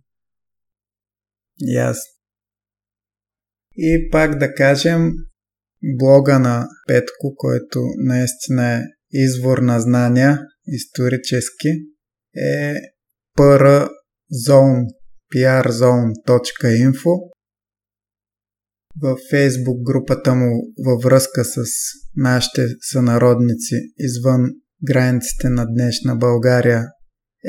Ясно. 1.75 2.11
И 3.77 4.09
пак 4.11 4.37
да 4.37 4.53
кажем, 4.53 5.11
блога 5.97 6.39
на 6.39 6.67
Петко, 6.87 7.35
който 7.37 7.79
наистина 7.97 8.75
е 8.75 8.81
извор 9.11 9.57
на 9.57 9.79
знания 9.79 10.39
исторически, 10.67 11.67
е 12.35 12.73
przone, 13.37 14.87
przone.info. 15.31 17.34
В 19.01 19.17
фейсбук 19.29 19.81
групата 19.81 20.35
му 20.35 20.73
във 20.85 21.03
връзка 21.03 21.45
с 21.45 21.63
нашите 22.15 22.67
сънародници 22.81 23.75
извън 23.97 24.41
границите 24.83 25.49
на 25.49 25.65
днешна 25.65 26.15
България 26.15 26.85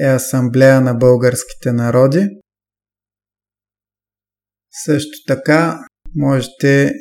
е 0.02 0.06
Асамблея 0.06 0.80
на 0.80 0.94
българските 0.94 1.72
народи. 1.72 2.28
Също 4.84 5.18
така 5.26 5.78
можете 6.14 6.92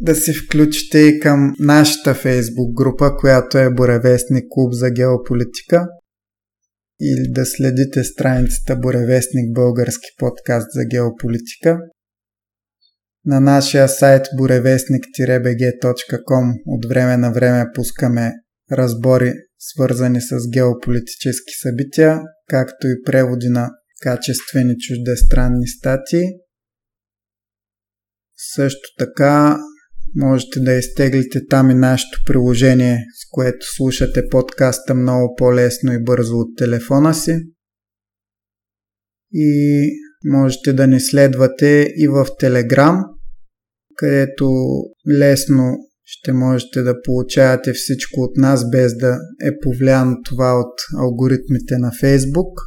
да 0.00 0.14
се 0.14 0.32
включите 0.34 0.98
и 0.98 1.20
към 1.20 1.54
нашата 1.58 2.14
фейсбук 2.14 2.74
група, 2.74 3.16
която 3.16 3.58
е 3.58 3.74
Буревестник 3.74 4.44
клуб 4.50 4.72
за 4.72 4.90
геополитика 4.90 5.86
или 7.00 7.32
да 7.32 7.46
следите 7.46 8.04
страницата 8.04 8.76
Буревестник 8.76 9.52
български 9.52 10.08
подкаст 10.18 10.66
за 10.72 10.84
геополитика. 10.84 11.78
На 13.24 13.40
нашия 13.40 13.88
сайт 13.88 14.26
burevestnik-bg.com 14.26 16.52
от 16.66 16.84
време 16.88 17.16
на 17.16 17.32
време 17.32 17.66
пускаме 17.74 18.32
разбори 18.72 19.32
свързани 19.58 20.20
с 20.20 20.50
геополитически 20.52 21.52
събития, 21.62 22.20
както 22.48 22.86
и 22.86 23.02
преводи 23.04 23.48
на 23.48 23.70
качествени 24.00 24.74
чуждестранни 24.78 25.68
статии. 25.68 26.24
Също 28.54 28.88
така 28.98 29.58
можете 30.16 30.60
да 30.60 30.72
изтеглите 30.72 31.46
там 31.46 31.70
и 31.70 31.74
нашето 31.74 32.18
приложение, 32.26 32.96
с 32.96 33.30
което 33.30 33.66
слушате 33.76 34.28
подкаста 34.28 34.94
много 34.94 35.34
по-лесно 35.34 35.92
и 35.92 36.04
бързо 36.04 36.36
от 36.36 36.56
телефона 36.56 37.14
си. 37.14 37.38
И 39.32 39.88
можете 40.24 40.72
да 40.72 40.86
ни 40.86 41.00
следвате 41.00 41.86
и 41.96 42.08
в 42.08 42.26
Telegram, 42.42 43.02
където 43.96 44.50
лесно 45.18 45.76
ще 46.04 46.32
можете 46.32 46.82
да 46.82 47.02
получавате 47.02 47.72
всичко 47.72 48.20
от 48.20 48.36
нас 48.36 48.70
без 48.70 48.96
да 48.96 49.18
е 49.42 49.58
повлияно 49.62 50.16
това 50.24 50.60
от 50.60 50.74
алгоритмите 50.98 51.78
на 51.78 51.92
Фейсбук. 52.00 52.60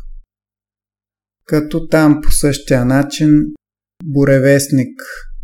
Като 1.46 1.88
там 1.88 2.22
по 2.24 2.32
същия 2.32 2.86
начин 2.86 3.30
Буревестник 4.04 5.02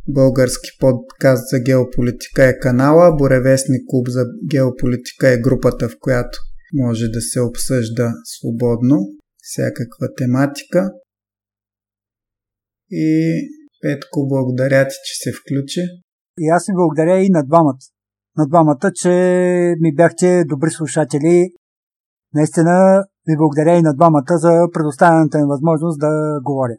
български 0.07 0.69
подкаст 0.79 1.43
за 1.51 1.59
геополитика 1.59 2.45
е 2.45 2.59
канала, 2.59 3.15
Буревестник 3.15 3.81
клуб 3.89 4.07
за 4.09 4.25
геополитика 4.51 5.29
е 5.29 5.37
групата, 5.37 5.89
в 5.89 5.95
която 5.99 6.39
може 6.73 7.07
да 7.07 7.21
се 7.21 7.41
обсъжда 7.41 8.13
свободно 8.23 8.99
всякаква 9.41 10.07
тематика. 10.17 10.91
И 12.91 13.07
Петко, 13.81 14.27
благодаря 14.27 14.87
ти, 14.87 14.95
че 15.05 15.13
се 15.23 15.31
включи. 15.39 15.81
И 16.39 16.49
аз 16.55 16.65
ви 16.67 16.73
благодаря 16.73 17.19
и 17.19 17.29
на 17.29 17.43
двамата. 17.43 17.83
На 18.37 18.47
двамата, 18.47 18.91
че 18.95 19.09
ми 19.79 19.95
бяхте 19.95 20.43
добри 20.45 20.71
слушатели. 20.71 21.53
Наистина 22.33 23.03
Ви 23.27 23.35
благодаря 23.37 23.77
и 23.77 23.81
на 23.81 23.93
двамата 23.93 24.37
за 24.37 24.51
предоставената 24.73 25.37
им 25.37 25.47
възможност 25.47 25.99
да 25.99 26.39
говоря. 26.43 26.77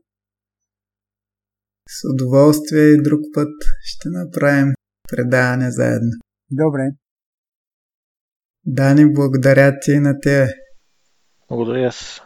С 1.89 1.99
удоволствие 2.15 2.83
и 2.83 3.03
друг 3.03 3.21
път 3.35 3.53
ще 3.81 4.09
направим 4.09 4.75
предаване 5.09 5.71
заедно. 5.71 6.11
Добре. 6.51 6.91
Дани, 8.67 9.13
благодаря 9.13 9.81
ти 9.81 9.93
и 9.93 10.01
на 10.01 10.21
тебе. 10.21 10.49
Благодаря 11.49 11.87
аз. 11.87 12.21